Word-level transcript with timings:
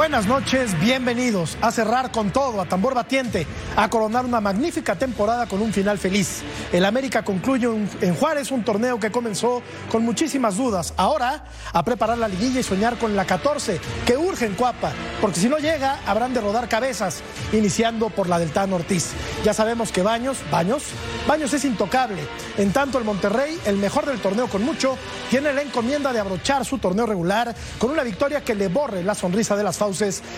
Buenas 0.00 0.26
noches, 0.26 0.80
bienvenidos 0.80 1.58
a 1.60 1.70
cerrar 1.70 2.10
con 2.10 2.30
todo, 2.30 2.62
a 2.62 2.64
tambor 2.64 2.94
batiente, 2.94 3.46
a 3.76 3.90
coronar 3.90 4.24
una 4.24 4.40
magnífica 4.40 4.96
temporada 4.96 5.46
con 5.46 5.60
un 5.60 5.74
final 5.74 5.98
feliz. 5.98 6.40
El 6.72 6.86
América 6.86 7.22
concluye 7.22 7.66
en 7.66 8.14
Juárez 8.14 8.50
un 8.50 8.64
torneo 8.64 8.98
que 8.98 9.10
comenzó 9.10 9.60
con 9.90 10.02
muchísimas 10.02 10.56
dudas. 10.56 10.94
Ahora 10.96 11.44
a 11.74 11.82
preparar 11.84 12.16
la 12.16 12.28
liguilla 12.28 12.60
y 12.60 12.62
soñar 12.62 12.96
con 12.96 13.14
la 13.14 13.26
14, 13.26 13.78
que 14.06 14.16
urge 14.16 14.46
en 14.46 14.54
Cuapa, 14.54 14.90
porque 15.20 15.38
si 15.38 15.50
no 15.50 15.58
llega 15.58 15.98
habrán 16.06 16.32
de 16.32 16.40
rodar 16.40 16.66
cabezas, 16.66 17.20
iniciando 17.52 18.08
por 18.08 18.26
la 18.26 18.38
del 18.38 18.52
Tano 18.52 18.76
Ortiz. 18.76 19.10
Ya 19.44 19.52
sabemos 19.52 19.92
que 19.92 20.00
Baños, 20.00 20.38
Baños, 20.50 20.82
Baños 21.28 21.52
es 21.52 21.66
intocable. 21.66 22.22
En 22.56 22.72
tanto 22.72 22.96
el 22.96 23.04
Monterrey, 23.04 23.60
el 23.66 23.76
mejor 23.76 24.06
del 24.06 24.18
torneo 24.18 24.48
con 24.48 24.62
mucho, 24.62 24.96
tiene 25.28 25.52
la 25.52 25.60
encomienda 25.60 26.10
de 26.10 26.20
abrochar 26.20 26.64
su 26.64 26.78
torneo 26.78 27.04
regular 27.04 27.54
con 27.78 27.90
una 27.90 28.02
victoria 28.02 28.42
que 28.42 28.54
le 28.54 28.68
borre 28.68 29.04
la 29.04 29.14
sonrisa 29.14 29.56
de 29.56 29.62
las 29.62 29.76
fauces 29.76 29.89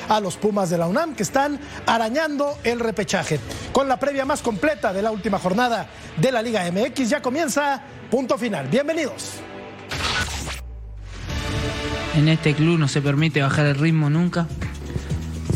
a 0.09 0.19
los 0.19 0.37
Pumas 0.37 0.71
de 0.71 0.79
la 0.79 0.87
UNAM 0.87 1.15
que 1.15 1.23
están 1.23 1.61
arañando 1.87 2.59
el 2.65 2.81
repechaje. 2.81 3.39
Con 3.71 3.87
la 3.87 3.99
previa 3.99 4.25
más 4.25 4.41
completa 4.41 4.95
de 4.95 5.03
la 5.03 5.11
última 5.11 5.39
jornada 5.39 5.89
de 6.17 6.33
la 6.33 6.41
Liga 6.41 6.65
MX 6.71 7.11
ya 7.11 7.21
comienza 7.21 7.83
punto 8.11 8.39
final. 8.39 8.69
Bienvenidos. 8.69 9.35
En 12.17 12.29
este 12.29 12.55
club 12.55 12.79
no 12.79 12.89
se 12.89 13.03
permite 13.03 13.43
bajar 13.43 13.67
el 13.67 13.75
ritmo 13.75 14.09
nunca, 14.09 14.47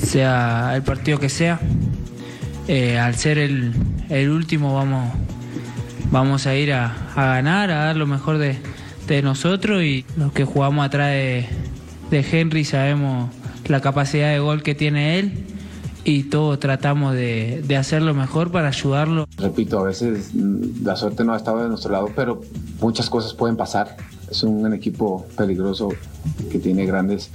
sea 0.02 0.72
el 0.74 0.82
partido 0.82 1.18
que 1.18 1.30
sea. 1.30 1.58
Eh, 2.68 2.98
al 2.98 3.14
ser 3.14 3.38
el, 3.38 3.72
último 4.30 4.74
vamos, 4.74 5.10
vamos 6.10 6.46
a 6.46 6.54
ir 6.54 6.74
a, 6.74 6.94
ganar, 7.16 7.70
a 7.70 7.86
dar 7.86 7.96
lo 7.96 8.06
mejor 8.06 8.36
de, 8.36 8.58
nosotros 9.22 9.82
y 9.82 10.04
los 10.18 10.32
que 10.32 10.44
jugamos 10.44 10.84
atrás 10.84 11.12
de, 11.12 11.46
de 12.10 12.26
Henry 12.30 12.64
sabemos 12.64 13.30
la 13.68 13.80
capacidad 13.80 14.32
de 14.32 14.38
gol 14.38 14.62
que 14.62 14.74
tiene 14.74 15.18
él 15.18 15.32
y 16.04 16.24
todos 16.24 16.60
tratamos 16.60 17.14
de, 17.14 17.62
de 17.66 17.76
hacerlo 17.76 18.14
mejor 18.14 18.52
para 18.52 18.68
ayudarlo. 18.68 19.26
Repito, 19.38 19.80
a 19.80 19.82
veces 19.82 20.30
mm, 20.34 20.84
la 20.84 20.94
suerte 20.94 21.24
no 21.24 21.34
ha 21.34 21.36
estado 21.36 21.64
de 21.64 21.68
nuestro 21.68 21.90
lado, 21.90 22.10
pero 22.14 22.40
muchas 22.80 23.10
cosas 23.10 23.34
pueden 23.34 23.56
pasar. 23.56 23.96
Es 24.30 24.42
un, 24.44 24.72
equipo 24.72 25.26
peligroso 25.36 25.88
que 26.50 26.58
tiene 26.58 26.86
grandes 26.86 27.30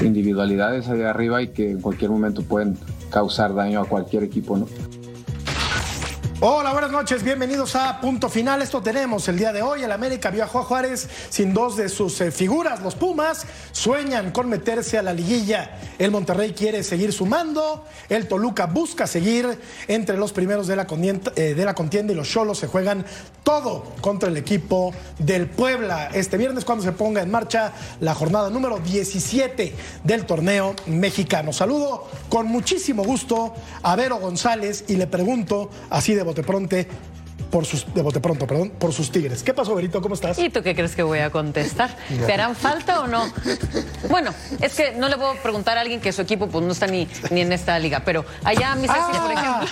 individualidades 0.00 0.88
ahí 0.88 1.02
arriba 1.02 1.42
y 1.42 1.48
que 1.48 1.70
en 1.70 1.80
cualquier 1.80 2.10
momento 2.10 2.42
pueden 2.42 2.76
causar 3.10 3.54
daño 3.54 3.80
a 3.80 3.84
cualquier 3.84 4.22
equipo. 4.22 4.66
Hola, 6.46 6.72
buenas 6.72 6.90
noches, 6.90 7.22
bienvenidos 7.22 7.74
a 7.74 8.02
Punto 8.02 8.28
Final. 8.28 8.60
Esto 8.60 8.82
tenemos 8.82 9.26
el 9.28 9.38
día 9.38 9.50
de 9.50 9.62
hoy. 9.62 9.82
El 9.82 9.90
América 9.90 10.28
viajó 10.28 10.58
a 10.58 10.64
Juárez 10.64 11.08
sin 11.30 11.54
dos 11.54 11.74
de 11.74 11.88
sus 11.88 12.20
eh, 12.20 12.30
figuras. 12.30 12.82
Los 12.82 12.96
Pumas 12.96 13.46
sueñan 13.72 14.30
con 14.30 14.50
meterse 14.50 14.98
a 14.98 15.02
la 15.02 15.14
liguilla. 15.14 15.78
El 15.98 16.10
Monterrey 16.10 16.52
quiere 16.52 16.82
seguir 16.82 17.14
sumando. 17.14 17.86
El 18.10 18.28
Toluca 18.28 18.66
busca 18.66 19.06
seguir 19.06 19.58
entre 19.88 20.18
los 20.18 20.34
primeros 20.34 20.66
de 20.66 20.76
la, 20.76 20.86
contienda, 20.86 21.32
eh, 21.34 21.54
de 21.54 21.64
la 21.64 21.74
contienda 21.74 22.12
y 22.12 22.16
los 22.16 22.28
Cholos 22.28 22.58
se 22.58 22.66
juegan 22.66 23.06
todo 23.42 23.94
contra 24.02 24.28
el 24.28 24.36
equipo 24.36 24.92
del 25.18 25.46
Puebla. 25.48 26.10
Este 26.12 26.36
viernes 26.36 26.66
cuando 26.66 26.84
se 26.84 26.92
ponga 26.92 27.22
en 27.22 27.30
marcha 27.30 27.72
la 28.00 28.14
jornada 28.14 28.50
número 28.50 28.80
17 28.80 29.74
del 30.04 30.26
torneo 30.26 30.76
mexicano. 30.88 31.54
Saludo 31.54 32.06
con 32.28 32.48
muchísimo 32.48 33.02
gusto 33.02 33.54
a 33.82 33.96
Vero 33.96 34.18
González 34.18 34.84
y 34.88 34.96
le 34.96 35.06
pregunto 35.06 35.70
así 35.88 36.12
de 36.12 36.33
bote 36.34 36.42
pronto 36.42 36.76
por 37.54 37.66
sus, 37.66 37.94
de 37.94 38.02
bote 38.02 38.18
pronto, 38.18 38.48
perdón, 38.48 38.70
por 38.70 38.92
sus 38.92 39.12
Tigres. 39.12 39.44
¿Qué 39.44 39.54
pasó, 39.54 39.76
Berito? 39.76 40.02
¿Cómo 40.02 40.16
estás? 40.16 40.36
¿Y 40.40 40.50
tú 40.50 40.60
qué 40.60 40.74
crees 40.74 40.96
que 40.96 41.04
voy 41.04 41.20
a 41.20 41.30
contestar? 41.30 41.96
¿Te 42.26 42.32
harán 42.32 42.56
falta 42.56 42.98
o 43.02 43.06
no? 43.06 43.32
Bueno, 44.10 44.34
es 44.60 44.74
que 44.74 44.90
no 44.90 45.08
le 45.08 45.16
puedo 45.16 45.36
preguntar 45.36 45.78
a 45.78 45.82
alguien 45.82 46.00
que 46.00 46.12
su 46.12 46.22
equipo 46.22 46.48
pues 46.48 46.64
no 46.64 46.72
está 46.72 46.88
ni, 46.88 47.06
ni 47.30 47.42
en 47.42 47.52
esta 47.52 47.78
liga, 47.78 48.02
pero 48.04 48.24
allá 48.42 48.74
mis 48.74 48.90
ah. 48.90 49.20
por 49.22 49.32
ejemplo. 49.32 49.68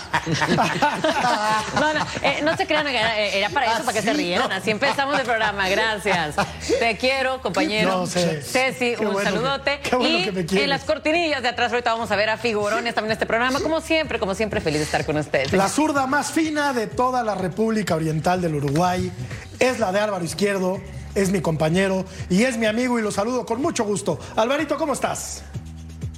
no, 1.81 1.95
no, 1.95 2.07
eh, 2.23 2.41
no 2.45 2.57
se 2.57 2.69
crean, 2.69 2.87
eh, 2.87 3.39
era 3.39 3.49
para 3.49 3.75
eso, 3.75 3.85
para 3.85 3.95
que 3.95 4.03
se 4.03 4.13
rieran. 4.13 4.53
Así 4.53 4.71
empezamos 4.71 5.19
el 5.19 5.27
programa, 5.27 5.69
gracias. 5.69 6.37
Te 6.79 6.97
quiero, 6.97 7.43
compañero. 7.43 8.07
Ceci, 8.07 8.95
un 8.95 9.21
saludote. 9.21 9.81
y 10.01 10.57
en 10.57 10.71
las 10.71 10.85
cortinillas 10.85 11.43
de 11.43 11.49
atrás 11.49 11.73
ahorita 11.73 11.95
vamos 11.95 12.13
a 12.13 12.17
ver 12.17 12.31
a 12.31 12.37
figurones 12.37 12.95
también 12.95 13.11
en 13.11 13.15
este 13.15 13.27
programa. 13.27 13.59
Como 13.59 13.81
siempre, 13.81 14.21
como 14.21 14.37
siempre, 14.37 14.61
feliz 14.61 14.79
de 14.79 14.85
estar 14.85 15.05
con 15.05 15.17
ustedes. 15.17 15.53
La 15.53 15.69
zurda 15.69 16.07
más 16.07 16.31
fina 16.31 16.73
de 16.73 16.87
toda 16.87 17.25
la 17.25 17.35
República 17.35 17.72
Oriental 17.95 18.41
del 18.41 18.55
Uruguay, 18.57 19.11
es 19.59 19.79
la 19.79 19.93
de 19.93 20.01
Álvaro 20.01 20.25
Izquierdo, 20.25 20.81
es 21.15 21.31
mi 21.31 21.41
compañero 21.41 22.05
y 22.29 22.43
es 22.43 22.59
mi 22.59 22.67
amigo 22.67 22.99
y 22.99 23.03
lo 23.03 23.11
saludo 23.11 23.47
con 23.47 23.61
mucho 23.61 23.85
gusto. 23.85 24.19
Alvarito, 24.37 24.77
¿cómo 24.77 24.93
estás? 24.93 25.43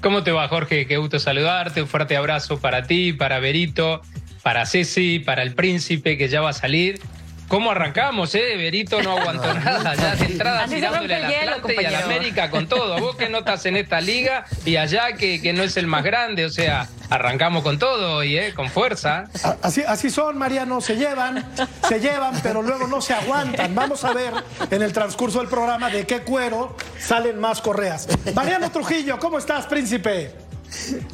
¿Cómo 0.02 0.22
te 0.22 0.32
va, 0.32 0.48
Jorge? 0.48 0.86
Qué 0.86 0.96
gusto 0.98 1.18
saludarte. 1.18 1.80
Un 1.80 1.88
fuerte 1.88 2.16
abrazo 2.16 2.58
para 2.58 2.82
ti, 2.82 3.12
para 3.12 3.38
Berito, 3.38 4.02
para 4.42 4.66
Ceci, 4.66 5.20
para 5.20 5.42
el 5.42 5.54
príncipe 5.54 6.18
que 6.18 6.28
ya 6.28 6.40
va 6.40 6.50
a 6.50 6.52
salir. 6.52 7.00
¿Cómo 7.48 7.70
arrancamos, 7.70 8.34
eh? 8.34 8.56
Berito 8.56 9.02
no 9.02 9.18
aguantó 9.18 9.52
nada. 9.54 9.94
Ya 9.94 10.16
de 10.16 10.24
entrada 10.26 10.66
tirándole 10.66 11.14
al 11.14 11.24
Atlante 11.24 11.76
y 11.80 11.84
al 11.84 11.94
América 11.94 12.50
con 12.50 12.66
todo. 12.66 12.98
Vos 12.98 13.16
que 13.16 13.28
no 13.28 13.38
estás 13.38 13.66
en 13.66 13.76
esta 13.76 14.00
liga 14.00 14.44
y 14.64 14.76
allá 14.76 15.12
que, 15.12 15.40
que 15.40 15.52
no 15.52 15.62
es 15.62 15.76
el 15.76 15.86
más 15.86 16.02
grande. 16.04 16.44
O 16.46 16.50
sea, 16.50 16.88
arrancamos 17.10 17.62
con 17.62 17.78
todo 17.78 18.16
hoy, 18.16 18.36
¿eh? 18.38 18.54
Con 18.54 18.70
fuerza. 18.70 19.26
Así, 19.62 19.82
así 19.86 20.10
son, 20.10 20.38
Mariano. 20.38 20.80
Se 20.80 20.96
llevan, 20.96 21.44
se 21.88 22.00
llevan, 22.00 22.40
pero 22.42 22.62
luego 22.62 22.86
no 22.86 23.00
se 23.00 23.14
aguantan. 23.14 23.74
Vamos 23.74 24.04
a 24.04 24.12
ver 24.12 24.32
en 24.70 24.82
el 24.82 24.92
transcurso 24.92 25.38
del 25.40 25.48
programa 25.48 25.90
de 25.90 26.06
qué 26.06 26.20
cuero 26.20 26.76
salen 26.98 27.38
más 27.38 27.60
correas. 27.60 28.08
Mariano 28.34 28.70
Trujillo, 28.70 29.18
¿cómo 29.18 29.38
estás, 29.38 29.66
príncipe? 29.66 30.43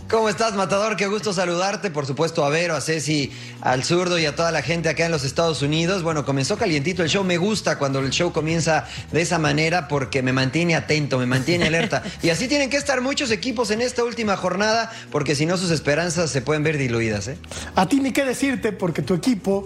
¿Cómo 0.09 0.29
estás, 0.29 0.55
Matador? 0.55 0.97
Qué 0.97 1.07
gusto 1.07 1.33
saludarte. 1.33 1.91
Por 1.91 2.07
supuesto, 2.07 2.45
a 2.45 2.49
Vero, 2.49 2.75
a 2.75 2.81
Ceci, 2.81 3.31
al 3.61 3.85
zurdo 3.85 4.19
y 4.19 4.27
a 4.27 4.35
toda 4.35 4.51
la 4.51 4.63
gente 4.63 4.89
acá 4.89 5.07
en 5.07 5.13
los 5.13 5.25
Estados 5.25 5.63
Unidos. 5.63 6.03
Bueno, 6.03 6.25
comenzó 6.25 6.57
calientito 6.57 7.03
el 7.03 7.09
show. 7.09 7.23
Me 7.23 7.39
gusta 7.39 7.79
cuando 7.79 8.01
el 8.01 8.11
show 8.11 8.33
comienza 8.33 8.87
de 9.13 9.21
esa 9.21 9.39
manera 9.39 9.87
porque 9.89 10.23
me 10.23 10.33
mantiene 10.33 10.75
atento, 10.75 11.19
me 11.19 11.27
mantiene 11.27 11.67
alerta. 11.67 12.03
Y 12.23 12.29
así 12.29 12.49
tienen 12.49 12.69
que 12.71 12.77
estar 12.77 13.01
muchos 13.01 13.31
equipos 13.31 13.71
en 13.71 13.81
esta 13.81 14.05
última 14.05 14.37
jornada 14.37 14.93
porque 15.11 15.35
si 15.35 15.47
no 15.47 15.57
sus 15.57 15.71
esperanzas 15.71 16.31
se 16.31 16.43
pueden 16.43 16.63
ver 16.63 16.77
diluidas. 16.77 17.29
¿eh? 17.29 17.39
A 17.77 17.87
ti 17.87 18.01
ni 18.01 18.13
qué 18.13 18.25
decirte 18.25 18.73
porque 18.73 19.03
tu 19.03 19.15
equipo, 19.15 19.65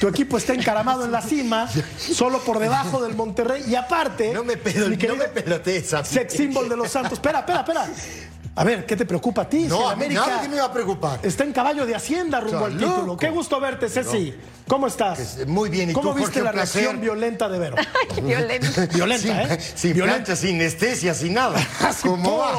tu 0.00 0.08
equipo 0.08 0.36
está 0.36 0.54
encaramado 0.54 1.04
en 1.04 1.12
la 1.12 1.22
cima, 1.22 1.68
solo 1.96 2.40
por 2.40 2.58
debajo 2.58 3.02
del 3.02 3.14
Monterrey. 3.14 3.62
Y 3.68 3.74
aparte, 3.74 4.32
no 4.32 4.42
me, 4.42 4.56
pedo, 4.56 4.88
no 4.88 5.16
me 5.16 5.28
pelotees. 5.28 5.94
Sex 6.04 6.32
symbol 6.32 6.68
de 6.68 6.76
los 6.76 6.90
Santos. 6.90 7.14
Espera, 7.14 7.40
espera, 7.40 7.60
espera. 7.60 7.88
A 8.54 8.64
ver, 8.64 8.84
¿qué 8.84 8.96
te 8.96 9.06
preocupa 9.06 9.42
a 9.42 9.48
ti? 9.48 9.60
No, 9.60 9.78
si 9.78 9.92
América 9.94 10.26
nada 10.26 10.42
que 10.42 10.48
me 10.48 10.58
va 10.58 10.66
a 10.66 10.72
preocupar. 10.72 11.20
Está 11.22 11.44
en 11.44 11.54
caballo 11.54 11.86
de 11.86 11.94
Hacienda 11.94 12.38
rumbo 12.38 12.66
al 12.66 12.76
título. 12.76 13.16
Qué 13.16 13.30
gusto 13.30 13.58
verte, 13.58 13.88
Ceci. 13.88 14.34
¿Cómo 14.68 14.86
estás? 14.86 15.38
Muy 15.46 15.70
bien. 15.70 15.90
¿Y 15.90 15.92
¿Cómo 15.94 16.12
viste 16.12 16.42
la 16.42 16.52
reacción 16.52 17.00
violenta 17.00 17.48
de 17.48 17.58
Vero? 17.58 17.76
violenta. 18.22 18.86
violenta, 18.94 19.54
¿eh? 19.54 19.58
Sin 19.74 19.94
violenta. 19.94 20.36
sin 20.36 20.56
anestesia, 20.56 21.14
sin 21.14 21.34
nada. 21.34 21.58
¿Cómo 22.02 22.38
va? 22.38 22.58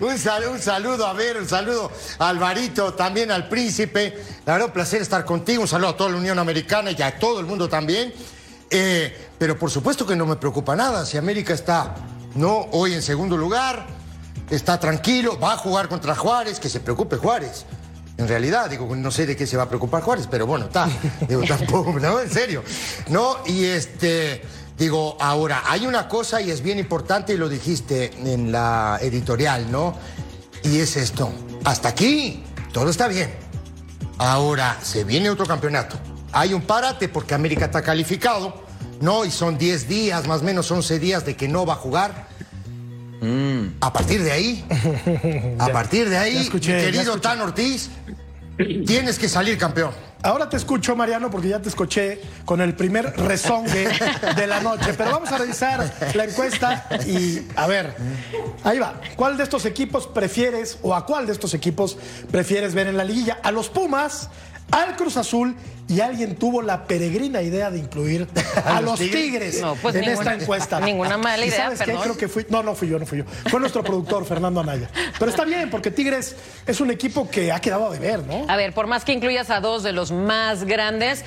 un, 0.00 0.18
saludo, 0.18 0.52
un 0.52 0.58
saludo 0.58 1.06
a 1.06 1.12
Vero, 1.12 1.40
un 1.40 1.48
saludo 1.48 1.92
a 2.18 2.28
Alvarito, 2.30 2.94
también 2.94 3.30
al 3.30 3.46
príncipe. 3.46 4.18
La 4.46 4.54
verdad, 4.54 4.68
un 4.68 4.74
placer 4.74 5.02
estar 5.02 5.24
contigo. 5.26 5.62
Un 5.62 5.68
saludo 5.68 5.90
a 5.90 5.96
toda 5.96 6.10
la 6.10 6.16
Unión 6.16 6.38
Americana 6.38 6.92
y 6.92 7.02
a 7.02 7.18
todo 7.18 7.40
el 7.40 7.46
mundo 7.46 7.68
también. 7.68 8.12
Eh, 8.70 9.28
pero 9.38 9.58
por 9.58 9.70
supuesto 9.70 10.06
que 10.06 10.16
no 10.16 10.24
me 10.24 10.36
preocupa 10.36 10.74
nada. 10.74 11.04
Si 11.04 11.18
América 11.18 11.52
está 11.52 11.94
no, 12.36 12.68
hoy 12.72 12.92
en 12.92 13.02
segundo 13.02 13.36
lugar, 13.36 13.86
está 14.50 14.78
tranquilo, 14.78 15.38
va 15.38 15.54
a 15.54 15.56
jugar 15.56 15.88
contra 15.88 16.14
Juárez, 16.14 16.60
que 16.60 16.68
se 16.68 16.80
preocupe 16.80 17.16
Juárez. 17.16 17.64
En 18.18 18.28
realidad, 18.28 18.70
digo, 18.70 18.94
no 18.96 19.10
sé 19.10 19.26
de 19.26 19.36
qué 19.36 19.46
se 19.46 19.56
va 19.56 19.64
a 19.64 19.68
preocupar 19.68 20.02
Juárez, 20.02 20.26
pero 20.30 20.46
bueno, 20.46 20.66
está. 20.66 20.88
Digo, 21.28 21.42
tampoco, 21.46 21.98
no, 22.00 22.20
en 22.20 22.30
serio. 22.30 22.62
No, 23.08 23.36
y 23.46 23.64
este, 23.64 24.42
digo, 24.78 25.18
ahora, 25.20 25.64
hay 25.66 25.86
una 25.86 26.08
cosa 26.08 26.40
y 26.40 26.50
es 26.50 26.62
bien 26.62 26.78
importante 26.78 27.34
y 27.34 27.36
lo 27.36 27.48
dijiste 27.48 28.12
en 28.24 28.50
la 28.50 28.98
editorial, 29.02 29.70
¿no? 29.70 29.94
Y 30.62 30.78
es 30.78 30.96
esto. 30.96 31.30
Hasta 31.64 31.88
aquí, 31.88 32.42
todo 32.72 32.88
está 32.88 33.06
bien. 33.06 33.34
Ahora, 34.16 34.78
se 34.82 35.04
viene 35.04 35.28
otro 35.28 35.44
campeonato. 35.44 35.98
Hay 36.32 36.54
un 36.54 36.62
párate 36.62 37.08
porque 37.08 37.34
América 37.34 37.66
está 37.66 37.82
calificado 37.82 38.65
no, 39.00 39.24
y 39.24 39.30
son 39.30 39.58
10 39.58 39.88
días, 39.88 40.26
más 40.26 40.40
o 40.40 40.44
menos 40.44 40.70
11 40.70 40.98
días 40.98 41.24
de 41.24 41.36
que 41.36 41.48
no 41.48 41.66
va 41.66 41.74
a 41.74 41.76
jugar. 41.76 42.28
Mm. 43.20 43.76
A 43.80 43.92
partir 43.92 44.22
de 44.22 44.32
ahí, 44.32 44.64
a 45.58 45.68
partir 45.68 46.08
de 46.08 46.18
ahí, 46.18 46.48
mi 46.52 46.60
querido 46.60 47.20
Tan 47.20 47.40
Ortiz, 47.40 47.90
tienes 48.86 49.18
que 49.18 49.28
salir 49.28 49.58
campeón. 49.58 49.92
Ahora 50.22 50.48
te 50.48 50.56
escucho, 50.56 50.96
Mariano, 50.96 51.30
porque 51.30 51.48
ya 51.48 51.60
te 51.60 51.68
escuché 51.68 52.20
con 52.44 52.60
el 52.60 52.74
primer 52.74 53.16
rezongue 53.16 53.88
de 54.34 54.46
la 54.46 54.60
noche. 54.60 54.94
Pero 54.96 55.12
vamos 55.12 55.30
a 55.30 55.38
revisar 55.38 55.88
la 56.14 56.24
encuesta 56.24 56.88
y 57.06 57.46
a 57.54 57.66
ver, 57.66 57.94
ahí 58.64 58.78
va. 58.78 59.00
¿Cuál 59.14 59.36
de 59.36 59.44
estos 59.44 59.66
equipos 59.66 60.06
prefieres 60.06 60.78
o 60.82 60.94
a 60.94 61.06
cuál 61.06 61.26
de 61.26 61.32
estos 61.32 61.54
equipos 61.54 61.96
prefieres 62.30 62.74
ver 62.74 62.88
en 62.88 62.96
la 62.96 63.04
liguilla? 63.04 63.38
¿A 63.42 63.52
los 63.52 63.68
Pumas, 63.68 64.30
al 64.70 64.96
Cruz 64.96 65.16
Azul 65.16 65.54
y 65.88 66.00
alguien 66.00 66.34
tuvo 66.34 66.62
la 66.62 66.86
peregrina 66.86 67.42
idea 67.42 67.70
de 67.70 67.78
incluir 67.78 68.26
a, 68.64 68.80
los 68.80 68.98
Tigres, 68.98 69.60
No, 69.60 69.76
pues 69.76 69.94
en 69.94 70.02
ninguna- 70.02 70.32
esta 70.32 70.42
encuesta. 70.42 70.80
ninguna 70.84 71.16
mala 71.16 71.44
¿Y 71.44 71.48
idea, 71.48 71.64
¿Sabes 71.64 71.80
qué? 71.82 71.94
Creo 71.94 72.16
que 72.16 72.28
fui. 72.28 72.44
No, 72.48 72.62
no 72.62 72.74
fui 72.74 72.88
yo, 72.88 72.98
no 72.98 73.06
fui 73.06 73.18
yo. 73.18 73.24
Fue 73.48 73.60
nuestro 73.60 73.84
productor, 73.84 74.24
Fernando 74.24 74.60
Anaya. 74.60 74.90
Pero 75.18 75.30
está 75.30 75.44
bien, 75.44 75.70
porque 75.70 75.90
Tigres 75.90 76.34
es 76.66 76.80
un 76.80 76.90
equipo 76.90 77.30
que 77.30 77.52
ha 77.52 77.60
quedado 77.60 77.86
a 77.86 77.90
deber, 77.90 78.24
¿no? 78.26 78.44
A 78.48 78.56
ver, 78.56 78.72
por 78.72 78.86
más 78.88 79.04
que 79.04 79.12
incluyas 79.12 79.50
a 79.50 79.60
dos 79.60 79.82
de 79.84 79.92
los 79.92 80.10
más 80.10 80.64
grandes, 80.64 81.24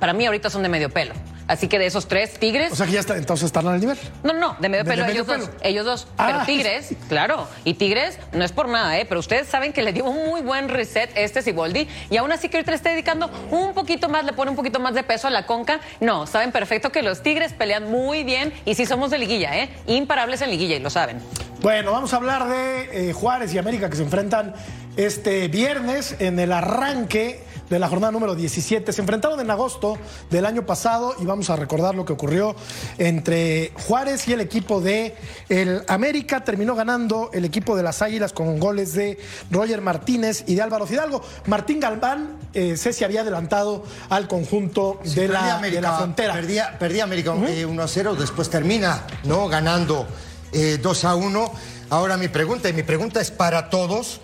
para 0.00 0.12
mí 0.12 0.26
ahorita 0.26 0.50
son 0.50 0.62
de 0.62 0.68
medio 0.68 0.90
pelo. 0.90 1.14
Así 1.50 1.66
que 1.66 1.80
de 1.80 1.86
esos 1.86 2.06
tres, 2.06 2.38
Tigres. 2.38 2.70
O 2.70 2.76
sea 2.76 2.86
que 2.86 2.92
ya 2.92 3.00
está, 3.00 3.16
entonces 3.16 3.46
están 3.46 3.66
al 3.66 3.80
nivel. 3.80 3.98
no, 4.22 4.32
no, 4.32 4.56
de 4.60 4.68
medio 4.68 4.84
¿De- 4.84 4.90
pelo 4.90 5.02
de 5.02 5.08
medio 5.08 5.22
ellos 5.22 5.34
pelo? 5.34 5.46
dos. 5.46 5.54
Ellos 5.62 5.84
dos. 5.84 6.08
Ah. 6.16 6.26
Pero 6.28 6.44
Tigres, 6.46 6.94
claro. 7.08 7.48
Y 7.64 7.74
Tigres 7.74 8.20
no 8.32 8.44
es 8.44 8.52
por 8.52 8.68
nada, 8.68 8.96
¿eh? 9.00 9.04
Pero 9.04 9.18
ustedes 9.18 9.48
saben 9.48 9.72
que 9.72 9.82
le 9.82 9.92
dio 9.92 10.04
un 10.04 10.28
muy 10.28 10.42
buen 10.42 10.68
reset 10.68 11.10
este 11.16 11.42
Siboldi. 11.42 11.88
Y 12.08 12.16
aún 12.18 12.30
así 12.30 12.48
que 12.48 12.58
ahorita 12.58 12.70
le 12.70 12.76
está 12.76 12.90
dedicando 12.90 13.28
un 13.50 13.74
poquito 13.74 14.08
más, 14.08 14.24
le 14.24 14.32
pone 14.32 14.50
un 14.52 14.56
poquito 14.56 14.78
más 14.78 14.94
de 14.94 15.02
peso 15.02 15.26
a 15.26 15.30
la 15.30 15.44
conca. 15.44 15.80
No, 15.98 16.28
saben 16.28 16.52
perfecto 16.52 16.92
que 16.92 17.02
los 17.02 17.20
Tigres 17.24 17.52
pelean 17.52 17.90
muy 17.90 18.22
bien. 18.22 18.52
Y 18.64 18.76
sí 18.76 18.86
somos 18.86 19.10
de 19.10 19.18
liguilla, 19.18 19.58
¿eh? 19.58 19.70
Imparables 19.88 20.40
en 20.42 20.50
liguilla 20.50 20.76
y 20.76 20.80
lo 20.80 20.90
saben. 20.90 21.18
Bueno, 21.62 21.90
vamos 21.90 22.12
a 22.12 22.16
hablar 22.16 22.46
de 22.48 23.10
eh, 23.10 23.12
Juárez 23.12 23.52
y 23.52 23.58
América 23.58 23.90
que 23.90 23.96
se 23.96 24.02
enfrentan 24.04 24.54
este 24.96 25.48
viernes 25.48 26.14
en 26.20 26.38
el 26.38 26.52
arranque 26.52 27.40
de 27.70 27.78
la 27.78 27.88
jornada 27.88 28.10
número 28.10 28.34
17. 28.34 28.92
Se 28.92 29.00
enfrentaron 29.00 29.40
en 29.40 29.50
agosto 29.50 29.96
del 30.28 30.44
año 30.44 30.66
pasado 30.66 31.14
y 31.20 31.24
vamos 31.24 31.48
a 31.48 31.56
recordar 31.56 31.94
lo 31.94 32.04
que 32.04 32.12
ocurrió 32.12 32.54
entre 32.98 33.72
Juárez 33.86 34.26
y 34.28 34.32
el 34.32 34.40
equipo 34.40 34.80
de 34.80 35.14
el 35.48 35.82
América. 35.88 36.44
Terminó 36.44 36.74
ganando 36.74 37.30
el 37.32 37.44
equipo 37.44 37.76
de 37.76 37.84
las 37.84 38.02
Águilas 38.02 38.32
con 38.32 38.58
goles 38.58 38.92
de 38.94 39.18
Roger 39.50 39.80
Martínez 39.80 40.44
y 40.46 40.56
de 40.56 40.62
Álvaro 40.62 40.86
Fidalgo. 40.86 41.22
Martín 41.46 41.78
Galván, 41.78 42.38
eh, 42.52 42.76
Ceci 42.76 43.04
había 43.04 43.20
adelantado 43.20 43.84
al 44.08 44.26
conjunto 44.26 45.00
de, 45.04 45.28
la, 45.28 45.56
América, 45.56 45.80
de 45.80 45.82
la 45.82 45.96
frontera. 45.96 46.34
Perdía, 46.34 46.76
perdí 46.78 47.00
América 47.00 47.34
eh, 47.48 47.64
1 47.64 47.82
a 47.82 47.88
0, 47.88 48.16
después 48.16 48.50
termina 48.50 49.06
¿no? 49.24 49.48
ganando 49.48 50.08
eh, 50.52 50.78
2 50.82 51.04
a 51.04 51.14
1. 51.14 51.52
Ahora 51.90 52.16
mi 52.16 52.28
pregunta, 52.28 52.68
y 52.68 52.72
mi 52.72 52.82
pregunta 52.82 53.20
es 53.20 53.30
para 53.30 53.70
todos, 53.70 54.20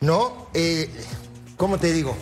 ¿no? 0.00 0.48
Eh, 0.54 0.90
¿Cómo 1.56 1.78
te 1.78 1.92
digo? 1.92 2.16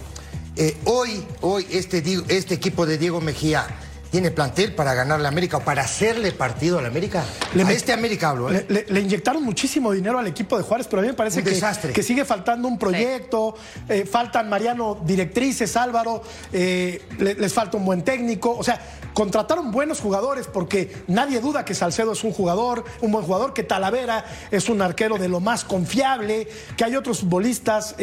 Eh, 0.58 0.74
hoy, 0.86 1.22
hoy 1.42 1.66
este, 1.70 2.02
este 2.28 2.54
equipo 2.54 2.86
de 2.86 2.96
Diego 2.96 3.20
Mejía 3.20 3.66
tiene 4.10 4.30
plantel 4.30 4.74
para 4.74 4.94
ganarle 4.94 5.26
a 5.26 5.28
América 5.28 5.58
o 5.58 5.60
para 5.60 5.82
hacerle 5.82 6.32
partido 6.32 6.78
a 6.78 6.82
la 6.82 6.88
América. 6.88 7.24
Le 7.54 7.64
a 7.64 7.70
este 7.72 7.92
América 7.92 8.30
hablo, 8.30 8.50
¿eh? 8.52 8.64
Le, 8.68 8.82
le- 8.84 8.92
le 8.92 9.00
inyectaron 9.00 9.42
muchísimo 9.42 9.92
dinero 9.92 10.18
al 10.18 10.26
equipo 10.26 10.56
de 10.56 10.62
Juárez, 10.62 10.86
pero 10.88 11.00
a 11.00 11.02
mí 11.02 11.08
me 11.08 11.14
parece 11.14 11.42
que, 11.42 11.50
desastre. 11.50 11.92
que 11.92 12.02
sigue 12.02 12.24
faltando 12.24 12.68
un 12.68 12.78
proyecto, 12.78 13.56
eh, 13.88 14.06
faltan 14.10 14.48
Mariano 14.48 14.98
directrices, 15.04 15.76
Álvaro, 15.76 16.22
eh, 16.52 17.02
le- 17.18 17.34
les 17.34 17.52
falta 17.52 17.76
un 17.76 17.84
buen 17.84 18.02
técnico, 18.02 18.56
o 18.56 18.62
sea, 18.64 18.80
contrataron 19.12 19.70
buenos 19.72 20.00
jugadores 20.00 20.46
porque 20.46 21.04
nadie 21.08 21.40
duda 21.40 21.64
que 21.64 21.74
Salcedo 21.74 22.12
es 22.12 22.22
un 22.24 22.32
jugador, 22.32 22.84
un 23.00 23.12
buen 23.12 23.24
jugador, 23.24 23.54
que 23.54 23.62
Talavera 23.62 24.24
es 24.50 24.68
un 24.68 24.82
arquero 24.82 25.16
de 25.18 25.28
lo 25.28 25.40
más 25.40 25.64
confiable, 25.64 26.48
que 26.76 26.84
hay 26.84 26.96
otros 26.96 27.20
futbolistas 27.20 27.94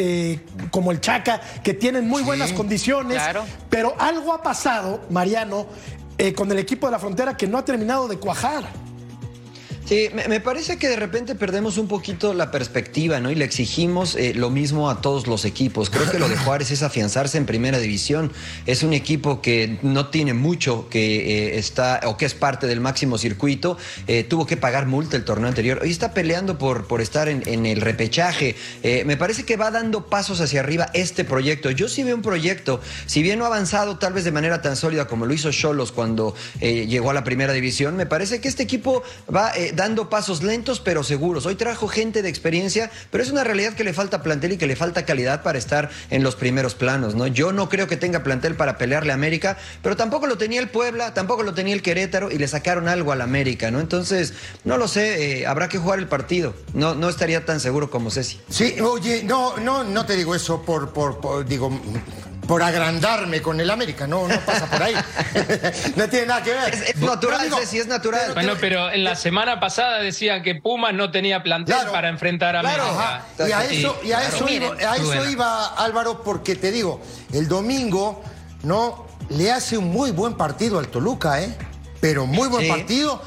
como 0.70 0.90
el 0.92 1.00
Chaca 1.00 1.40
que 1.62 1.72
tienen 1.74 2.08
muy 2.08 2.22
buenas 2.22 2.52
condiciones, 2.52 3.16
claro. 3.16 3.44
pero 3.70 3.94
algo 3.98 4.32
ha 4.32 4.42
pasado, 4.42 5.00
Mariano, 5.10 5.66
eh, 6.18 6.32
con 6.32 6.50
el 6.52 6.58
equipo 6.58 6.86
de 6.86 6.92
la 6.92 6.98
frontera 6.98 7.36
que 7.36 7.46
no 7.46 7.58
ha 7.58 7.64
terminado 7.64 8.08
de 8.08 8.18
cuajar. 8.18 8.64
Sí, 9.86 10.08
me, 10.14 10.40
parece 10.40 10.78
que 10.78 10.88
de 10.88 10.96
repente 10.96 11.34
perdemos 11.34 11.76
un 11.76 11.88
poquito 11.88 12.32
la 12.32 12.50
perspectiva, 12.50 13.20
¿no? 13.20 13.30
Y 13.30 13.34
le 13.34 13.44
exigimos 13.44 14.14
eh, 14.14 14.32
lo 14.32 14.48
mismo 14.48 14.88
a 14.88 15.02
todos 15.02 15.26
los 15.26 15.44
equipos. 15.44 15.90
Creo 15.90 16.10
que 16.10 16.18
lo 16.18 16.26
de 16.26 16.38
Juárez 16.38 16.70
es 16.70 16.82
afianzarse 16.82 17.36
en 17.36 17.44
primera 17.44 17.78
división. 17.78 18.32
Es 18.64 18.82
un 18.82 18.94
equipo 18.94 19.42
que 19.42 19.78
no 19.82 20.06
tiene 20.06 20.32
mucho, 20.32 20.88
que 20.88 21.48
eh, 21.48 21.58
está 21.58 22.00
o 22.06 22.16
que 22.16 22.24
es 22.24 22.32
parte 22.32 22.66
del 22.66 22.80
máximo 22.80 23.18
circuito. 23.18 23.76
Eh, 24.06 24.24
tuvo 24.24 24.46
que 24.46 24.56
pagar 24.56 24.86
multa 24.86 25.18
el 25.18 25.24
torneo 25.24 25.48
anterior. 25.48 25.80
Hoy 25.82 25.90
está 25.90 26.14
peleando 26.14 26.56
por, 26.56 26.86
por 26.86 27.02
estar 27.02 27.28
en, 27.28 27.66
el 27.66 27.82
repechaje. 27.82 28.56
Me 29.04 29.18
parece 29.18 29.44
que 29.44 29.56
va 29.56 29.70
dando 29.70 30.06
pasos 30.06 30.40
hacia 30.40 30.60
arriba 30.60 30.88
este 30.94 31.24
proyecto. 31.24 31.70
Yo 31.70 31.88
sí 31.88 32.02
veo 32.02 32.16
un 32.16 32.22
proyecto, 32.22 32.80
si 33.04 33.22
bien 33.22 33.38
no 33.38 33.44
ha 33.44 33.48
avanzado 33.48 33.98
tal 33.98 34.14
vez 34.14 34.24
de 34.24 34.32
manera 34.32 34.62
tan 34.62 34.76
sólida 34.76 35.06
como 35.06 35.26
lo 35.26 35.34
hizo 35.34 35.50
Cholos 35.50 35.92
cuando 35.92 36.34
llegó 36.60 37.10
a 37.10 37.14
la 37.14 37.24
primera 37.24 37.52
división, 37.52 37.96
me 37.96 38.06
parece 38.06 38.40
que 38.40 38.48
este 38.48 38.62
equipo 38.62 39.02
va 39.34 39.52
dando 39.74 40.08
pasos 40.08 40.42
lentos 40.42 40.80
pero 40.80 41.02
seguros. 41.04 41.46
Hoy 41.46 41.54
trajo 41.54 41.88
gente 41.88 42.22
de 42.22 42.28
experiencia, 42.28 42.90
pero 43.10 43.22
es 43.22 43.30
una 43.30 43.44
realidad 43.44 43.74
que 43.74 43.84
le 43.84 43.92
falta 43.92 44.22
plantel 44.22 44.52
y 44.52 44.56
que 44.56 44.66
le 44.66 44.76
falta 44.76 45.04
calidad 45.04 45.42
para 45.42 45.58
estar 45.58 45.90
en 46.10 46.22
los 46.22 46.36
primeros 46.36 46.74
planos, 46.74 47.14
¿no? 47.14 47.26
Yo 47.26 47.52
no 47.52 47.68
creo 47.68 47.86
que 47.86 47.96
tenga 47.96 48.22
plantel 48.22 48.54
para 48.54 48.78
pelearle 48.78 49.12
a 49.12 49.14
América, 49.14 49.56
pero 49.82 49.96
tampoco 49.96 50.26
lo 50.26 50.38
tenía 50.38 50.60
el 50.60 50.68
Puebla, 50.68 51.14
tampoco 51.14 51.42
lo 51.42 51.54
tenía 51.54 51.74
el 51.74 51.82
Querétaro 51.82 52.30
y 52.30 52.38
le 52.38 52.48
sacaron 52.48 52.88
algo 52.88 53.12
al 53.12 53.20
América, 53.20 53.70
¿no? 53.70 53.80
Entonces, 53.80 54.34
no 54.64 54.76
lo 54.76 54.88
sé, 54.88 55.40
eh, 55.40 55.46
habrá 55.46 55.68
que 55.68 55.78
jugar 55.78 55.98
el 55.98 56.08
partido. 56.08 56.54
No, 56.72 56.94
no 56.94 57.08
estaría 57.08 57.44
tan 57.44 57.60
seguro 57.60 57.90
como 57.90 58.10
Ceci. 58.10 58.40
Sí, 58.48 58.76
oye, 58.80 59.22
no, 59.24 59.56
no, 59.58 59.84
no 59.84 60.06
te 60.06 60.16
digo 60.16 60.34
eso 60.34 60.62
por, 60.62 60.92
por, 60.92 61.20
por, 61.20 61.46
digo, 61.46 61.70
por 62.46 62.62
agrandarme 62.62 63.40
con 63.40 63.60
el 63.60 63.70
América, 63.70 64.06
no, 64.06 64.28
no 64.28 64.38
pasa 64.40 64.66
por 64.66 64.82
ahí. 64.82 64.94
no 65.96 66.08
tiene 66.08 66.26
nada 66.26 66.42
que 66.42 66.50
ver. 66.52 66.74
Es, 66.74 66.90
es 66.90 66.96
natural, 66.96 67.38
No, 67.38 67.44
digo, 67.44 67.58
Ceci, 67.58 67.78
es 67.78 67.86
natural. 67.86 68.32
Bueno, 68.34 68.54
pero 68.60 68.90
en 68.90 69.04
la 69.04 69.16
semana 69.16 69.60
pasada 69.60 69.98
decían 69.98 70.42
que 70.42 70.54
Pumas 70.54 70.92
no 70.94 71.10
tenía 71.10 71.42
plantel 71.42 71.74
Claro. 71.74 71.92
para 71.92 72.08
enfrentar 72.08 72.56
a 72.56 72.60
Claro, 72.60 72.82
América. 72.84 73.24
ajá. 73.38 73.48
Y 73.48 73.52
a 73.52 73.64
eso, 73.64 73.96
y 74.04 74.12
a 74.12 74.18
claro. 74.18 74.36
eso, 74.36 74.44
Miren. 74.44 74.72
iba, 74.80 74.92
a 74.92 74.96
eso 74.96 75.30
iba, 75.30 75.66
Álvaro, 75.74 76.22
porque 76.22 76.56
te 76.56 76.70
digo, 76.70 77.00
el 77.32 77.48
domingo, 77.48 78.22
¿no? 78.62 79.06
Le 79.30 79.50
hace 79.50 79.78
un 79.78 79.90
muy 79.90 80.10
buen 80.10 80.34
partido 80.34 80.78
al 80.78 80.88
Toluca, 80.88 81.40
¿eh? 81.42 81.56
Pero 82.00 82.26
muy 82.26 82.48
buen 82.48 82.64
Sí. 82.64 82.70
partido. 82.70 83.22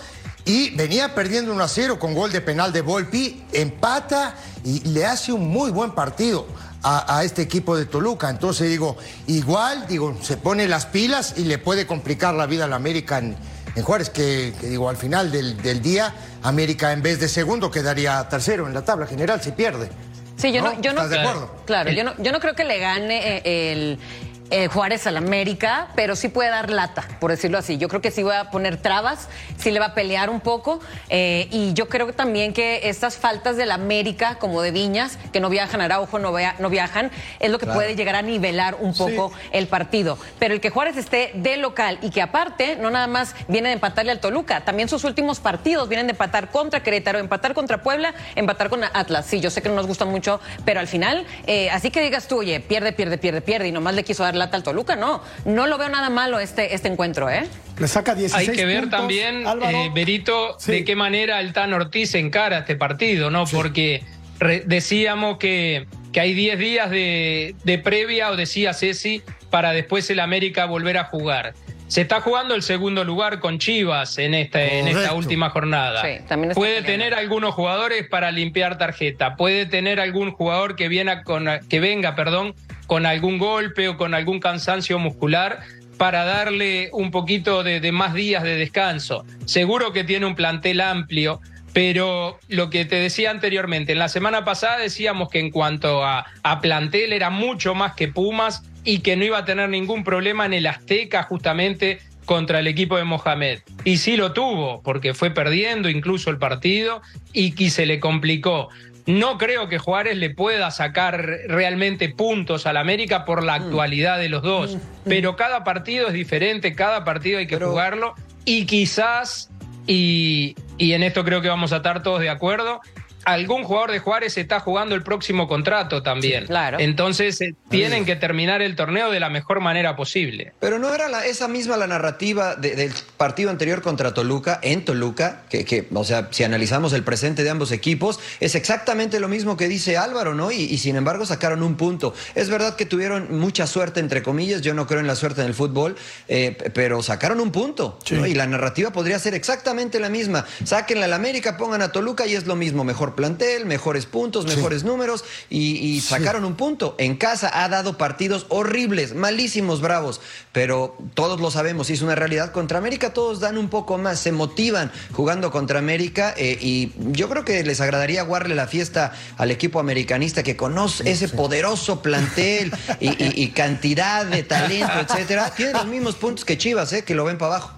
Y 0.46 0.70
venía 0.76 1.14
perdiendo 1.14 1.52
1 1.52 1.62
a 1.64 1.68
0 1.68 2.00
con 2.00 2.14
gol 2.14 2.32
de 2.32 2.40
penal 2.40 2.72
de 2.72 2.82
Volpi, 2.82 3.44
empata 3.52 4.36
y 4.64 4.80
le 4.88 5.06
hace 5.06 5.34
un 5.34 5.50
muy 5.50 5.72
buen 5.72 5.92
partido 5.92 6.48
a, 6.88 7.18
a 7.18 7.24
este 7.24 7.42
equipo 7.42 7.76
de 7.76 7.86
Toluca. 7.86 8.30
Entonces 8.30 8.70
digo, 8.70 8.96
igual, 9.28 9.86
digo, 9.88 10.18
se 10.22 10.38
pone 10.38 10.68
las 10.68 10.86
pilas 10.86 11.34
y 11.36 11.44
le 11.44 11.58
puede 11.58 11.86
complicar 11.86 12.34
la 12.34 12.46
vida 12.46 12.64
al 12.64 12.74
América 12.74 13.18
en, 13.18 13.36
en 13.76 13.84
Juárez, 13.84 14.10
que, 14.10 14.54
que 14.60 14.68
digo, 14.68 14.88
al 14.90 14.96
final 14.96 15.30
del, 15.32 15.62
del 15.62 15.82
día, 15.82 16.14
América 16.44 16.94
en 16.94 17.02
vez 17.02 17.20
de 17.20 17.28
segundo 17.28 17.70
quedaría 17.70 18.28
tercero 18.30 18.68
en 18.68 18.74
la 18.74 18.84
tabla 18.86 19.06
general 19.06 19.42
si 19.42 19.52
pierde. 19.52 19.90
Sí, 20.38 20.52
yo 20.52 20.62
no, 20.62 20.80
yo 20.80 20.94
no 20.94 21.02
¿Estás 21.02 21.10
de 21.10 21.20
acuerdo? 21.20 21.56
Claro, 21.66 21.92
yo 21.92 22.04
no, 22.04 22.14
yo 22.20 22.32
no 22.32 22.40
creo 22.40 22.54
que 22.54 22.64
le 22.64 22.78
gane 22.78 23.38
eh, 23.44 23.72
el, 23.72 24.00
eh, 24.50 24.68
Juárez 24.68 25.06
al 25.08 25.18
América, 25.18 25.88
pero 25.96 26.16
sí 26.16 26.30
puede 26.30 26.50
dar 26.50 26.70
lata, 26.70 27.06
por 27.20 27.32
decirlo 27.32 27.58
así. 27.58 27.78
Yo 27.78 27.88
creo 27.90 28.02
que 28.02 28.12
sí 28.12 28.24
va 28.24 28.40
a 28.40 28.52
poner 28.52 28.78
trabas, 28.78 29.28
sí 29.58 29.72
le 29.72 29.80
va 29.80 29.88
a 29.88 29.94
pelear 29.94 30.30
un 30.30 30.40
poco. 30.40 30.80
eh, 31.10 31.48
y 31.52 31.74
yo 31.74 31.90
creo 31.90 32.08
que 32.08 32.14
también 32.14 32.54
que 32.54 32.82
estas 32.90 33.18
faltas 33.18 33.58
del 33.58 33.72
América, 33.72 34.36
como 34.40 34.62
de 34.62 34.72
Viñas, 34.72 35.18
que 35.34 35.40
no 35.40 35.50
viajan, 35.50 35.82
Araujo 35.82 36.20
no, 36.20 36.32
vea- 36.32 36.56
no 36.60 36.70
viajan, 36.70 37.12
es 37.40 37.52
lo 37.52 37.60
que 37.60 37.66
puede 37.68 37.96
llegar 37.96 38.16
a 38.16 38.22
nivelar 38.22 38.78
un 38.80 38.94
poco 38.94 39.32
el 39.52 39.68
partido. 39.68 40.18
Pero 40.40 40.54
el 40.54 40.62
que 40.62 40.70
Juárez 40.70 40.98
esté 40.98 41.32
de 41.34 41.58
local 41.58 42.00
y 42.02 42.10
que 42.10 42.22
aparte, 42.22 42.76
no 42.78 42.90
nada 42.90 43.08
más 43.08 43.36
viene 43.48 43.68
de 43.70 43.74
empatarle 43.74 44.12
al 44.12 44.20
Toluca, 44.20 44.62
también 44.62 44.88
sus 44.90 45.04
últimos 45.04 45.40
partidos 45.40 45.90
vienen 45.90 46.08
de 46.08 46.12
empatar 46.12 46.50
contra 46.52 46.82
Querétaro, 46.84 47.20
empatar 47.20 47.54
contra 47.54 47.82
Puebla, 47.84 48.14
empatar 48.36 48.70
con 48.70 48.84
Atlas. 48.84 49.26
Sí, 49.26 49.40
yo 49.42 49.50
sé 49.50 49.62
que 49.62 49.70
no 49.70 49.76
nos 49.76 49.88
gusta 49.88 50.06
mucho, 50.06 50.40
pero 50.66 50.80
al 50.80 50.88
final, 50.88 51.26
eh, 51.46 51.70
así 51.70 51.92
que 51.92 52.02
digas 52.02 52.28
tú, 52.28 52.40
oye, 52.40 52.60
pierde, 52.60 52.94
pierde, 52.94 53.18
pierde, 53.18 53.42
pierde, 53.42 53.68
y 53.68 53.72
nomás 53.72 53.94
le 53.96 54.04
quiso 54.04 54.24
dar 54.24 54.36
al 54.42 54.64
Toluca, 54.64 54.96
no. 54.96 55.22
No 55.46 55.68
lo 55.68 55.78
veo 55.78 55.90
nada 55.90 56.10
malo 56.10 56.40
este, 56.40 56.74
este 56.76 56.88
encuentro, 56.88 57.30
¿eh? 57.30 57.44
Le 57.78 57.88
saca 57.88 58.16
16 58.16 58.50
Hay 58.50 58.56
que 58.56 58.66
ver 58.66 58.82
puntos, 58.82 59.00
también, 59.00 59.46
eh, 59.64 59.92
Berito, 59.94 60.56
Sí. 60.60 60.72
de 60.72 60.84
qué 60.86 60.96
manera 60.96 61.40
el 61.40 61.54
Tan 61.54 61.74
Ortiz 61.74 62.16
encara 62.16 62.60
este 62.60 62.76
partido, 62.76 63.30
¿no? 63.30 63.46
Porque 63.46 64.04
re- 64.40 64.64
decíamos 64.66 65.38
que, 65.38 65.88
que 66.14 66.20
hay 66.20 66.34
10 66.34 66.58
días 66.60 66.90
de, 66.90 67.56
de 67.64 67.78
previa, 67.78 68.32
o 68.32 68.36
decía 68.36 68.74
Ceci, 68.74 69.22
para 69.50 69.72
después 69.74 70.10
el 70.10 70.20
América 70.20 70.66
volver 70.66 70.98
a 70.98 71.04
jugar. 71.06 71.54
Se 71.88 72.02
está 72.02 72.20
jugando 72.20 72.54
el 72.54 72.64
segundo 72.64 73.06
lugar 73.06 73.40
con 73.40 73.60
Chivas 73.60 74.18
en 74.18 74.34
esta, 74.34 74.62
en 74.62 74.90
esta 74.90 75.14
última 75.14 75.52
jornada. 75.52 76.02
Sí, 76.02 76.22
también 76.28 76.52
está 76.52 76.60
puede 76.60 76.82
peleando. 76.82 76.92
tener 77.06 77.14
algunos 77.14 77.54
jugadores 77.56 78.06
para 78.10 78.30
limpiar 78.32 78.78
tarjeta, 78.78 79.38
puede 79.38 79.66
tener 79.66 80.02
algún 80.02 80.32
jugador 80.34 80.76
que, 80.76 80.90
viene 80.90 81.24
con, 81.24 81.48
que 81.70 81.80
venga 81.80 82.14
perdón, 82.14 82.56
con 82.88 83.06
algún 83.06 83.38
golpe 83.38 83.90
o 83.90 83.98
con 83.98 84.14
algún 84.14 84.40
cansancio 84.40 84.98
muscular 84.98 85.60
para 85.98 86.24
darle 86.26 86.90
un 86.94 87.12
poquito 87.12 87.64
de, 87.64 87.92
más 87.92 88.14
días 88.14 88.44
de 88.44 88.56
descanso. 88.56 89.26
Seguro 89.46 89.94
que 89.94 90.04
tiene 90.04 90.26
un 90.26 90.36
plantel 90.36 90.82
amplio, 90.82 91.42
pero 91.74 92.40
lo 92.48 92.70
que 92.70 92.86
te 92.86 92.96
decía 92.96 93.32
anteriormente, 93.32 93.92
en 93.92 94.00
la 94.00 94.10
semana 94.10 94.46
pasada 94.46 94.78
decíamos 94.78 95.30
que 95.30 95.40
en 95.40 95.52
cuanto 95.52 96.04
a, 96.04 96.26
a 96.44 96.62
plantel 96.62 97.14
era 97.14 97.30
mucho 97.30 97.76
más 97.76 97.94
que 97.94 98.08
Pumas 98.08 98.64
y 98.84 99.00
que 99.00 99.16
no 99.16 99.26
iba 99.26 99.40
a 99.40 99.46
tener 99.46 99.70
ningún 99.70 100.04
problema 100.04 100.46
en 100.46 100.54
el 100.54 100.66
Azteca 100.66 101.24
justamente 101.24 102.00
contra 102.26 102.60
el 102.60 102.68
equipo 102.68 102.98
de 102.98 103.04
Mohamed. 103.04 103.60
Y 103.84 103.98
sí 103.98 104.18
lo 104.18 104.34
tuvo, 104.34 104.82
porque 104.84 105.14
fue 105.14 105.32
perdiendo 105.32 105.90
incluso 105.90 106.30
el 106.30 106.38
partido 106.38 107.02
y, 107.34 107.54
y 107.62 107.70
se 107.70 107.86
le 107.86 108.00
complicó. 108.00 108.70
No 109.08 109.38
creo 109.38 109.70
que 109.70 109.78
Juárez 109.78 110.18
le 110.18 110.30
pueda 110.30 110.70
sacar 110.70 111.26
realmente 111.48 112.10
puntos 112.10 112.66
al 112.66 112.76
América 112.76 113.24
por 113.24 113.42
la 113.42 113.54
actualidad 113.54 114.20
de 114.20 114.28
los 114.28 114.44
dos, 114.44 114.78
pero 115.06 115.38
cada 115.38 115.64
partido 115.64 116.08
es 116.08 116.14
diferente, 116.14 116.76
cada 116.76 117.06
partido 117.06 117.40
hay 117.40 117.48
que 117.48 117.58
jugarlo. 117.58 118.16
Y 118.44 118.66
quizás, 118.66 119.50
y, 119.88 120.56
y 120.78 120.92
en 120.92 121.04
esto 121.04 121.24
creo 121.24 121.42
que 121.42 121.48
vamos 121.48 121.72
a 121.72 121.78
estar 121.78 122.04
todos 122.04 122.20
de 122.20 122.30
acuerdo, 122.30 122.82
algún 123.28 123.64
jugador 123.64 123.92
de 123.92 124.00
Juárez 124.00 124.38
está 124.38 124.60
jugando 124.60 124.96
el 124.96 125.04
próximo 125.04 125.48
contrato 125.48 126.02
también. 126.02 126.46
claro. 126.48 126.80
Entonces 126.80 127.40
eh, 127.42 127.54
tienen 127.70 128.06
que 128.06 128.16
terminar 128.16 128.62
el 128.62 128.76
torneo 128.76 129.12
de 129.12 129.20
la 129.20 129.30
mejor 129.30 129.60
manera 129.60 129.96
posible. 129.96 130.54
Pero 130.60 130.80
no 130.80 130.94
era 130.94 131.10
la- 131.10 131.26
esa 131.26 131.48
misma 131.48 131.76
la 131.78 131.88
narrativa 131.88 132.56
de- 132.56 132.76
del 132.76 132.94
partido 133.18 133.50
anterior 133.50 133.82
contra 133.82 134.14
Toluca, 134.14 134.60
en 134.64 134.86
Toluca, 134.86 135.42
que, 135.50 135.66
que, 135.66 135.88
o 135.94 136.04
sea, 136.04 136.30
si 136.32 136.44
analizamos 136.44 136.94
el 136.94 137.04
presente 137.04 137.44
de 137.44 137.50
ambos 137.50 137.72
equipos, 137.72 138.20
es 138.40 138.56
exactamente 138.56 139.20
lo 139.20 139.28
mismo 139.28 139.58
que 139.58 139.68
dice 139.68 139.98
Álvaro, 139.98 140.34
¿no? 140.34 140.52
Y, 140.52 140.62
y 140.64 140.78
sin 140.78 140.96
embargo 140.96 141.26
sacaron 141.26 141.64
un 141.64 141.76
punto. 141.76 142.14
Es 142.36 142.50
verdad 142.50 142.76
que 142.78 142.86
tuvieron 142.86 143.38
mucha 143.40 143.68
suerte, 143.68 144.00
entre 144.00 144.24
comillas, 144.24 144.62
yo 144.62 144.74
no 144.74 144.88
creo 144.88 145.02
en 145.02 145.08
la 145.08 145.16
suerte 145.16 145.42
en 145.42 145.48
el 145.48 145.54
fútbol, 145.54 145.96
eh, 146.30 146.58
pero 146.74 147.04
sacaron 147.04 147.40
un 147.42 147.52
punto. 147.52 148.00
¿no? 148.12 148.26
Y 148.26 148.34
la 148.34 148.48
narrativa 148.48 148.92
podría 148.92 149.20
ser 149.20 149.34
exactamente 149.34 150.00
la 150.00 150.08
misma. 150.10 150.46
Sáquenla 150.64 151.06
al 151.06 151.14
América, 151.14 151.58
pongan 151.58 151.82
a 151.82 151.92
Toluca 151.92 152.26
y 152.26 152.36
es 152.36 152.46
lo 152.48 152.56
mismo. 152.56 152.84
Mejor 152.86 153.16
plantel, 153.18 153.66
mejores 153.66 154.06
puntos, 154.06 154.46
mejores 154.46 154.86
números 154.86 155.26
y, 155.50 155.74
y 155.78 156.00
sacaron 156.00 156.46
un 156.46 156.56
punto. 156.56 156.96
En 156.98 157.18
casa 157.18 157.52
ha 157.54 157.68
dado 157.68 157.98
partidos 157.98 158.46
horribles, 158.48 159.14
malísimos, 159.14 159.82
bravos, 159.82 160.22
pero 160.54 160.96
todos 161.16 161.42
lo 161.42 161.52
sabemos 161.52 161.90
y 161.90 161.94
es 161.94 162.02
una 162.02 162.16
realidad. 162.16 162.54
Contra 162.54 162.78
América 162.78 163.12
todos 163.12 163.42
dan 163.42 163.58
un 163.58 163.68
poco 163.70 163.98
más, 163.98 164.20
se 164.20 164.32
motivan 164.32 164.90
jugando 165.12 165.52
contra 165.52 165.80
América 165.80 166.34
eh, 166.38 166.58
y 166.62 166.94
yo 167.12 167.28
creo 167.28 167.44
que 167.44 167.62
les 167.66 167.82
agradaría 167.82 168.22
guardarle 168.24 168.56
la 168.56 168.68
fiesta 168.68 169.12
al 169.38 169.52
equipo 169.52 169.82
americanista 169.82 170.44
que 170.44 170.56
conoce 170.56 171.10
ese 171.12 171.28
poderoso 171.28 172.02
plantel 172.02 172.72
y, 173.02 173.10
y- 173.10 173.34
y 173.44 173.50
cantidad 173.50 174.26
de 174.26 174.44
talento, 174.44 174.94
etcétera. 175.02 175.52
Tiene 175.58 175.74
los 175.74 175.88
mismos 175.88 176.16
puntos 176.16 176.46
que 176.46 176.58
Chivas, 176.58 176.94
eh, 176.94 177.04
que 177.04 177.16
lo 177.16 177.26
ven 177.26 177.38
para 177.40 177.56
abajo. 177.56 177.72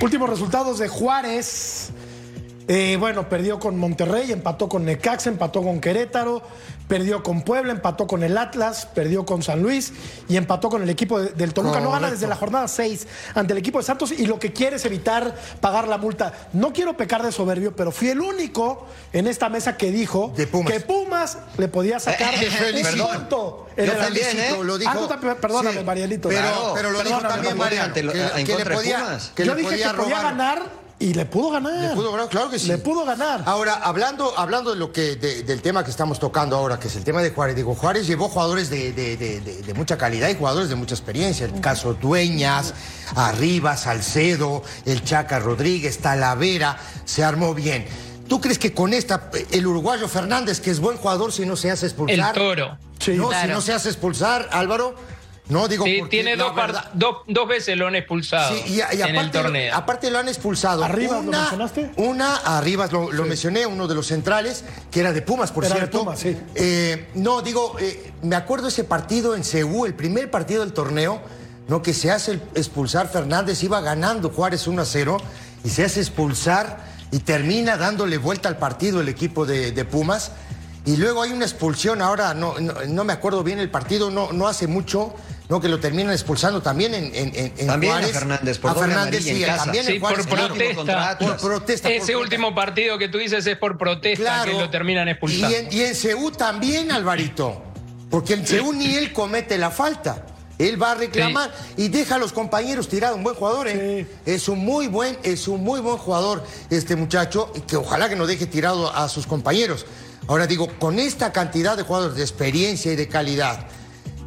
Últimos 0.00 0.30
resultados 0.30 0.78
de 0.78 0.86
Juárez. 0.88 1.90
Eh, 2.74 2.96
bueno, 2.98 3.28
perdió 3.28 3.58
con 3.58 3.76
Monterrey, 3.76 4.32
empató 4.32 4.66
con 4.66 4.86
Necaxa, 4.86 5.28
empató 5.28 5.62
con 5.62 5.78
Querétaro, 5.78 6.40
perdió 6.88 7.22
con 7.22 7.42
Puebla, 7.42 7.72
empató 7.72 8.06
con 8.06 8.22
el 8.22 8.38
Atlas, 8.38 8.86
perdió 8.94 9.26
con 9.26 9.42
San 9.42 9.60
Luis 9.62 9.92
y 10.26 10.38
empató 10.38 10.70
con 10.70 10.82
el 10.82 10.88
equipo 10.88 11.20
de- 11.20 11.32
del 11.32 11.52
Toluca. 11.52 11.80
No 11.80 11.90
gana 11.90 12.10
desde 12.10 12.26
la 12.26 12.34
jornada 12.36 12.68
6 12.68 13.06
ante 13.34 13.52
el 13.52 13.58
equipo 13.58 13.76
de 13.78 13.84
Santos 13.84 14.10
y 14.12 14.24
lo 14.26 14.38
que 14.38 14.54
quiere 14.54 14.76
es 14.76 14.84
evitar 14.86 15.34
pagar 15.60 15.86
la 15.86 15.98
multa. 15.98 16.32
No 16.54 16.72
quiero 16.72 16.96
pecar 16.96 17.22
de 17.22 17.30
soberbio, 17.30 17.76
pero 17.76 17.92
fui 17.92 18.08
el 18.08 18.20
único 18.22 18.86
en 19.12 19.26
esta 19.26 19.50
mesa 19.50 19.76
que 19.76 19.90
dijo 19.90 20.32
Pumas. 20.50 20.72
que 20.72 20.80
Pumas 20.80 21.38
le 21.58 21.68
podía 21.68 22.00
sacar 22.00 22.32
un 22.34 22.40
felicito. 22.40 23.06
punto 23.06 23.66
en 23.76 23.84
Yo 23.86 23.92
el 23.92 23.98
también, 23.98 24.38
¿eh? 24.38 24.56
lo 24.64 24.78
dijo. 24.78 24.90
Ah, 24.90 24.96
tú 24.98 25.08
también, 25.08 25.36
perdóname, 25.36 25.78
Sí, 25.80 25.84
Marianito. 25.84 26.30
Pero, 26.30 26.90
lo 26.90 27.02
dijo 27.04 27.20
también 27.20 27.54
no, 27.54 27.62
Mariano, 27.62 27.94
lo- 28.02 28.12
que, 28.12 28.44
que 28.44 28.56
le 28.56 28.64
podía, 28.64 29.18
que 29.34 29.44
Yo 29.44 29.54
le 29.54 29.60
dije 29.60 29.72
podía 29.72 29.90
que 29.90 29.96
podía 29.98 30.22
ganar 30.22 30.81
y 31.02 31.14
le 31.14 31.26
pudo 31.26 31.50
ganar. 31.50 31.72
Le 31.90 31.94
pudo 31.94 32.12
ganar, 32.12 32.28
claro 32.28 32.48
que 32.50 32.58
sí. 32.58 32.68
Le 32.68 32.78
pudo 32.78 33.04
ganar. 33.04 33.42
Ahora, 33.46 33.74
hablando, 33.74 34.32
hablando 34.38 34.70
de 34.70 34.76
lo 34.76 34.92
que, 34.92 35.16
de- 35.16 35.42
del 35.42 35.60
tema 35.60 35.82
que 35.84 35.90
estamos 35.90 36.18
tocando 36.20 36.56
ahora, 36.56 36.78
que 36.78 36.88
es 36.88 36.96
el 36.96 37.04
tema 37.04 37.22
de 37.22 37.30
Juárez, 37.30 37.56
digo, 37.56 37.74
Juárez 37.74 38.06
llevó 38.06 38.28
jugadores 38.28 38.70
de, 38.70 38.92
de- 38.92 39.16
de- 39.16 39.40
de- 39.40 39.62
de 39.62 39.74
mucha 39.74 39.98
calidad 39.98 40.28
y 40.28 40.34
jugadores 40.36 40.68
de 40.68 40.76
mucha 40.76 40.94
experiencia. 40.94 41.46
El 41.46 41.60
caso 41.60 41.94
Dueñas, 41.94 42.74
Arriba, 43.16 43.76
Salcedo, 43.76 44.62
el 44.86 45.02
Chaca 45.04 45.38
Rodríguez, 45.40 45.98
Talavera, 45.98 46.78
se 47.04 47.24
armó 47.24 47.52
bien. 47.54 47.84
¿Tú 48.28 48.40
crees 48.40 48.58
que 48.58 48.72
con 48.72 48.94
esta, 48.94 49.30
el 49.50 49.66
uruguayo 49.66 50.08
Fernández, 50.08 50.60
que 50.60 50.70
es 50.70 50.80
buen 50.80 50.96
jugador, 50.96 51.32
si 51.32 51.44
no 51.44 51.56
se 51.56 51.70
hace 51.70 51.86
El 51.86 51.90
expulsar? 51.92 52.34
toro. 52.34 52.78
Sí. 52.98 53.12
no, 53.14 53.30
si 53.32 53.48
no 53.48 53.60
se 53.60 53.72
hace 53.72 53.88
expulsar, 53.88 54.48
Álvaro, 54.52 54.94
no 55.52 55.68
digo 55.68 55.84
Sí, 55.84 56.02
tiene 56.10 56.36
dos, 56.36 56.52
par- 56.52 56.72
verdad- 56.72 56.90
dos, 56.94 57.18
dos 57.28 57.46
veces 57.46 57.76
lo 57.76 57.86
han 57.86 57.94
expulsado 57.94 58.54
Sí, 58.56 58.62
y, 58.66 58.76
y 58.78 58.80
en 59.02 59.08
el 59.10 59.16
aparte, 59.18 59.38
torneo. 59.38 59.74
aparte 59.76 60.10
lo 60.10 60.18
han 60.18 60.28
expulsado. 60.28 60.82
¿Arribas 60.84 61.22
lo 61.22 61.28
una, 61.28 61.40
mencionaste? 61.40 61.90
Una, 61.96 62.36
Arribas 62.36 62.90
lo, 62.92 63.12
lo 63.12 63.24
mencioné, 63.24 63.66
uno 63.66 63.86
de 63.86 63.94
los 63.94 64.06
centrales, 64.06 64.64
que 64.90 65.00
era 65.00 65.12
de 65.12 65.22
Pumas, 65.22 65.52
por 65.52 65.64
Era 65.64 65.74
de 65.74 65.80
cierto. 65.82 65.98
Pumas, 66.00 66.18
sí. 66.18 66.36
Eh, 66.54 67.08
no, 67.14 67.42
digo, 67.42 67.76
eh, 67.78 68.12
me 68.22 68.34
acuerdo 68.36 68.68
ese 68.68 68.84
partido 68.84 69.34
en 69.36 69.44
Ceú, 69.44 69.86
el 69.86 69.94
primer 69.94 70.30
partido 70.30 70.62
del 70.62 70.72
torneo, 70.72 71.20
no 71.68 71.82
que 71.82 71.92
se 71.94 72.10
hace 72.10 72.40
expulsar 72.54 73.08
Fernández, 73.08 73.62
iba 73.62 73.80
ganando 73.80 74.30
Juárez 74.30 74.66
1 74.66 74.82
a 74.82 74.84
0, 74.84 75.18
y 75.64 75.68
se 75.68 75.84
hace 75.84 76.00
expulsar 76.00 76.90
y 77.12 77.18
termina 77.20 77.76
dándole 77.76 78.18
vuelta 78.18 78.48
al 78.48 78.56
partido 78.58 79.00
el 79.00 79.08
equipo 79.08 79.44
de, 79.46 79.70
de 79.72 79.84
Pumas. 79.84 80.32
Y 80.84 80.96
luego 80.96 81.22
hay 81.22 81.30
una 81.30 81.44
expulsión, 81.44 82.02
ahora 82.02 82.34
no, 82.34 82.58
no, 82.58 82.74
no 82.88 83.04
me 83.04 83.12
acuerdo 83.12 83.44
bien 83.44 83.60
el 83.60 83.70
partido, 83.70 84.10
no, 84.10 84.32
no 84.32 84.48
hace 84.48 84.66
mucho, 84.66 85.14
no 85.52 85.60
que 85.60 85.68
lo 85.68 85.78
terminan 85.78 86.12
expulsando 86.12 86.62
también 86.62 86.94
en, 86.94 87.04
en, 87.14 87.28
en- 87.36 87.52
en 87.58 87.66
También 87.66 87.92
a 87.92 87.96
Juárez. 87.96 88.12
Fernández, 88.12 88.58
por 88.58 88.70
a 88.70 88.74
Fernández 88.74 89.26
en 89.26 89.42
casa. 89.42 89.64
también 89.64 89.84
Sí, 89.84 89.92
en 89.92 90.00
por 90.00 90.08
Juárez. 90.14 90.26
protesta. 90.26 90.74
contra 90.76 91.08
Atlas. 91.10 91.30
Por 91.42 91.50
protesta. 91.50 91.88
por 91.88 91.92
Ese 91.92 92.00
protesta. 92.06 92.18
último 92.22 92.54
partido 92.54 92.96
que 92.96 93.08
tú 93.10 93.18
dices 93.18 93.46
es 93.46 93.58
por 93.58 93.76
protesta 93.76 94.22
Claro. 94.24 94.50
que 94.50 94.58
lo 94.58 94.70
terminan 94.70 95.08
expulsando. 95.08 95.50
Y 95.50 95.54
en, 95.54 95.68
y 95.70 95.82
en 95.82 95.94
Seúl 95.94 96.32
también, 96.34 96.90
Alvarito. 96.90 97.62
Porque 98.08 98.32
en 98.32 98.46
Seúl 98.46 98.78
ni 98.78 98.94
él 98.94 99.12
comete 99.12 99.58
la 99.58 99.70
falta. 99.70 100.24
Él 100.58 100.80
va 100.82 100.92
a 100.92 100.94
reclamar 100.94 101.52
y 101.76 101.88
deja 101.88 102.14
a 102.14 102.18
los 102.18 102.32
compañeros 102.32 102.88
tirados. 102.88 103.18
Un 103.18 103.24
buen 103.24 103.36
jugador, 103.36 103.68
¿eh? 103.68 104.06
Es 104.24 104.48
un 104.48 104.58
muy 104.64 104.86
buen, 104.86 105.18
es 105.22 105.48
un 105.48 105.62
muy 105.62 105.80
buen 105.80 105.98
jugador 105.98 106.42
este 106.70 106.96
muchacho, 106.96 107.52
y 107.54 107.60
que 107.60 107.76
ojalá 107.76 108.08
que 108.08 108.16
no 108.16 108.26
deje 108.26 108.46
tirado 108.46 108.90
a 108.94 109.06
sus 109.10 109.26
compañeros. 109.26 109.84
Ahora 110.28 110.46
digo, 110.46 110.68
con 110.78 110.98
esta 110.98 111.30
cantidad 111.30 111.76
de 111.76 111.82
jugadores 111.82 112.16
de 112.16 112.22
experiencia 112.22 112.90
y 112.92 112.96
de 112.96 113.06
calidad, 113.08 113.66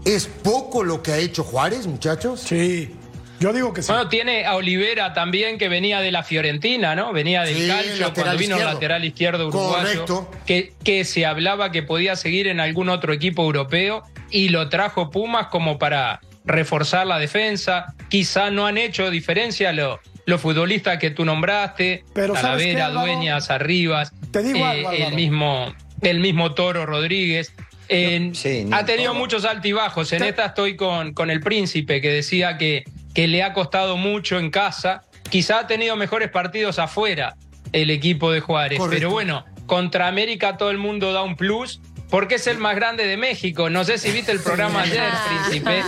¿es 0.05 0.27
poco 0.27 0.83
lo 0.83 1.01
que 1.03 1.11
ha 1.11 1.17
hecho 1.17 1.43
Juárez, 1.43 1.87
muchachos? 1.87 2.39
Sí. 2.41 2.91
Yo 3.39 3.51
digo 3.51 3.73
que 3.73 3.81
sí. 3.81 3.91
Bueno, 3.91 4.07
tiene 4.07 4.45
a 4.45 4.55
Olivera 4.55 5.13
también 5.13 5.57
que 5.57 5.67
venía 5.67 5.99
de 5.99 6.09
la 6.11 6.23
Fiorentina, 6.23 6.95
¿no? 6.95 7.11
Venía 7.11 7.43
del 7.43 7.57
Sí, 7.57 7.67
calcio 7.67 8.13
cuando 8.13 8.37
vino 8.37 8.55
el 8.55 8.61
izquierdo. 8.61 8.73
lateral 8.73 9.03
izquierdo 9.05 9.47
uruguayo. 9.49 9.75
Correcto. 10.05 10.31
Que, 10.45 10.73
que 10.85 11.03
se 11.03 11.25
hablaba 11.25 11.69
que 11.71 11.83
podía 11.83 12.15
seguir 12.15 12.47
en 12.47 12.61
algún 12.61 12.87
otro 12.87 13.11
equipo 13.11 13.43
europeo 13.43 14.03
y 14.31 14.49
lo 14.49 14.69
trajo 14.69 15.11
Pumas 15.11 15.47
como 15.47 15.77
para 15.77 16.21
reforzar 16.45 17.05
la 17.07 17.19
defensa. 17.19 17.93
Quizá 18.07 18.51
no 18.51 18.67
han 18.67 18.77
hecho 18.77 19.09
diferencia 19.11 19.73
lo- 19.73 19.99
los 20.25 20.39
futbolistas 20.39 20.97
que 20.97 21.11
tú 21.11 21.25
nombraste, 21.25 22.05
Pero 22.13 22.35
¿sabes 22.37 22.63
qué, 22.67 22.73
Talavera? 22.75 23.01
Dueñas, 23.15 23.49
Arribas, 23.51 24.13
Te 24.31 24.43
digo 24.43 24.59
eh, 24.59 24.63
algo, 24.63 24.91
el 24.91 25.13
mismo 25.13 25.75
el 26.01 26.19
mismo 26.19 26.53
Toro 26.53 26.85
Rodríguez. 26.85 27.53
Eh, 27.89 28.31
sí, 28.33 28.67
ha 28.71 28.85
tenido 28.85 29.13
muchos 29.13 29.45
altibajos. 29.45 30.11
En 30.13 30.23
esta 30.23 30.45
estoy 30.45 30.75
con, 30.75 31.13
con 31.13 31.29
el 31.29 31.39
príncipe 31.39 32.01
que 32.01 32.09
decía 32.09 32.57
que, 32.57 32.83
que 33.13 33.27
le 33.27 33.43
ha 33.43 33.53
costado 33.53 33.97
mucho 33.97 34.39
en 34.39 34.49
casa. 34.51 35.03
Quizá 35.29 35.59
ha 35.59 35.67
tenido 35.67 35.95
mejores 35.95 36.29
partidos 36.29 36.79
afuera 36.79 37.35
el 37.71 37.89
equipo 37.89 38.31
de 38.31 38.39
Juárez. 38.39 38.79
Correcto. 38.79 38.97
Pero 38.97 39.11
bueno, 39.11 39.45
contra 39.65 40.07
América 40.07 40.57
todo 40.57 40.71
el 40.71 40.77
mundo 40.77 41.13
da 41.13 41.23
un 41.23 41.35
plus. 41.35 41.81
Porque 42.15 42.35
es 42.35 42.47
el 42.47 42.59
más 42.59 42.75
grande 42.75 43.05
de 43.05 43.17
México. 43.17 43.69
No 43.69 43.83
sé 43.83 43.97
si 43.97 44.09
viste 44.09 44.31
el 44.31 44.39
programa 44.39 44.83
ayer, 44.83 45.03
príncipe. 45.49 45.83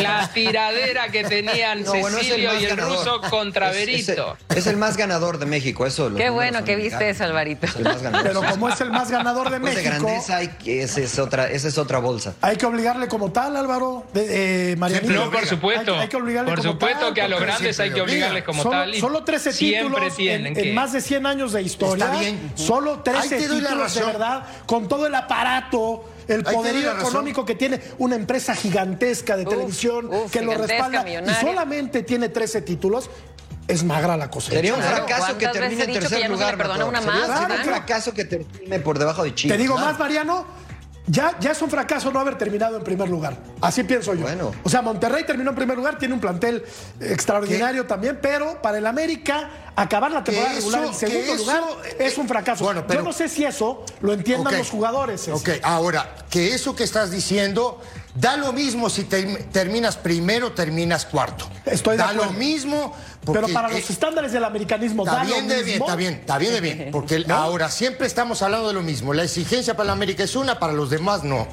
La 0.00 0.30
tiradera 0.32 1.08
que 1.08 1.24
tenían 1.24 1.82
No, 1.82 1.90
bueno, 1.90 2.18
es 2.18 2.22
el 2.22 2.28
Cecilio 2.28 2.60
y 2.60 2.64
el 2.66 2.76
ganador. 2.76 2.98
ruso 2.98 3.20
contra 3.28 3.70
Es- 3.72 3.76
es 3.76 3.80
el- 3.82 3.86
Berito. 4.14 4.36
Es, 4.54 4.66
el 4.68 4.76
más 4.76 4.96
ganador 4.96 5.38
de 5.38 5.46
México, 5.46 5.84
eso. 5.84 6.14
Qué 6.14 6.30
bueno 6.30 6.62
que 6.62 6.76
viste 6.76 7.10
eso, 7.10 7.24
Alvarito. 7.24 7.66
Es 7.66 7.74
el 7.74 7.82
más 7.82 8.00
ganador. 8.00 8.28
Pero 8.28 8.42
como 8.48 8.68
es 8.68 8.80
el 8.80 8.90
más 8.92 9.10
ganador 9.10 9.50
de 9.50 9.58
Pues 9.58 9.74
de 9.74 9.82
México, 9.82 10.04
grandeza, 10.06 10.36
hay 10.36 10.50
esa 10.66 11.00
es 11.00 11.18
otra, 11.18 11.50
esa 11.50 11.66
es 11.66 11.76
otra 11.76 11.98
bolsa. 11.98 12.36
hay 12.42 12.54
que 12.54 12.66
obligarle 12.66 13.08
como 13.08 13.32
tal, 13.32 13.56
Álvaro. 13.56 14.06
De, 14.14 14.70
eh, 14.72 14.76
Marianito. 14.76 15.12
No, 15.14 15.32
por 15.32 15.46
supuesto. 15.46 15.94
Hay, 15.94 16.02
hay 16.02 16.08
que 16.08 16.16
obligarle 16.16 16.48
por 16.48 16.60
como 16.60 16.72
supuesto 16.74 17.06
tal, 17.06 17.14
que 17.14 17.22
a 17.22 17.26
los 17.28 17.40
grandes 17.40 17.80
hay 17.80 17.90
que 17.90 18.02
obligarles 18.02 18.44
como 18.44 18.62
solo, 18.62 18.76
tal. 18.76 18.94
y 18.94 19.00
solo 19.00 19.24
13 19.24 19.52
siempre 19.52 19.88
títulos 19.90 20.16
tienen 20.16 20.46
en, 20.46 20.54
que. 20.54 20.72
más 20.72 20.92
de 20.92 21.00
100 21.00 21.26
años 21.26 21.52
de 21.52 21.62
historia. 21.62 22.04
Está 22.04 22.20
bien. 22.20 22.52
Solo 22.54 23.00
13 23.00 23.34
Ahí 23.34 23.40
te 23.42 23.48
doy 23.48 23.60
la 23.60 23.70
títulos 23.70 23.94
de 23.96 24.04
verdad, 24.04 24.44
con 24.64 24.86
todo 24.86 25.08
el 25.08 25.14
aparato, 25.16 25.71
el 26.28 26.42
poderío 26.44 26.92
económico 26.98 27.44
que 27.44 27.54
tiene 27.54 27.80
una 27.98 28.14
empresa 28.16 28.54
gigantesca 28.54 29.36
de 29.36 29.44
Uf, 29.44 29.48
televisión 29.50 30.06
uf, 30.12 30.30
que 30.30 30.42
lo 30.42 30.54
respalda 30.54 31.04
y 31.08 31.34
solamente 31.40 32.02
tiene 32.02 32.28
13 32.28 32.62
títulos. 32.62 33.10
Es 33.68 33.84
magra 33.84 34.16
la 34.16 34.28
cosecha. 34.28 34.56
Sería 34.56 34.74
un 34.74 34.80
Claro, 34.80 34.96
fracaso 35.06 35.38
que 35.38 35.44
¿cuántas 35.44 35.62
veces 35.62 35.78
termine 35.78 35.84
en 35.94 36.00
tercer 36.00 36.18
ya 36.18 36.28
no 36.28 36.34
se 36.34 36.40
lugar. 36.40 36.50
le 36.52 36.58
perdona 36.64 36.84
una 36.84 37.00
Sería- 37.00 37.12
más? 37.14 37.20
Sería 37.26 37.40
un 37.40 37.46
claro. 37.46 37.64
fracaso 37.64 38.12
que 38.14 38.24
termine 38.24 38.78
por 38.80 38.98
debajo 38.98 39.22
de 39.22 39.34
Chivas. 39.34 39.56
Te 39.56 39.62
digo 39.62 39.76
más, 39.78 39.98
Mariano. 39.98 40.44
Ya, 41.06 41.36
ya 41.40 41.50
es 41.50 41.60
un 41.60 41.68
fracaso 41.68 42.12
no 42.12 42.20
haber 42.20 42.38
terminado 42.38 42.76
en 42.76 42.84
primer 42.84 43.08
lugar. 43.08 43.36
Así 43.60 43.82
pienso 43.82 44.14
yo. 44.14 44.22
Bueno. 44.22 44.52
O 44.62 44.68
sea, 44.70 44.82
Monterrey 44.82 45.24
terminó 45.26 45.50
en 45.50 45.56
primer 45.56 45.76
lugar, 45.76 45.98
tiene 45.98 46.14
un 46.14 46.20
plantel 46.20 46.64
extraordinario 47.00 47.86
también, 47.86 48.18
pero 48.22 48.62
para 48.62 48.78
el 48.78 48.86
América 48.86 49.50
acabar 49.74 50.12
la 50.12 50.22
temporada 50.22 50.54
regular 50.54 50.84
en 50.84 50.94
segundo 50.94 51.34
lugar 51.34 51.62
eh, 51.86 51.96
es 52.00 52.18
un 52.18 52.28
fracaso. 52.28 52.64
bueno, 52.64 52.84
pero- 52.86 53.00
Yo 53.00 53.04
no 53.06 53.12
sé 53.12 53.28
si 53.28 53.44
eso 53.44 53.84
lo 54.00 54.12
entiendan 54.12 54.56
los 54.56 54.70
jugadores. 54.70 55.28
Ok, 55.28 55.48
ahora, 55.62 56.14
que 56.30 56.54
eso 56.54 56.76
que 56.76 56.84
estás 56.84 57.10
diciendo, 57.10 57.80
da 58.14 58.36
lo 58.36 58.52
mismo 58.52 58.90
si 58.90 59.04
te- 59.04 59.24
terminas 59.52 59.96
primero 59.96 60.52
terminas 60.52 61.04
cuarto. 61.06 61.48
Estoy 61.64 61.92
de 61.92 62.02
Da 62.02 62.10
acuerdo. 62.10 62.32
lo 62.32 62.38
mismo. 62.38 62.94
Pero 63.32 63.48
para 63.48 63.70
eh, 63.70 63.80
los 63.80 63.88
estándares 63.90 64.32
del 64.32 64.44
americanismo, 64.44 65.04
Está 65.04 65.16
da 65.18 65.24
lo 65.24 65.30
bien 65.32 65.48
de 65.48 65.54
bien, 65.56 65.66
mismo. 65.66 65.84
está 65.86 65.96
bien, 65.96 66.14
está 66.14 66.38
bien 66.38 66.52
de 66.52 66.60
bien. 66.60 66.88
Porque 66.92 67.24
ahora 67.28 67.70
siempre 67.70 68.06
estamos 68.06 68.42
hablando 68.42 68.68
de 68.68 68.74
lo 68.74 68.82
mismo. 68.82 69.14
La 69.14 69.22
exigencia 69.24 69.74
para 69.76 69.88
la 69.88 69.92
América 69.92 70.24
es 70.24 70.34
una, 70.36 70.58
para 70.58 70.72
los 70.72 70.90
demás 70.90 71.22
no. 71.24 71.46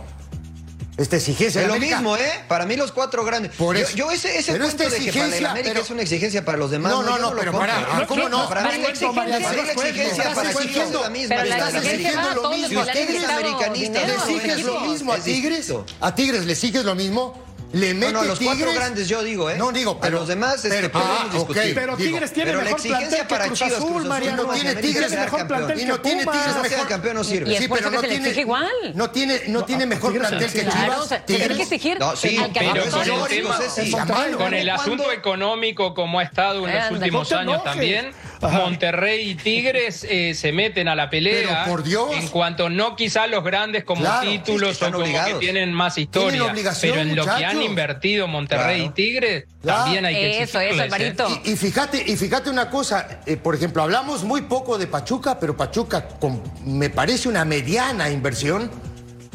Esta 0.99 1.15
exigencia 1.15 1.61
Es 1.61 1.67
lo 1.67 1.73
América- 1.75 1.95
mismo, 1.97 2.17
¿eh? 2.17 2.29
Para 2.49 2.65
mí 2.65 2.75
los 2.75 2.91
cuatro 2.91 3.23
grandes. 3.23 3.53
Por 3.55 3.77
Yo- 3.77 3.83
eso. 3.83 3.95
Yo, 3.95 4.11
ese, 4.11 4.37
ese 4.37 4.51
Pero 4.51 4.65
cuento 4.65 4.83
esta 4.83 4.95
de 4.95 5.05
que 5.05 5.13
para 5.13 5.37
el 5.37 5.45
América 5.45 5.69
pero- 5.73 5.85
es 5.85 5.89
una 5.91 6.01
exigencia 6.01 6.43
para 6.43 6.57
los 6.57 6.71
demás. 6.71 6.91
No, 6.91 7.01
no, 7.03 7.15
yo 7.15 7.17
no, 7.19 7.33
lo 7.33 7.39
pero 7.39 7.51
para, 7.53 8.05
¿cómo 8.05 8.27
no? 8.27 8.49
Para 8.49 8.61
mí 8.63 8.67
la 8.67 8.89
exigencia, 8.89 9.13
para 9.13 9.25
mí 9.25 9.31
la 9.31 9.39
no 9.39 9.49
es 9.49 9.55
la 9.55 9.71
exigiendo- 9.71 11.09
misma. 11.09 11.35
Estás 11.43 11.73
exigiendo 11.75 12.35
lo 12.35 12.49
mismo. 12.49 12.85
Tigres 12.85 13.21
quitado 13.21 13.39
americanista, 13.39 13.99
dinero 14.01 14.25
¿Le 14.25 14.33
exiges 14.35 14.63
lo 14.65 14.79
mismo 14.81 15.13
a 15.13 15.17
Es 15.17 15.23
Tigres? 15.23 15.73
¿A 16.01 16.15
Tigres 16.15 16.45
le 16.45 16.51
exiges 16.53 16.83
lo 16.83 16.95
mismo? 16.95 17.48
¿Le 17.71 17.93
No, 17.93 17.99
mete 17.99 18.13
no, 18.13 18.23
los 18.23 18.39
Tigres? 18.39 18.57
cuatro 18.57 18.73
grandes 18.73 19.07
yo 19.07 19.21
digo, 19.21 19.49
¿eh? 19.49 19.55
No, 19.57 19.71
digo, 19.71 19.91
A 19.91 20.01
pero... 20.01 20.19
los 20.19 20.27
demás, 20.27 20.55
este, 20.55 20.69
pero- 20.69 20.91
podemos 20.91 21.19
ah, 21.21 21.29
discutir. 21.31 21.75
Pero 21.75 21.95
digo, 21.95 22.09
Tigres 22.11 22.33
tiene 22.33 22.49
pero 22.49 22.57
la 22.57 22.63
mejor 22.63 22.79
exigencia 22.79 23.09
plantel 23.09 23.27
que 23.27 23.29
para 23.35 23.45
Cruz 23.45 23.59
Chivas, 23.59 23.73
Azul, 23.73 24.05
Mariano. 24.05 24.43
no 24.43 24.53
tiene 24.53 24.75
Tigres 24.75 25.11
mejor 25.11 25.47
plantel 25.47 25.79
Y 25.79 25.85
no 25.85 26.01
tiene. 26.01 26.25
Tigres 26.25 26.55
No 26.55 26.61
mejor. 26.63 26.87
campeón 26.87 27.15
no 27.15 27.23
sirve. 27.23 27.57
Sí, 27.57 27.67
pero 27.67 27.91
no 27.91 28.01
tiene, 28.01 28.29
igual. 28.31 28.67
no 28.95 29.11
tiene, 29.11 29.41
no 29.47 29.65
tiene 29.65 29.85
mejor 29.85 30.17
plantel 30.17 30.51
que. 30.51 30.61
Chivas. 30.61 31.25
Tiene 31.25 31.47
que 31.55 31.61
exigir 31.61 31.99
No, 31.99 32.15
sí, 32.15 32.37
al 32.37 32.51
que 32.51 32.59
pero 32.59 34.37
con 34.37 34.53
el 34.53 34.69
asunto 34.69 35.11
económico 35.11 35.93
como 35.93 36.19
ha 36.19 36.23
estado 36.23 36.67
en 36.67 36.75
los 36.75 36.91
últimos 36.91 37.31
no 37.31 37.37
años 37.37 37.63
también, 37.63 38.11
Ajá. 38.41 38.59
Monterrey 38.59 39.29
y 39.31 39.35
Tigres 39.35 40.05
eh, 40.09 40.33
se 40.33 40.51
meten 40.51 40.87
a 40.87 40.95
la 40.95 41.09
pelea. 41.09 41.63
Pero, 41.63 41.71
por 41.71 41.83
Dios. 41.83 42.09
En 42.13 42.27
cuanto 42.29 42.69
no 42.69 42.95
quizá 42.95 43.27
los 43.27 43.43
grandes 43.43 43.83
como 43.83 44.01
Claro, 44.01 44.29
títulos 44.29 44.81
o 44.81 44.85
como 44.85 44.99
obligados. 44.99 45.33
que 45.33 45.39
tienen 45.39 45.73
más 45.73 45.97
historia. 45.97 46.53
pero 46.81 47.01
en 47.01 47.15
lo 47.15 47.25
que 47.25 47.45
han 47.45 47.61
invertido 47.61 48.27
Monterrey 48.27 48.77
Claro. 48.77 48.91
y 48.91 48.93
Tigres, 48.93 49.45
Claro. 49.61 49.83
también 49.83 50.05
hay 50.05 50.15
que 50.15 50.41
Eso, 50.43 50.59
eso, 50.61 50.79
¿eh? 50.79 50.81
Alvarito. 50.83 51.41
Y, 51.43 51.51
y 51.51 51.55
fíjate, 51.57 52.03
y 52.07 52.15
fíjate 52.15 52.49
una 52.49 52.69
cosa, 52.69 53.19
eh, 53.25 53.35
por 53.37 53.55
ejemplo, 53.55 53.83
hablamos 53.83 54.23
muy 54.23 54.43
poco 54.43 54.77
de 54.77 54.87
Pachuca, 54.87 55.39
pero 55.39 55.57
Pachuca, 55.57 56.07
con, 56.07 56.41
me 56.65 56.89
parece 56.89 57.27
una 57.27 57.43
mediana 57.45 58.09
inversión, 58.09 58.71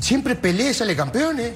siempre 0.05 0.35
pelea 0.35 0.71
y 0.71 0.75
sale 0.75 0.95
campeón, 0.95 1.41
¿eh? 1.41 1.55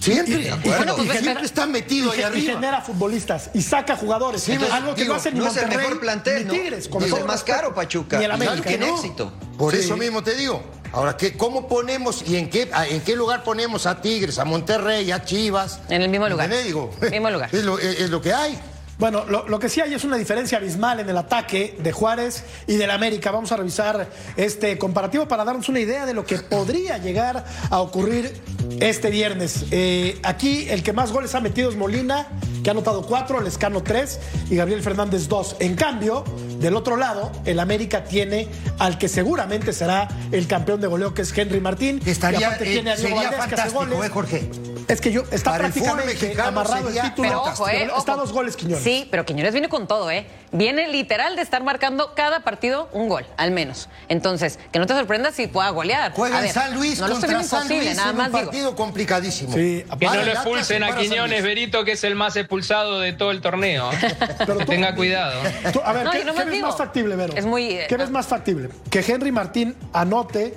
Siempre, 0.00 0.50
Y- 0.64 0.68
bueno, 0.68 0.94
y 0.98 1.06
pues, 1.06 1.20
siempre 1.20 1.44
está 1.44 1.66
metido 1.66 2.08
y, 2.08 2.10
ahí 2.10 2.16
ge- 2.16 2.22
y 2.22 2.24
arriba. 2.24 2.52
genera 2.54 2.80
futbolistas 2.80 3.50
y 3.52 3.62
saca 3.62 3.96
jugadores. 3.96 4.42
Sí, 4.42 4.52
Entonces, 4.52 4.70
pues, 4.72 4.82
algo 4.82 4.94
que 4.94 5.02
digo, 5.02 5.14
no 5.14 5.20
hace 5.20 5.32
ni 5.32 5.38
no 5.40 5.46
es 5.46 5.56
el 5.56 5.62
Monterrey 5.62 5.86
mejor 5.86 6.00
plantel, 6.00 6.38
ni 6.38 6.44
¿no? 6.44 6.52
Tigres. 6.52 6.88
con 6.88 7.02
Es 7.04 7.12
el 7.12 7.24
más 7.24 7.42
caro, 7.44 7.74
Pachuca. 7.74 8.18
Ni 8.18 8.24
el 8.24 8.30
Claro 8.30 8.44
América. 8.52 8.68
que 8.70 8.78
no. 8.78 8.94
éxito. 8.96 9.32
Por 9.58 9.74
Sí. 9.74 9.80
eso 9.80 9.96
mismo 9.96 10.22
te 10.22 10.34
digo. 10.34 10.62
Ahora, 10.92 11.16
¿qué, 11.16 11.36
¿cómo 11.36 11.68
ponemos 11.68 12.22
y 12.26 12.36
en 12.36 12.48
qué, 12.48 12.70
a- 12.72 12.86
en 12.86 13.00
qué 13.02 13.14
lugar 13.16 13.42
ponemos 13.44 13.86
a 13.86 14.00
Tigres, 14.00 14.38
a 14.38 14.44
Monterrey, 14.44 15.10
a 15.12 15.24
Chivas? 15.24 15.80
En 15.90 16.00
el 16.00 16.08
mismo 16.08 16.28
lugar. 16.28 16.46
¿Entendés? 16.46 16.66
Digo, 16.66 16.90
Mismo 17.10 17.28
lugar. 17.30 17.50
Es 17.54 17.64
lo, 17.64 17.78
es- 17.78 18.00
es 18.00 18.08
lo 18.10 18.22
que 18.22 18.32
hay. 18.32 18.58
Bueno, 18.98 19.26
lo, 19.26 19.46
lo 19.46 19.58
que 19.58 19.68
sí 19.68 19.80
hay 19.82 19.92
es 19.92 20.04
una 20.04 20.16
diferencia 20.16 20.56
abismal 20.56 21.00
en 21.00 21.08
el 21.10 21.16
ataque 21.18 21.76
de 21.78 21.92
Juárez 21.92 22.44
y 22.66 22.76
del 22.76 22.90
América. 22.90 23.30
Vamos 23.30 23.52
a 23.52 23.56
revisar 23.56 24.08
este 24.36 24.78
comparativo 24.78 25.28
para 25.28 25.44
darnos 25.44 25.68
una 25.68 25.80
idea 25.80 26.06
de 26.06 26.14
lo 26.14 26.24
que 26.24 26.38
podría 26.38 26.96
llegar 26.96 27.44
a 27.68 27.80
ocurrir 27.80 28.32
este 28.80 29.10
viernes. 29.10 29.66
Eh, 29.70 30.18
aquí 30.22 30.66
el 30.70 30.82
que 30.82 30.94
más 30.94 31.12
goles 31.12 31.34
ha 31.34 31.40
metido 31.40 31.68
es 31.68 31.76
Molina, 31.76 32.26
que 32.64 32.70
ha 32.70 32.72
anotado 32.72 33.02
cuatro, 33.06 33.40
Lescano 33.40 33.82
tres 33.82 34.18
y 34.48 34.56
Gabriel 34.56 34.82
Fernández 34.82 35.28
dos. 35.28 35.56
En 35.60 35.76
cambio, 35.76 36.24
del 36.58 36.74
otro 36.74 36.96
lado, 36.96 37.30
el 37.44 37.60
América 37.60 38.04
tiene 38.04 38.48
al 38.78 38.96
que 38.96 39.08
seguramente 39.08 39.74
será 39.74 40.08
el 40.32 40.46
campeón 40.46 40.80
de 40.80 40.86
goleo, 40.86 41.12
que 41.12 41.20
es 41.22 41.36
Henry 41.36 41.60
Martín. 41.60 42.00
y 42.04 42.10
Estaría, 42.10 42.46
aparte 42.46 42.70
eh, 42.70 42.72
tiene 42.72 42.92
a 42.92 42.96
Diego 42.96 43.16
sería 43.16 43.30
Valdés, 43.30 43.54
que 43.54 43.60
hace 43.60 43.74
goles. 43.74 43.98
¿eh, 44.04 44.08
Jorge? 44.08 44.50
Es 44.88 45.00
que 45.00 45.10
yo 45.10 45.22
está 45.32 45.50
Para 45.52 45.64
prácticamente 45.64 46.40
amarrado 46.40 46.86
sería 46.86 47.02
el 47.02 47.08
título. 47.10 47.28
Pero 47.28 47.42
ojo, 47.42 47.68
¿eh? 47.68 47.88
Está 47.96 48.12
ojo. 48.12 48.20
dos 48.20 48.32
goles 48.32 48.56
Quiñones. 48.56 48.84
Sí, 48.84 49.08
pero 49.10 49.24
Quiñones 49.24 49.52
viene 49.52 49.68
con 49.68 49.86
todo, 49.88 50.10
¿eh? 50.10 50.26
Viene 50.56 50.88
literal 50.88 51.36
de 51.36 51.42
estar 51.42 51.62
marcando 51.62 52.14
cada 52.14 52.40
partido 52.40 52.88
un 52.92 53.08
gol, 53.10 53.26
al 53.36 53.50
menos. 53.50 53.90
Entonces, 54.08 54.58
que 54.72 54.78
no 54.78 54.86
te 54.86 54.94
sorprendas 54.94 55.34
si 55.34 55.48
pueda 55.48 55.68
golear. 55.68 56.12
Juega 56.12 56.38
A 56.38 56.46
en 56.46 56.52
San 56.52 56.74
Luis 56.74 56.98
no 56.98 57.08
contra 57.10 57.42
San 57.42 57.68
Luis 57.68 57.94
nada 57.94 58.10
en 58.10 58.16
más 58.16 58.26
un 58.28 58.32
digo. 58.32 58.44
partido 58.46 58.76
complicadísimo. 58.76 59.52
Sí, 59.52 59.84
Que 59.98 60.06
no 60.06 60.14
lo 60.14 60.32
expulsen 60.32 60.82
a 60.82 60.96
Quiñones. 60.96 61.42
Berito, 61.42 61.84
que 61.84 61.92
es 61.92 62.04
el 62.04 62.14
más 62.14 62.36
expulsado 62.36 63.00
de 63.00 63.12
todo 63.12 63.32
el 63.32 63.42
torneo. 63.42 63.90
Pero 64.38 64.56
que 64.58 64.64
tú- 64.64 64.70
tenga 64.72 64.94
cuidado. 64.94 65.40
Tú- 65.72 65.82
a 65.84 65.92
ver, 65.92 66.04
No, 66.04 66.10
¿qué, 66.12 66.24
no 66.24 66.32
qué 66.32 66.38
más 66.38 66.44
ves 66.46 66.54
digo, 66.54 66.66
más 66.68 66.76
factible, 66.78 67.16
Vero? 67.16 67.34
es 67.36 67.44
muy, 67.44 67.64
eh, 67.72 67.86
¿Qué 67.88 67.96
ves 67.98 68.10
más 68.10 68.26
factible? 68.26 68.70
Que 68.90 69.00
Henry 69.06 69.32
Martín 69.32 69.76
anote 69.92 70.54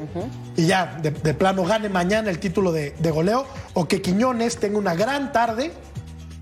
y 0.56 0.66
ya, 0.68 0.98
de, 1.02 1.12
de 1.12 1.34
plano, 1.34 1.64
gane 1.66 1.90
mañana 1.90 2.30
el 2.30 2.40
título 2.40 2.72
de, 2.72 2.92
de 3.00 3.12
goleo, 3.12 3.46
o 3.74 3.88
que 3.88 4.02
Quiñones 4.02 4.58
tenga 4.60 4.78
una 4.78 4.96
gran 4.96 5.32
tarde 5.34 5.74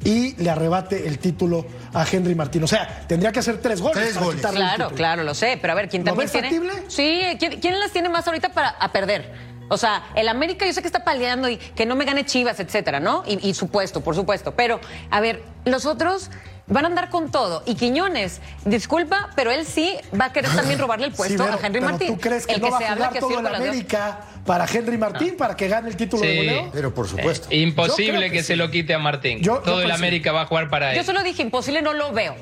y 0.04 0.36
le 0.42 0.50
arrebate 0.50 1.08
el 1.08 1.20
título 1.20 1.66
a 1.94 2.06
Henry 2.10 2.36
Martín. 2.36 2.64
O 2.64 2.68
sea, 2.68 3.06
tendría 3.08 3.32
que 3.32 3.40
hacer 3.40 3.58
tres 3.62 3.82
goles 3.82 3.98
Tres 3.98 4.14
para 4.14 4.26
goles. 4.26 4.42
Claro, 4.42 4.72
título. 4.86 4.96
claro, 4.96 5.24
lo 5.24 5.34
sé. 5.34 5.58
Pero 5.62 5.74
a 5.74 5.76
ver, 5.76 5.90
¿quién 5.90 6.04
¿Lo 6.04 6.12
también 6.12 6.26
ves 6.26 6.32
tiene? 6.32 6.50
factible? 6.50 6.84
Sí, 6.88 7.22
¿quién, 7.40 7.60
quién 7.60 7.80
las 7.80 7.92
tiene 7.92 8.10
más 8.10 8.28
ahorita 8.28 8.50
para 8.50 8.70
a 8.70 8.92
perder? 8.92 9.34
O 9.70 9.76
sea, 9.78 10.06
el 10.16 10.30
América 10.30 10.66
yo 10.66 10.72
sé 10.72 10.82
que 10.82 10.88
está 10.88 11.04
paliando 11.04 11.50
y 11.50 11.58
que 11.58 11.86
no 11.86 11.96
me 11.96 12.06
gane 12.06 12.26
Chivas, 12.26 12.60
etcétera, 12.60 13.00
¿no? 13.02 13.24
Y, 13.28 13.50
y 13.50 13.54
supuesto, 13.54 14.02
por 14.02 14.16
supuesto. 14.16 14.54
Pero, 14.56 14.80
a 15.12 15.20
ver, 15.20 15.44
los 15.66 15.86
otros 15.86 16.30
van 16.68 16.86
a 16.86 16.88
andar 16.88 17.10
con 17.10 17.32
todo. 17.32 17.64
Y 17.66 17.76
Quiñones, 17.76 18.42
disculpa, 18.66 19.30
pero 19.36 19.52
él 19.52 19.66
sí 19.66 19.94
va 20.20 20.26
a 20.26 20.34
querer 20.34 20.52
también 20.56 20.80
robarle 20.80 21.08
el 21.08 21.12
Sí, 21.16 21.18
puesto 21.18 21.44
a 21.44 21.48
Henry 21.56 21.80
pero 21.80 21.86
Martín. 21.86 22.08
¿Tú 22.08 22.20
crees 22.20 22.46
que 22.46 22.54
el 22.56 22.62
no 22.62 22.68
que 22.68 22.72
va 22.72 22.78
se 22.80 22.86
a 22.86 22.92
habla 22.94 23.08
jugar 23.08 23.20
todo 23.20 23.40
el. 23.40 23.48
América 23.56 24.20
para 24.46 24.66
Henry 24.66 24.98
Martín 24.98 25.36
para 25.38 25.56
que 25.56 25.68
gane 25.68 25.90
el 25.90 25.98
título 25.98 26.22
de 26.24 26.30
Sí. 26.32 26.38
goleo? 26.38 26.70
Pero 26.74 26.94
por 26.94 27.08
supuesto. 27.08 27.48
Eh, 27.52 27.58
imposible 27.58 28.14
Yo 28.14 28.18
creo 28.20 28.32
que, 28.32 28.44
se 28.44 28.56
lo 28.56 28.70
quite 28.72 28.94
a 28.94 29.00
Martín. 29.00 29.40
Yo- 29.40 29.56
yo 29.56 29.62
Todo 29.62 29.82
el. 29.82 29.92
América 29.92 30.32
va 30.32 30.42
a 30.44 30.46
jugar 30.46 30.70
para 30.70 30.92
él. 30.92 30.98
Yo 30.98 31.04
solo 31.04 31.24
dije, 31.24 31.42
imposible 31.42 31.82
no 31.82 31.94
lo 31.94 32.12
veo. 32.14 32.36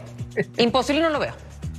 Imposible 0.58 1.02
no 1.02 1.10
lo 1.10 1.20
veo. 1.20 1.34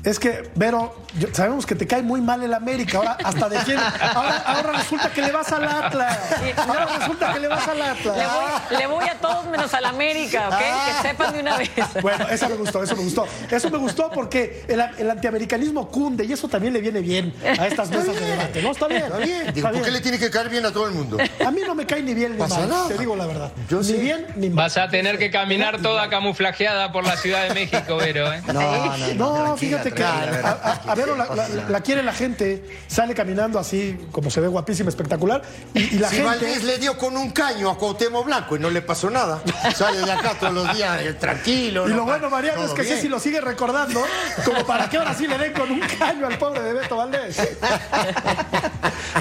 Es 0.07 0.21
que, 0.21 0.49
Vero, 0.55 0.95
yo- 1.19 1.27
sabemos 1.33 1.67
que 1.67 1.75
te 1.75 1.85
cae 1.85 2.01
muy 2.01 2.21
mal 2.21 2.41
el 2.43 2.55
América. 2.55 2.99
Ahora 2.99 3.19
hasta 3.25 3.49
de 3.49 3.57
quién. 3.65 3.79
Ahora, 3.79 4.37
ahora 4.47 4.73
resulta 4.75 5.11
que 5.13 5.21
le 5.21 5.33
vas 5.33 5.51
al 5.53 5.65
Atlas. 5.67 6.19
Ahora 6.67 6.87
resulta 6.99 7.33
que 7.35 7.41
le 7.41 7.49
vas 7.49 7.67
al 7.67 7.83
Atlas. 7.83 8.17
Le 8.17 8.25
voy, 8.27 8.79
le 8.79 8.87
voy 8.87 9.05
a 9.09 9.15
todos 9.19 9.47
menos 9.47 9.75
al 9.75 9.85
América, 9.85 10.49
¿ok? 10.49 10.59
Que 11.03 11.09
sepan 11.09 11.33
de 11.33 11.41
una 11.41 11.57
vez. 11.59 11.71
Bueno, 12.01 12.29
eso 12.29 12.49
me 12.49 12.55
gustó, 12.55 12.83
eso 12.85 12.95
me 12.97 13.03
gustó. 13.03 13.27
Eso 13.51 13.69
me 13.71 13.79
gustó 13.79 14.09
porque 14.13 14.65
el, 14.69 14.81
el 14.99 15.11
antiamericanismo 15.11 15.89
cunde 15.89 16.25
y 16.25 16.33
eso 16.33 16.47
también 16.47 16.73
le 16.73 16.81
viene 16.81 17.01
bien 17.01 17.35
a 17.59 17.67
estas 17.67 17.91
mesas 17.91 18.15
de 18.15 18.21
debate, 18.27 18.63
¿no? 18.63 18.71
Está 18.71 18.87
bien. 18.87 19.03
Está 19.07 19.19
bien. 19.19 19.41
Digo, 19.55 19.67
Está 19.67 19.71
¿por 19.73 19.83
qué 19.83 19.91
le 19.91 20.01
tiene 20.01 20.19
que 20.21 20.31
caer 20.31 20.49
bien 20.51 20.65
a 20.67 20.73
todo 20.73 20.87
el 20.87 20.95
mundo? 20.95 21.19
A 21.45 21.51
mí 21.51 21.63
no 21.67 21.75
me 21.75 21.85
cae 21.85 22.03
ni 22.05 22.15
bien 22.15 22.33
ni 22.35 22.39
Pasa 22.39 22.61
mal, 22.61 22.69
nada. 22.69 22.89
te 22.89 22.97
digo 22.99 23.17
la 23.17 23.27
verdad. 23.27 23.51
Yo 23.69 23.79
ni 23.79 23.85
sí. 23.85 23.95
bien 23.95 24.25
ni 24.37 24.51
mal. 24.51 24.67
Vas 24.67 24.77
a 24.77 24.89
tener 24.89 25.19
que 25.19 25.33
caminar 25.33 25.83
toda 25.83 26.09
camuflajeada 26.09 26.93
por 26.93 27.05
la 27.05 27.17
Ciudad 27.17 27.49
de 27.49 27.55
México, 27.55 27.97
Vero. 27.97 28.33
¿eh? 28.33 28.41
No, 28.47 28.53
no, 28.53 28.97
no. 29.15 29.47
No, 29.49 29.57
fíjate 29.57 29.96
a, 30.05 30.95
Vero 30.95 31.17
la, 31.17 31.27
la- 31.35 31.49
la 31.69 31.81
quiere 31.81 32.03
la 32.03 32.13
gente, 32.13 32.65
sale 32.87 33.15
caminando 33.15 33.59
así, 33.59 33.99
como 34.13 34.31
se 34.31 34.41
ve 34.41 34.49
guapísima, 34.49 34.89
espectacular, 34.89 35.43
y, 35.75 35.97
y 35.97 35.99
la 35.99 36.09
si 36.09 36.17
gente... 36.17 36.29
Valdés 36.31 36.65
le 36.65 36.79
dio 36.79 36.97
con 36.99 37.17
un 37.17 37.31
caño 37.31 37.71
a 37.71 37.79
Cuauhtémoc 37.79 38.25
Blanco 38.27 38.57
y 38.57 38.59
no 38.59 38.71
le 38.71 38.83
pasó 38.83 39.11
nada. 39.11 39.43
Sale 39.75 40.01
de 40.01 40.13
acá 40.13 40.35
todos 40.39 40.53
los 40.55 40.75
días 40.77 41.01
eh, 41.03 41.13
tranquilo. 41.15 41.89
Y 41.89 41.93
lo 41.93 42.05
bueno, 42.05 42.31
Mariano, 42.31 42.65
es 42.65 42.73
que 42.73 42.83
bien. 42.83 42.97
Ceci 42.97 43.09
lo 43.09 43.19
sigue 43.21 43.41
recordando, 43.41 44.05
como 44.45 44.65
para 44.67 44.89
que 44.89 44.97
ahora 44.99 45.15
sí 45.15 45.27
le 45.27 45.39
den 45.39 45.53
con 45.53 45.71
un 45.71 45.81
caño 45.81 46.27
al 46.27 46.39
pobre 46.39 46.63
de 46.63 46.73
Beto 46.73 46.97
Valdés. 46.97 47.37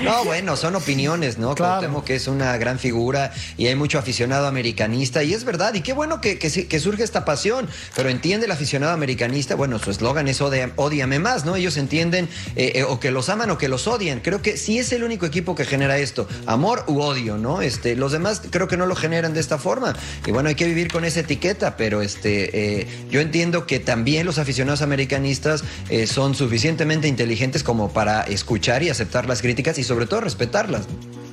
No, 0.04 0.24
bueno, 0.26 0.56
son 0.56 0.76
opiniones, 0.76 1.38
¿no? 1.38 1.56
Claro. 1.56 1.74
Cuauhtémoc 1.80 2.06
que 2.06 2.16
es 2.16 2.28
una 2.28 2.56
gran 2.58 2.80
figura 2.80 3.32
y 3.58 3.68
hay 3.68 3.76
mucho 3.76 3.98
aficionado 3.98 4.48
americanista 4.48 5.24
y 5.24 5.34
es 5.34 5.44
verdad, 5.44 5.74
y 5.74 5.82
qué 5.82 5.94
bueno 5.94 6.22
que, 6.22 6.38
que, 6.38 6.80
surge 6.80 7.04
esta 7.04 7.26
pasión, 7.26 7.68
pero 7.96 8.10
entiende 8.10 8.46
el 8.46 8.52
aficionado 8.52 8.94
americanista, 8.94 9.56
bueno, 9.56 9.80
su 9.80 9.92
eslogan 9.92 10.28
es 10.28 10.42
"Odia- 10.56 10.74
odiame 10.76 11.20
más, 11.20 11.46
¿no? 11.46 11.56
Ellos 11.56 11.78
entienden 11.78 12.30
eh, 12.56 12.74
eh, 12.76 12.84
o 12.84 13.00
que 13.00 13.12
los 13.12 13.30
aman 13.30 13.50
o 13.52 13.58
que 13.58 13.68
los 13.68 13.88
odian. 13.88 14.20
Creo 14.22 14.42
que 14.42 14.58
sí 14.58 14.80
es 14.80 14.92
el 14.92 15.04
único 15.04 15.26
equipo 15.26 15.56
que 15.56 15.66
genera 15.66 15.98
esto, 15.98 16.28
amor 16.46 16.84
u 16.88 17.02
odio, 17.02 17.38
¿no? 17.38 17.62
Este, 17.62 17.96
los 17.96 18.12
demás 18.12 18.42
creo 18.50 18.68
que 18.68 18.78
no 18.78 18.86
lo 18.86 18.96
generan 18.96 19.34
de 19.34 19.40
esta 19.40 19.58
forma. 19.58 19.96
Y 20.26 20.32
bueno, 20.32 20.50
hay 20.50 20.56
que 20.56 20.66
vivir 20.66 20.92
con 20.92 21.06
esa 21.06 21.20
etiqueta, 21.22 21.78
pero 21.78 22.02
este, 22.02 22.82
eh, 22.82 22.88
yo 23.10 23.20
entiendo 23.22 23.66
que 23.68 23.80
también 23.80 24.26
los 24.26 24.38
aficionados 24.38 24.82
americanistas 24.82 25.64
son 26.08 26.36
suficientemente 26.36 27.08
inteligentes 27.08 27.64
como 27.64 27.92
para 27.92 28.22
escuchar 28.24 28.84
y 28.84 28.90
aceptar 28.90 29.28
las 29.28 29.42
críticas 29.42 29.78
y 29.78 29.84
sobre 29.84 30.06
todo 30.06 30.22
respetarlas. 30.22 30.84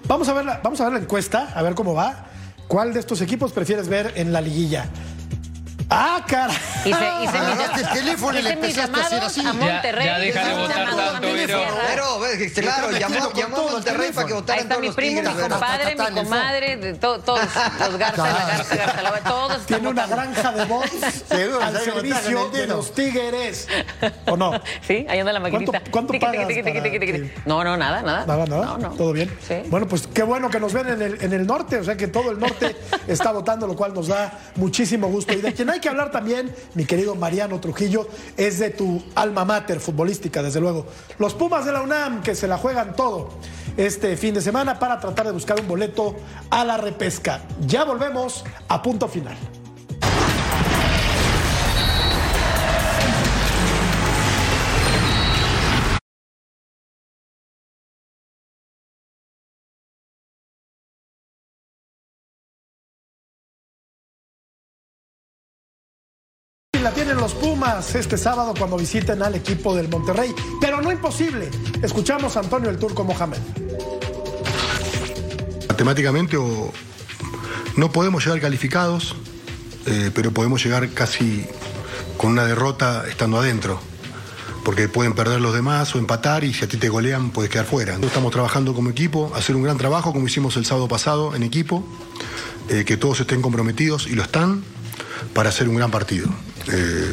Vamos 0.07 0.29
a 0.29 0.33
ver 0.35 0.45
la, 0.45 0.61
vamos 0.63 0.81
a 0.81 0.85
ver 0.85 0.95
la 0.95 0.99
encuesta, 1.01 1.53
a 1.55 1.63
ver 1.63 1.75
cómo 1.75 1.95
va. 1.95 2.29
¿Cuál 2.69 2.95
de 2.95 3.01
estos 3.01 3.21
equipos 3.21 3.53
prefieres 3.53 3.89
ver 3.89 4.13
en 4.17 4.33
la 4.33 4.41
liguilla? 4.41 4.89
Ah, 5.95 6.25
cara. 6.27 6.53
Hice, 6.53 6.89
hice 6.89 6.99
mi 7.03 7.27
Agarraste 7.53 7.81
el 7.83 7.89
teléfono 7.91 8.39
y 8.39 8.43
le 8.43 8.51
empezaste 8.53 8.81
a 8.99 9.05
hacer 9.05 9.21
llamados 9.21 9.39
así. 9.39 9.47
a 9.47 9.53
Monterrey. 9.53 10.07
Ya- 10.07 10.13
ya 10.13 10.19
deja 10.19 10.49
de 10.49 10.55
votar 10.55 10.97
tanto, 10.97 11.29
mi. 11.29 11.47
Pero, 11.47 12.21
ves, 12.21 12.53
claro, 12.53 12.91
está 12.91 12.99
llamó, 13.09 13.33
llamó 13.35 13.57
a 13.69 13.73
Monterrey 13.73 14.13
para 14.13 14.27
que 14.27 14.33
votaran 14.35 14.59
Ahí 14.59 14.63
está 14.63 14.69
todos 14.75 14.81
mi 14.81 14.87
los 14.87 14.97
primo, 14.97 15.13
mi 15.13 15.19
tigres. 15.21 15.35
Bueno, 15.37 15.55
compadre, 15.55 15.85
ta, 15.85 15.91
ta, 15.91 15.97
ta, 15.97 16.09
en 16.09 16.15
mi 16.15 16.21
el 16.21 16.25
comadre, 16.27 16.77
de 16.77 16.95
to- 16.95 17.19
todos 17.21 17.41
los 17.41 17.97
Garza, 17.99 18.25
la 18.27 18.47
Garza, 18.47 18.77
Garza, 18.77 19.03
la 19.03 19.11
todos 19.21 19.51
están 19.53 19.67
Tiene 19.67 19.89
una 19.89 20.07
granja 20.07 20.53
de 20.53 20.65
voz 20.65 20.85
al 20.93 21.03
¿sabes 21.03 21.53
cómo 21.53 21.61
está 21.63 21.81
servicio 21.85 22.49
de 22.51 22.67
los 22.67 22.95
tigres. 22.95 23.69
¿O 24.27 24.37
no? 24.37 24.53
Sí, 24.87 25.07
ahí 25.11 25.19
anda 25.21 25.33
la 25.33 25.41
maquinita. 25.41 25.83
¿Cuánto- 25.91 26.15
pagas 26.19 26.49
No, 27.45 27.63
no, 27.65 27.77
nada, 27.77 28.01
nada. 28.03 28.25
Nada, 28.27 28.47
nada. 28.47 28.65
No, 28.65 28.79
no. 28.79 28.91
Todo 28.93 29.13
bien. 29.13 29.31
Sí. 29.47 29.57
Bueno, 29.67 29.87
pues 29.87 30.07
qué 30.07 30.23
bueno 30.23 30.49
que 30.49 30.59
nos 30.59 30.73
ven 30.73 30.89
en 30.89 31.03
el, 31.03 31.23
en 31.23 31.33
el 31.35 31.47
norte, 31.47 31.77
o 31.79 31.85
sea 31.85 31.97
que 31.97 32.09
todo 32.09 32.31
el 32.31 32.39
norte 32.39 32.75
está 33.07 33.31
votando, 33.33 33.67
lo 33.67 33.77
cual 33.77 33.93
nos 33.93 34.09
da 34.09 34.33
muchísimo 34.57 35.09
gusto. 35.09 35.33
Y 35.35 35.41
de 35.43 35.53
quien 35.53 35.69
hay 35.69 35.81
que 35.83 35.91
hablar 35.91 36.11
también, 36.11 36.55
mi 36.75 36.87
querido 36.87 37.15
Mariano 37.15 37.61
Trujillo, 37.61 38.09
es 38.39 38.59
de 38.59 38.71
tu 38.71 39.03
alma 39.15 39.45
mater 39.45 39.81
futbolística, 39.81 40.43
desde 40.43 40.61
luego. 40.61 40.87
Los 41.19 41.35
Pumas 41.35 41.67
de 41.67 41.73
la 41.73 41.83
UNAM, 41.83 42.23
que 42.23 42.35
se 42.35 42.47
la 42.47 42.57
juegan 42.57 42.97
todo 42.97 43.31
este 43.77 44.17
fin 44.17 44.33
de 44.33 44.41
semana 44.41 44.79
para 44.79 44.99
tratar 45.01 45.27
de 45.27 45.33
buscar 45.33 45.61
un 45.61 45.69
boleto 45.69 46.17
a 46.49 46.65
la 46.65 46.79
repesca. 46.79 47.43
Ya 47.67 47.85
volvemos 47.85 48.45
a 48.69 48.81
punto 48.81 49.09
final. 49.09 49.37
Tienen 66.95 67.17
los 67.17 67.33
Pumas 67.35 67.95
este 67.95 68.19
sábado 68.19 68.53
cuando 68.57 68.77
visiten 68.77 69.23
al 69.23 69.35
equipo 69.35 69.75
del 69.75 69.89
Monterrey, 69.89 70.35
pero 70.61 70.81
no 70.81 70.93
imposible. 70.93 71.51
Escuchamos 71.83 72.37
a 72.37 72.41
Antonio 72.41 72.69
el 72.69 72.79
Turco 72.79 73.03
Mohamed. 73.03 73.39
Matemáticamente 75.69 76.37
no 77.77 77.93
podemos 77.93 78.25
llegar 78.25 78.41
calificados, 78.41 79.17
eh, 79.87 80.11
pero 80.15 80.33
podemos 80.33 80.63
llegar 80.63 80.91
casi 80.91 81.47
con 82.19 82.33
una 82.33 82.45
derrota 82.45 83.05
estando 83.09 83.39
adentro. 83.39 83.81
Porque 84.65 84.89
pueden 84.89 85.15
perder 85.15 85.41
los 85.41 85.55
demás 85.55 85.95
o 85.95 85.99
empatar 85.99 86.45
y 86.45 86.53
si 86.55 86.65
a 86.65 86.69
ti 86.69 86.77
te 86.77 86.89
golean 86.89 87.31
puedes 87.31 87.51
quedar 87.51 87.65
fuera. 87.65 87.97
Estamos 88.01 88.31
trabajando 88.33 88.75
como 88.75 88.91
equipo, 88.91 89.33
hacer 89.35 89.57
un 89.57 89.63
gran 89.63 89.79
trabajo 89.79 90.13
como 90.13 90.27
hicimos 90.27 90.57
el 90.57 90.67
sábado 90.67 90.89
pasado 90.89 91.35
en 91.35 91.43
equipo, 91.43 91.85
eh, 92.69 92.85
que 92.85 92.97
todos 92.97 93.21
estén 93.21 93.43
comprometidos 93.43 94.07
y 94.07 94.15
lo 94.15 94.23
están 94.23 94.63
para 95.35 95.49
hacer 95.49 95.69
un 95.69 95.77
gran 95.77 95.91
partido. 95.91 96.29
Eh, 96.71 97.13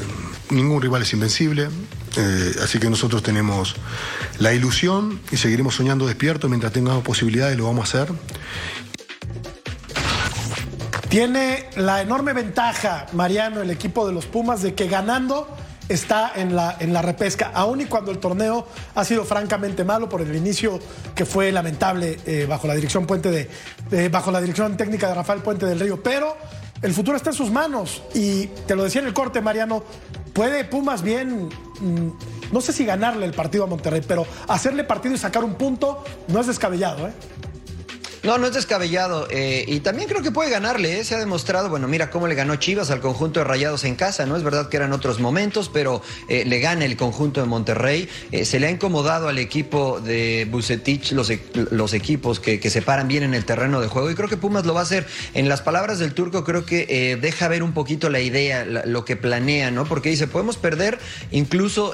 ningún 0.52 0.82
rival 0.82 1.02
es 1.02 1.14
invencible, 1.14 1.70
eh, 2.18 2.52
así 2.64 2.80
que 2.80 2.90
nosotros 2.90 3.24
tenemos 3.24 3.76
la 4.40 4.54
ilusión 4.54 5.20
y 5.32 5.38
seguiremos 5.38 5.76
soñando 5.76 6.06
despiertos 6.08 6.50
mientras 6.50 6.72
tengamos 6.74 7.04
posibilidades, 7.04 7.58
lo 7.58 7.66
vamos 7.66 7.94
a 7.96 8.02
hacer. 8.04 8.14
Tiene 11.10 11.68
la 11.76 12.02
enorme 12.02 12.34
ventaja, 12.34 13.08
Mariano, 13.14 13.62
el 13.62 13.72
equipo 13.72 14.06
de 14.08 14.14
los 14.14 14.26
Pumas, 14.28 14.62
de 14.62 14.76
que 14.76 14.88
ganando 14.88 15.48
está 15.88 16.32
en 16.36 16.56
la, 16.56 16.78
en 16.80 16.94
la 16.94 17.02
repesca, 17.02 17.50
aun 17.52 17.82
y 17.82 17.86
cuando 17.86 18.12
el 18.12 18.20
torneo 18.20 18.68
ha 18.94 19.04
sido 19.04 19.26
francamente 19.26 19.84
malo 19.84 20.08
por 20.08 20.22
el 20.22 20.36
inicio 20.36 20.80
que 21.16 21.26
fue 21.26 21.52
lamentable 21.52 22.20
eh, 22.28 22.46
bajo 22.48 22.68
la 22.68 22.76
dirección 22.76 23.08
Puente 23.08 23.32
de- 23.90 24.10
bajo 24.10 24.30
la 24.30 24.40
dirección 24.40 24.78
técnica 24.78 25.08
de 25.08 25.16
Rafael 25.16 25.42
Puente 25.42 25.66
del 25.66 25.80
Río. 25.80 26.04
Pero 26.04 26.38
el 26.82 26.94
futuro 26.94 27.18
está 27.18 27.32
en 27.32 27.36
sus 27.36 27.52
manos. 27.52 28.04
Y 28.14 28.48
te 28.68 28.76
lo 28.76 28.84
decía 28.84 29.02
en 29.02 29.08
el 29.08 29.14
corte, 29.14 29.42
Mariano, 29.42 29.84
puede 30.34 30.64
Pumas 30.64 31.02
bien. 31.02 31.48
mm, 31.80 32.12
no 32.52 32.62
sé 32.62 32.74
si 32.74 32.86
ganarle 32.86 33.26
el 33.26 33.34
partido 33.34 33.64
a 33.64 33.68
Monterrey, 33.68 34.02
pero 34.08 34.26
hacerle 34.48 34.84
partido 34.84 35.14
y 35.14 35.18
sacar 35.18 35.44
un 35.44 35.56
punto 35.56 36.04
no 36.28 36.40
es 36.40 36.48
descabellado, 36.48 37.08
¿eh? 37.08 37.14
No, 38.24 38.38
no 38.38 38.48
es 38.48 38.54
descabellado. 38.54 39.28
eh, 39.32 39.64
y 39.68 39.80
también 39.80 40.10
creo 40.10 40.22
que 40.22 40.32
puede 40.32 40.50
ganarle. 40.50 41.00
eh, 41.00 41.04
Se 41.06 41.16
ha 41.16 41.20
demostrado, 41.20 41.70
bueno, 41.70 41.88
mira 41.88 42.10
cómo 42.10 42.28
le 42.28 42.36
ganó 42.36 42.58
Chivas 42.58 42.92
al 42.92 43.00
conjunto 43.00 43.40
de 43.40 43.46
Rayados 43.46 43.86
en 43.86 43.96
casa. 43.96 44.26
No 44.26 44.36
es 44.36 44.44
verdad 44.44 44.68
que 44.68 44.76
eran 44.78 44.92
otros 44.92 45.20
momentos, 45.20 45.70
pero 45.72 46.02
eh, 46.28 46.44
le 46.46 46.60
gana 46.60 46.84
el 46.86 46.98
conjunto 46.98 47.40
de 47.40 47.48
Monterrey. 47.48 48.10
Se 48.44 48.60
le 48.60 48.68
ha 48.68 48.72
incomodado 48.72 49.30
al 49.30 49.38
equipo 49.38 50.02
de 50.02 50.46
Bucetich 50.52 51.14
los, 51.14 51.30
e- 51.30 51.42
los 51.72 51.94
equipos 51.94 52.40
que, 52.42 52.60
que 52.60 52.70
se 52.70 52.82
paran 52.82 53.08
bien 53.08 53.24
en 53.24 53.34
el 53.34 53.46
terreno 53.46 53.80
de 53.80 53.88
juego. 53.88 54.12
Y 54.12 54.16
creo 54.16 54.28
que 54.28 54.38
Pumas 54.38 54.66
lo 54.66 54.74
va 54.74 54.82
a 54.82 54.84
hacer. 54.84 55.08
En 55.34 55.48
las 55.48 55.62
palabras 55.62 56.00
del 56.00 56.14
turco, 56.14 56.44
creo 56.44 56.66
que 56.66 57.18
deja 57.22 57.48
ver 57.48 57.64
un 57.64 57.72
poquito 57.74 58.10
la 58.10 58.20
idea, 58.20 58.66
lo 58.66 59.06
que 59.06 59.16
planea, 59.16 59.72
¿no? 59.72 59.86
Porque 59.86 60.10
dice, 60.10 60.28
podemos 60.28 60.58
perder 60.58 61.00
incluso 61.32 61.94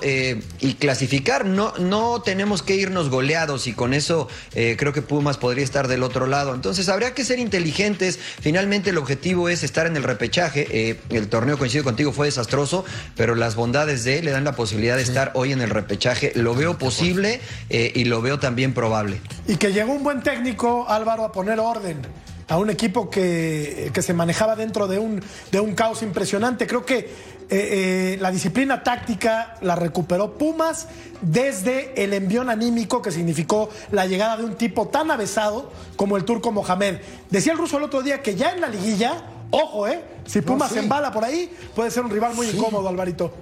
y 0.60 0.74
clasificar. 0.76 1.46
No, 1.46 1.74
no 1.78 2.22
tenemos 2.24 2.64
que 2.64 2.76
irnos 2.76 3.10
goleados 3.10 3.68
y 3.68 3.74
con 3.74 3.94
eso 3.94 4.28
creo 4.54 4.92
que 4.92 5.02
Pumas 5.04 5.38
podría 5.38 5.64
estar 5.64 5.88
del 5.88 6.02
otro 6.04 6.15
lado. 6.26 6.56
Entonces 6.56 6.88
habría 6.88 7.14
que 7.14 7.26
ser 7.26 7.40
inteligentes. 7.40 8.18
Finalmente 8.40 8.92
el 8.92 8.98
objetivo 8.98 9.50
es 9.50 9.64
estar 9.64 9.88
en 9.88 9.98
el 9.98 10.04
repechaje. 10.04 10.68
Eh, 10.72 11.00
el 11.10 11.28
torneo, 11.28 11.58
coincido 11.58 11.84
contigo, 11.84 12.14
fue 12.14 12.28
desastroso, 12.28 12.86
pero 13.18 13.36
las 13.36 13.56
bondades 13.56 14.06
de 14.06 14.20
él 14.20 14.26
le 14.26 14.32
dan 14.32 14.46
la 14.46 14.56
posibilidad 14.56 14.96
de 14.96 15.04
estar 15.04 15.32
hoy 15.36 15.52
en 15.52 15.62
el 15.62 15.70
repechaje. 15.70 16.32
Lo 16.36 16.56
veo 16.56 16.78
posible 16.78 17.42
eh, 17.70 17.92
y 17.94 18.06
lo 18.06 18.22
veo 18.22 18.40
también 18.40 18.74
probable. 18.74 19.20
Y 19.48 19.58
que 19.58 19.74
llegó 19.74 19.92
un 19.92 20.04
buen 20.04 20.24
técnico, 20.24 20.86
Álvaro, 20.88 21.26
a 21.26 21.32
poner 21.34 21.60
orden 21.60 22.02
a 22.48 22.58
un 22.58 22.70
equipo 22.70 23.10
que, 23.10 23.92
que 23.94 24.02
se 24.02 24.14
manejaba 24.14 24.56
dentro 24.56 24.88
de 24.88 25.00
un, 25.00 25.24
de 25.52 25.60
un 25.60 25.74
caos 25.74 26.04
impresionante. 26.04 26.68
Creo 26.68 26.86
que 26.86 26.98
eh, 26.98 27.06
eh, 27.50 28.18
la 28.20 28.32
disciplina 28.32 28.82
táctica 28.82 29.56
la 29.62 29.76
recuperó 29.76 30.36
Pumas 30.36 30.88
desde 31.22 32.04
el 32.04 32.14
envión 32.14 32.50
anímico 32.50 33.04
que 33.04 33.12
significó 33.12 33.70
la 33.92 34.08
llegada 34.08 34.38
de 34.38 34.46
un 34.46 34.56
tipo 34.56 34.88
tan 34.88 35.12
avesado 35.12 35.72
como 35.96 36.18
el 36.18 36.26
turco 36.26 36.52
Mohamed. 36.52 36.98
Decía 37.30 37.52
el 37.52 37.60
ruso 37.60 37.78
el 37.78 37.84
otro 37.84 38.02
día 38.02 38.24
que 38.24 38.36
ya 38.36 38.52
en 38.52 38.62
la 38.62 38.68
liguilla, 38.68 39.24
ojo, 39.52 39.88
¿eh? 39.88 40.02
Si 40.26 40.42
Pumas 40.42 40.70
sí. 40.70 40.76
se 40.76 40.80
embala 40.82 41.12
por 41.12 41.24
ahí, 41.24 41.52
puede 41.76 41.92
ser 41.92 42.04
un 42.04 42.10
rival 42.10 42.34
muy 42.34 42.48
incómodo, 42.48 42.90
Alvarito. 42.90 43.34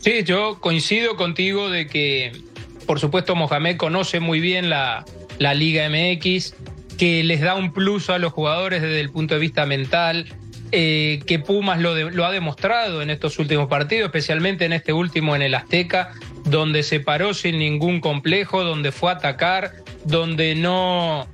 Sí, 0.00 0.22
yo 0.22 0.60
coincido 0.60 1.16
contigo 1.16 1.70
de 1.70 1.88
que, 1.88 2.32
por 2.86 3.00
supuesto, 3.00 3.34
Mohamed 3.34 3.76
conoce 3.76 4.20
muy 4.20 4.38
bien 4.38 4.70
la, 4.70 5.04
la 5.38 5.54
Liga 5.54 5.88
MX, 5.88 6.54
que 6.98 7.22
les 7.24 7.40
da 7.40 7.54
un 7.54 7.72
plus 7.72 8.10
a 8.10 8.18
los 8.18 8.32
jugadores 8.32 8.82
desde 8.82 9.00
el 9.00 9.10
punto 9.10 9.34
de 9.34 9.40
vista 9.40 9.66
mental, 9.66 10.26
eh, 10.72 11.20
que 11.26 11.38
Pumas 11.38 11.80
lo, 11.80 11.94
de- 11.94 12.10
lo 12.10 12.24
ha 12.24 12.32
demostrado 12.32 13.02
en 13.02 13.10
estos 13.10 13.38
últimos 13.38 13.68
partidos, 13.68 14.06
especialmente 14.06 14.64
en 14.64 14.72
este 14.72 14.92
último 14.92 15.36
en 15.36 15.42
el 15.42 15.54
Azteca, 15.54 16.12
donde 16.44 16.82
se 16.82 17.00
paró 17.00 17.32
sin 17.34 17.58
ningún 17.58 18.00
complejo, 18.00 18.64
donde 18.64 18.90
fue 18.92 19.10
a 19.10 19.14
atacar, 19.14 19.72
donde 20.04 20.54
no, 20.54 21.26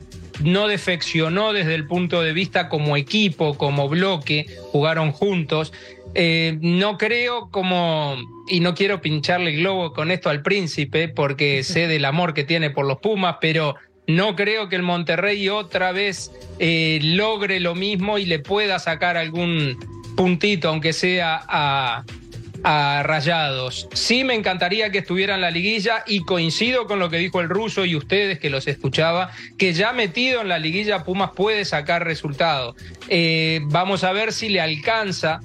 no 0.42 0.68
defeccionó 0.68 1.52
desde 1.52 1.74
el 1.74 1.86
punto 1.86 2.22
de 2.22 2.32
vista 2.32 2.68
como 2.68 2.96
equipo, 2.96 3.56
como 3.56 3.88
bloque, 3.88 4.46
jugaron 4.72 5.12
juntos. 5.12 5.72
Eh, 6.14 6.58
no 6.60 6.98
creo 6.98 7.50
como, 7.50 8.16
y 8.48 8.60
no 8.60 8.74
quiero 8.74 9.00
pincharle 9.00 9.50
el 9.54 9.60
globo 9.60 9.92
con 9.92 10.10
esto 10.10 10.28
al 10.28 10.42
príncipe, 10.42 11.08
porque 11.08 11.62
sé 11.62 11.86
del 11.86 12.04
amor 12.04 12.34
que 12.34 12.44
tiene 12.44 12.70
por 12.70 12.84
los 12.84 12.98
Pumas, 12.98 13.36
pero 13.40 13.76
no 14.06 14.34
creo 14.36 14.68
que 14.68 14.76
el 14.76 14.82
Monterrey 14.82 15.48
otra 15.48 15.92
vez 15.92 16.32
eh, 16.58 16.98
logre 17.02 17.60
lo 17.60 17.74
mismo 17.74 18.18
y 18.18 18.26
le 18.26 18.38
pueda 18.38 18.78
sacar 18.78 19.16
algún 19.16 19.78
puntito, 20.16 20.68
aunque 20.68 20.92
sea 20.92 21.42
a, 21.48 22.04
Rayados. 22.62 23.88
Sí 23.94 24.22
me 24.22 24.34
encantaría 24.34 24.90
que 24.90 24.98
estuviera 24.98 25.34
en 25.34 25.40
la 25.40 25.50
liguilla 25.50 26.04
y 26.06 26.20
coincido 26.20 26.86
con 26.86 26.98
lo 26.98 27.08
que 27.08 27.16
dijo 27.16 27.40
el 27.40 27.48
ruso 27.48 27.86
y 27.86 27.96
ustedes 27.96 28.38
que 28.38 28.50
los 28.50 28.66
escuchaba, 28.66 29.30
que 29.56 29.72
ya 29.72 29.94
metido 29.94 30.42
en 30.42 30.48
la 30.48 30.58
liguilla 30.58 31.02
Pumas 31.02 31.30
puede 31.34 31.64
sacar 31.64 32.04
resultados. 32.04 32.76
Eh, 33.08 33.60
vamos 33.64 34.04
a 34.04 34.12
ver 34.12 34.34
si 34.34 34.50
le 34.50 34.60
alcanza. 34.60 35.40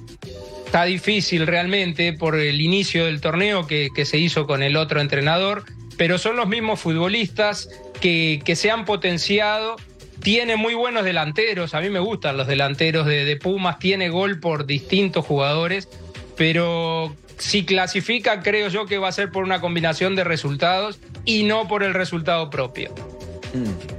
Está 0.66 0.84
difícil 0.84 1.46
realmente 1.46 2.12
por 2.12 2.34
el 2.34 2.60
inicio 2.60 3.06
del 3.06 3.22
torneo 3.22 3.66
que 3.66 4.04
se 4.04 4.18
hizo 4.18 4.46
con 4.46 4.62
el 4.62 4.76
otro 4.76 5.00
entrenador, 5.00 5.64
pero 5.96 6.18
son 6.18 6.36
los 6.36 6.46
mismos 6.48 6.80
futbolistas 6.80 7.68
que, 8.00 8.40
que 8.44 8.56
se 8.56 8.70
han 8.70 8.84
potenciado 8.84 9.76
tiene 10.22 10.56
muy 10.56 10.74
buenos 10.74 11.04
delanteros, 11.04 11.74
a 11.74 11.80
mí 11.80 11.90
me 11.90 12.00
gustan 12.00 12.36
los 12.36 12.46
delanteros 12.46 13.06
de, 13.06 13.24
de 13.24 13.36
Pumas, 13.36 13.78
tiene 13.78 14.08
gol 14.08 14.40
por 14.40 14.66
distintos 14.66 15.24
jugadores, 15.26 15.88
pero 16.36 17.14
si 17.38 17.64
clasifica 17.66 18.40
creo 18.42 18.68
yo 18.68 18.86
que 18.86 18.96
va 18.98 19.08
a 19.08 19.12
ser 19.12 19.30
por 19.30 19.44
una 19.44 19.60
combinación 19.60 20.16
de 20.16 20.24
resultados 20.24 20.98
y 21.26 21.42
no 21.44 21.68
por 21.68 21.82
el 21.82 21.92
resultado 21.94 22.48
propio. 22.50 22.94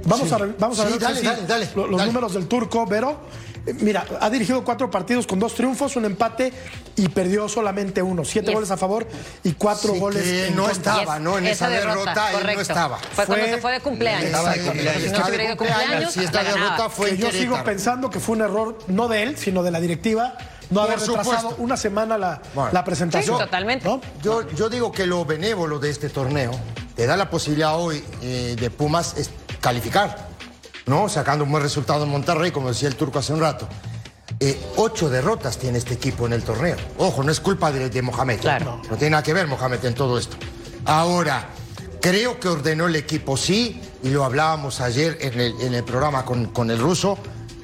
Vamos 0.04 0.32
a, 0.32 0.38
vamos 0.58 0.78
a 0.80 0.86
Sí, 0.86 0.92
ver 0.92 1.00
dale, 1.00 1.22
dale, 1.22 1.46
dale, 1.46 1.68
lo- 1.74 1.86
los 1.86 1.98
dale. 1.98 2.12
números 2.12 2.34
del 2.34 2.46
turco, 2.46 2.84
Vero. 2.86 3.20
Eh, 3.68 3.74
Mira, 3.80 4.04
ha 4.20 4.30
dirigido 4.30 4.64
cuatro 4.64 4.90
partidos 4.90 5.26
con 5.26 5.38
dos 5.38 5.54
triunfos, 5.54 5.96
un 5.96 6.04
empate 6.04 6.52
y 6.96 7.08
perdió 7.08 7.48
solamente 7.48 8.02
uno. 8.02 8.24
Siete 8.24 8.52
goles 8.52 8.70
a 8.70 8.76
favor 8.76 9.06
y 9.44 9.52
cuatro 9.52 9.92
Sí, 9.94 9.98
goles 10.00 10.22
que 10.22 10.46
en 10.48 10.56
no 10.56 10.64
contra. 10.64 10.92
estaba. 10.94 11.18
¿no? 11.18 11.38
En 11.38 11.46
esa 11.46 11.68
derrota 11.68 12.28
él 12.28 12.32
no 12.34 12.38
correcto. 12.40 12.62
estaba. 12.62 12.98
Fue, 12.98 13.26
cuando 13.26 13.44
Fue- 13.44 13.54
se 13.54 13.60
fue 13.60 13.72
de 13.72 13.80
cumpleaños. 13.80 14.24
Estaba 14.24 14.52
de 14.52 14.60
cumpleaños. 14.62 15.02
Si 15.02 15.08
no 15.10 15.16
se 15.16 15.22
de 15.22 15.28
hubiera 15.28 15.44
ido 15.44 15.52
de 15.52 15.56
cumpleaños, 15.58 16.16
esta 16.16 16.42
la 16.42 16.52
derrota 16.54 16.88
fue 16.90 17.10
que 17.10 17.16
yo 17.18 17.30
sigo 17.30 17.62
pensando 17.64 18.10
que 18.10 18.20
fue 18.20 18.36
un 18.36 18.42
error 18.42 18.78
no 18.88 19.08
de 19.08 19.22
él, 19.22 19.36
sino 19.36 19.62
de 19.62 19.70
la 19.70 19.80
directiva 19.80 20.34
no 20.70 20.82
haber 20.82 20.98
retrasado 21.00 21.54
una 21.58 21.76
semana 21.78 22.18
la, 22.18 22.42
Bueno. 22.54 22.70
la 22.72 22.84
presentación. 22.84 23.38
Sí, 23.38 23.42
totalmente. 23.44 23.86
¿no? 23.86 24.00
Yo, 24.22 24.50
yo 24.52 24.68
digo 24.68 24.92
que 24.92 25.06
lo 25.06 25.24
benévolo 25.24 25.78
de 25.78 25.88
este 25.90 26.10
torneo 26.10 26.50
te 26.94 27.06
da 27.06 27.16
la 27.16 27.30
posibilidad 27.30 27.78
hoy 27.78 28.04
eh, 28.20 28.54
de 28.58 28.70
Pumas 28.70 29.16
es 29.16 29.30
calificar, 29.60 30.27
¿no? 30.88 31.08
Sacando 31.08 31.44
un 31.44 31.50
buen 31.50 31.62
resultado 31.62 32.04
en 32.04 32.10
Monterrey, 32.10 32.50
como 32.50 32.68
decía 32.68 32.88
el 32.88 32.96
turco 32.96 33.18
hace 33.18 33.32
un 33.32 33.40
rato. 33.40 33.68
Eh, 34.40 34.60
ocho 34.76 35.08
derrotas 35.10 35.58
tiene 35.58 35.78
este 35.78 35.94
equipo 35.94 36.26
en 36.26 36.32
el 36.32 36.42
torneo. 36.42 36.76
Ojo, 36.98 37.22
no 37.22 37.32
es 37.32 37.40
culpa 37.40 37.72
de, 37.72 37.88
de 37.88 38.02
Mohamed. 38.02 38.40
Claro. 38.40 38.80
No 38.90 38.96
tiene 38.96 39.10
nada 39.10 39.22
que 39.22 39.32
ver 39.32 39.46
Mohamed 39.46 39.84
en 39.84 39.94
todo 39.94 40.18
esto. 40.18 40.36
Ahora, 40.84 41.48
creo 42.00 42.38
que 42.38 42.48
ordenó 42.48 42.86
el 42.86 42.96
equipo, 42.96 43.36
sí, 43.36 43.80
y 44.02 44.10
lo 44.10 44.24
hablábamos 44.24 44.80
ayer 44.80 45.18
en 45.20 45.40
el, 45.40 45.60
en 45.60 45.74
el 45.74 45.84
programa 45.84 46.24
con, 46.24 46.46
con 46.46 46.70
el 46.70 46.78
ruso. 46.78 47.18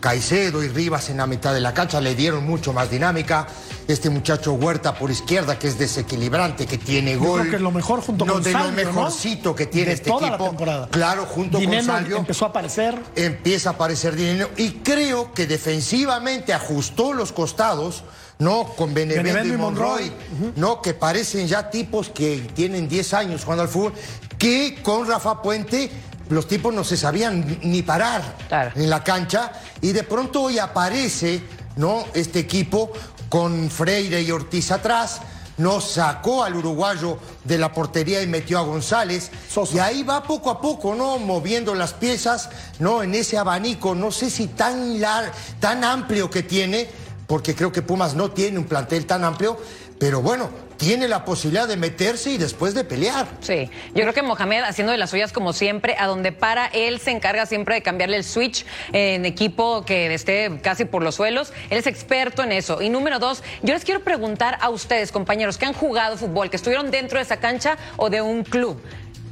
Caicedo 0.04 0.62
y 0.62 0.68
Rivas 0.68 1.08
en 1.08 1.16
la 1.16 1.26
mitad 1.26 1.54
de 1.54 1.62
la 1.62 1.72
cancha 1.72 1.98
le 1.98 2.14
dieron 2.14 2.44
mucho 2.44 2.74
más 2.74 2.90
dinámica. 2.90 3.46
Este 3.88 4.10
muchacho 4.10 4.52
Huerta 4.52 4.92
por 4.98 5.10
izquierda, 5.10 5.58
que 5.58 5.66
es 5.66 5.78
desequilibrante, 5.78 6.66
que 6.66 6.76
tiene 6.76 7.14
Yo 7.14 7.20
gol. 7.20 7.40
creo 7.40 7.50
que 7.52 7.56
es 7.56 7.62
lo 7.62 7.70
mejor 7.70 8.02
junto 8.02 8.26
no, 8.26 8.34
con 8.34 8.42
de 8.42 8.52
Salvio, 8.52 8.84
lo 8.84 8.92
¿no? 8.92 9.00
mejorcito 9.00 9.54
que 9.54 9.64
tiene 9.64 9.88
De 9.88 9.92
este 9.94 10.10
toda 10.10 10.20
la 10.28 10.34
equipo. 10.36 10.44
temporada. 10.50 10.88
Claro, 10.90 11.24
junto 11.24 11.56
Dineno 11.58 11.86
con 11.90 11.94
Salvio 12.00 12.16
empezó 12.18 12.44
a 12.44 12.48
aparecer. 12.48 13.00
empieza 13.16 13.70
a 13.70 13.72
aparecer 13.72 14.14
dinero 14.14 14.50
y 14.58 14.72
creo 14.72 15.32
que 15.32 15.46
defensivamente 15.46 16.52
ajustó 16.52 17.14
los 17.14 17.32
costados, 17.32 18.04
¿no? 18.38 18.64
Con 18.76 18.92
Benevento, 18.92 19.22
Benevento 19.26 19.54
y 19.54 19.56
y 19.56 19.58
Monroy, 19.58 20.12
¿no? 20.56 20.82
Que 20.82 20.92
parecen 20.92 21.46
ya 21.48 21.70
tipos 21.70 22.10
que 22.10 22.46
tienen 22.54 22.88
10 22.88 23.14
años 23.14 23.42
jugando 23.44 23.62
al 23.62 23.70
fútbol, 23.70 23.94
que 24.36 24.80
con 24.82 25.08
Rafa 25.08 25.40
Puente 25.40 25.90
los 26.30 26.46
tipos 26.48 26.72
no 26.74 26.84
se 26.84 26.96
sabían 26.96 27.58
ni 27.62 27.82
parar 27.82 28.36
Claro. 28.48 28.72
en 28.74 28.88
la 28.90 29.02
cancha 29.04 29.52
y 29.80 29.92
de 29.92 30.02
pronto 30.02 30.42
hoy 30.42 30.58
aparece, 30.58 31.42
¿no? 31.76 32.04
Este 32.14 32.38
equipo 32.40 32.92
con 33.28 33.70
Freire 33.70 34.22
y 34.22 34.30
Ortiz 34.30 34.70
atrás. 34.70 35.20
Nos 35.56 35.92
sacó 35.92 36.42
al 36.42 36.56
uruguayo 36.56 37.16
de 37.44 37.58
la 37.58 37.72
portería 37.72 38.20
y 38.22 38.26
metió 38.26 38.58
a 38.58 38.62
González. 38.62 39.30
Sosa. 39.48 39.74
Y 39.76 39.78
ahí 39.78 40.02
va 40.02 40.22
poco 40.24 40.50
a 40.50 40.60
poco, 40.60 40.96
¿no? 40.96 41.18
Moviendo 41.18 41.76
las 41.76 41.92
piezas, 41.92 42.48
¿no? 42.80 43.04
En 43.04 43.14
ese 43.14 43.38
abanico, 43.38 43.94
no 43.94 44.10
sé 44.10 44.30
si 44.30 44.48
tan, 44.48 44.98
lar- 45.00 45.30
tan 45.60 45.84
amplio 45.84 46.28
que 46.28 46.42
tiene, 46.42 46.88
porque 47.28 47.54
creo 47.54 47.70
que 47.70 47.82
Pumas 47.82 48.14
no 48.14 48.32
tiene 48.32 48.58
un 48.58 48.64
plantel 48.64 49.06
tan 49.06 49.22
amplio, 49.22 49.56
pero 50.00 50.20
bueno, 50.22 50.50
tiene 50.84 51.08
la 51.08 51.24
posibilidad 51.24 51.66
de 51.66 51.76
meterse 51.76 52.30
y 52.32 52.36
después 52.38 52.74
de 52.74 52.84
pelear. 52.84 53.26
Sí, 53.40 53.70
yo 53.94 54.02
creo 54.02 54.12
que 54.12 54.22
Mohamed 54.22 54.64
haciendo 54.64 54.92
de 54.92 54.98
las 54.98 55.10
suyas 55.10 55.32
como 55.32 55.52
siempre, 55.54 55.96
a 55.98 56.06
donde 56.06 56.30
para 56.32 56.66
él 56.66 57.00
se 57.00 57.10
encarga 57.10 57.46
siempre 57.46 57.76
de 57.76 57.82
cambiarle 57.82 58.18
el 58.18 58.24
switch 58.24 58.66
en 58.92 59.24
equipo 59.24 59.84
que 59.86 60.12
esté 60.12 60.60
casi 60.62 60.84
por 60.84 61.02
los 61.02 61.14
suelos. 61.14 61.52
Él 61.70 61.78
es 61.78 61.86
experto 61.86 62.42
en 62.42 62.52
eso. 62.52 62.82
Y 62.82 62.90
número 62.90 63.18
dos, 63.18 63.42
yo 63.62 63.72
les 63.72 63.84
quiero 63.84 64.00
preguntar 64.04 64.58
a 64.60 64.68
ustedes, 64.68 65.10
compañeros, 65.10 65.56
que 65.56 65.64
han 65.64 65.72
jugado 65.72 66.18
fútbol, 66.18 66.50
que 66.50 66.56
estuvieron 66.56 66.90
dentro 66.90 67.18
de 67.18 67.22
esa 67.24 67.38
cancha 67.38 67.78
o 67.96 68.10
de 68.10 68.20
un 68.20 68.44
club. 68.44 68.78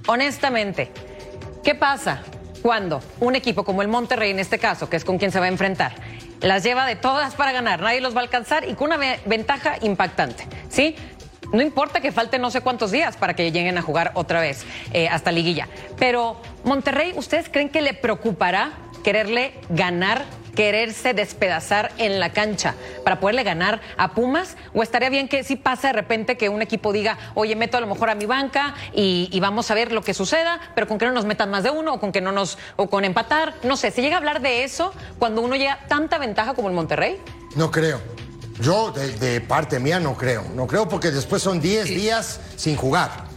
Honestamente, 0.07 0.91
¿qué 1.63 1.75
pasa 1.75 2.23
cuando 2.63 3.03
un 3.21 3.35
equipo 3.37 3.65
como 3.65 3.83
el 3.83 3.89
Monterrey, 3.89 4.31
en 4.31 4.39
este 4.39 4.59
caso, 4.59 4.89
que 4.89 4.97
es 4.97 5.05
con 5.05 5.19
quien 5.19 5.33
se 5.33 5.39
va 5.39 5.47
a 5.47 5.49
enfrentar, 5.49 5.95
las 6.41 6.65
lleva 6.65 6.87
de 6.87 6.97
todas 6.97 7.35
para 7.37 7.53
ganar, 7.53 7.81
nadie 7.81 8.01
los 8.01 8.15
va 8.17 8.19
a 8.19 8.23
alcanzar 8.25 8.69
y 8.69 8.75
con 8.75 8.89
una 8.89 8.97
ve- 8.97 9.21
ventaja 9.27 9.77
impactante, 9.81 10.45
¿sí? 10.69 10.97
No 11.53 11.61
importa 11.61 12.01
que 12.01 12.13
falten 12.13 12.41
no 12.41 12.51
sé 12.51 12.63
cuántos 12.63 12.91
días 12.91 13.17
para 13.17 13.35
que 13.35 13.53
lleguen 13.53 13.77
a 13.77 13.83
jugar 13.83 14.13
otra 14.15 14.41
vez 14.41 14.65
eh, 14.93 15.09
hasta 15.09 15.31
liguilla. 15.31 15.69
Pero 15.99 16.37
Monterrey, 16.65 17.13
¿ustedes 17.17 17.49
creen 17.51 17.69
que 17.69 17.83
le 17.83 17.93
preocupará 17.93 18.73
quererle 19.05 19.53
ganar, 19.69 20.25
quererse 20.55 21.13
despedazar 21.13 21.93
en 21.99 22.21
la 22.21 22.33
cancha 22.33 22.75
para 23.05 23.21
poderle 23.21 23.43
ganar 23.43 23.83
a 23.99 24.15
Pumas? 24.15 24.57
¿O 24.73 24.83
estaría 24.83 25.11
bien 25.11 25.29
que 25.29 25.45
si 25.45 25.57
pasa 25.57 25.89
de 25.89 25.93
repente 25.93 26.39
que 26.39 26.49
un 26.49 26.63
equipo 26.63 26.91
diga, 26.91 27.19
oye, 27.35 27.55
meto 27.55 27.77
a 27.77 27.81
lo 27.81 27.87
mejor 27.87 28.09
a 28.09 28.15
mi 28.15 28.25
banca 28.25 28.75
y, 28.95 29.29
y 29.31 29.41
vamos 29.41 29.71
a 29.71 29.75
ver 29.75 29.93
lo 29.93 30.01
que 30.01 30.15
suceda, 30.15 30.59
pero 30.75 30.89
con 30.89 30.97
que 30.97 31.05
no 31.05 31.13
nos 31.13 31.27
metan 31.27 31.51
más 31.51 31.65
de 31.65 31.71
uno 31.71 31.95
o 31.95 32.01
con 32.01 32.13
que 32.13 32.23
no 32.23 32.33
nos, 32.33 32.57
o 32.77 32.89
con 32.89 33.05
empatar? 33.05 33.55
No 33.63 33.77
sé, 33.77 33.91
¿se 33.91 34.01
llega 34.01 34.15
a 34.15 34.19
hablar 34.19 34.41
de 34.41 34.65
eso 34.65 34.95
cuando 35.19 35.43
uno 35.43 35.55
llega 35.57 35.81
tanta 35.87 36.17
ventaja 36.17 36.55
como 36.55 36.69
el 36.69 36.75
Monterrey? 36.75 37.21
No 37.57 37.71
creo. 37.71 38.01
Yo, 38.61 38.93
de, 38.93 39.13
de 39.13 39.41
parte 39.41 39.79
mía, 39.81 39.99
no 40.01 40.17
creo. 40.17 40.45
No 40.55 40.67
creo 40.67 40.89
porque 40.89 41.11
después 41.11 41.43
son 41.43 41.61
10 41.61 41.87
días 41.89 42.41
sin 42.57 42.77
jugar. 42.77 43.31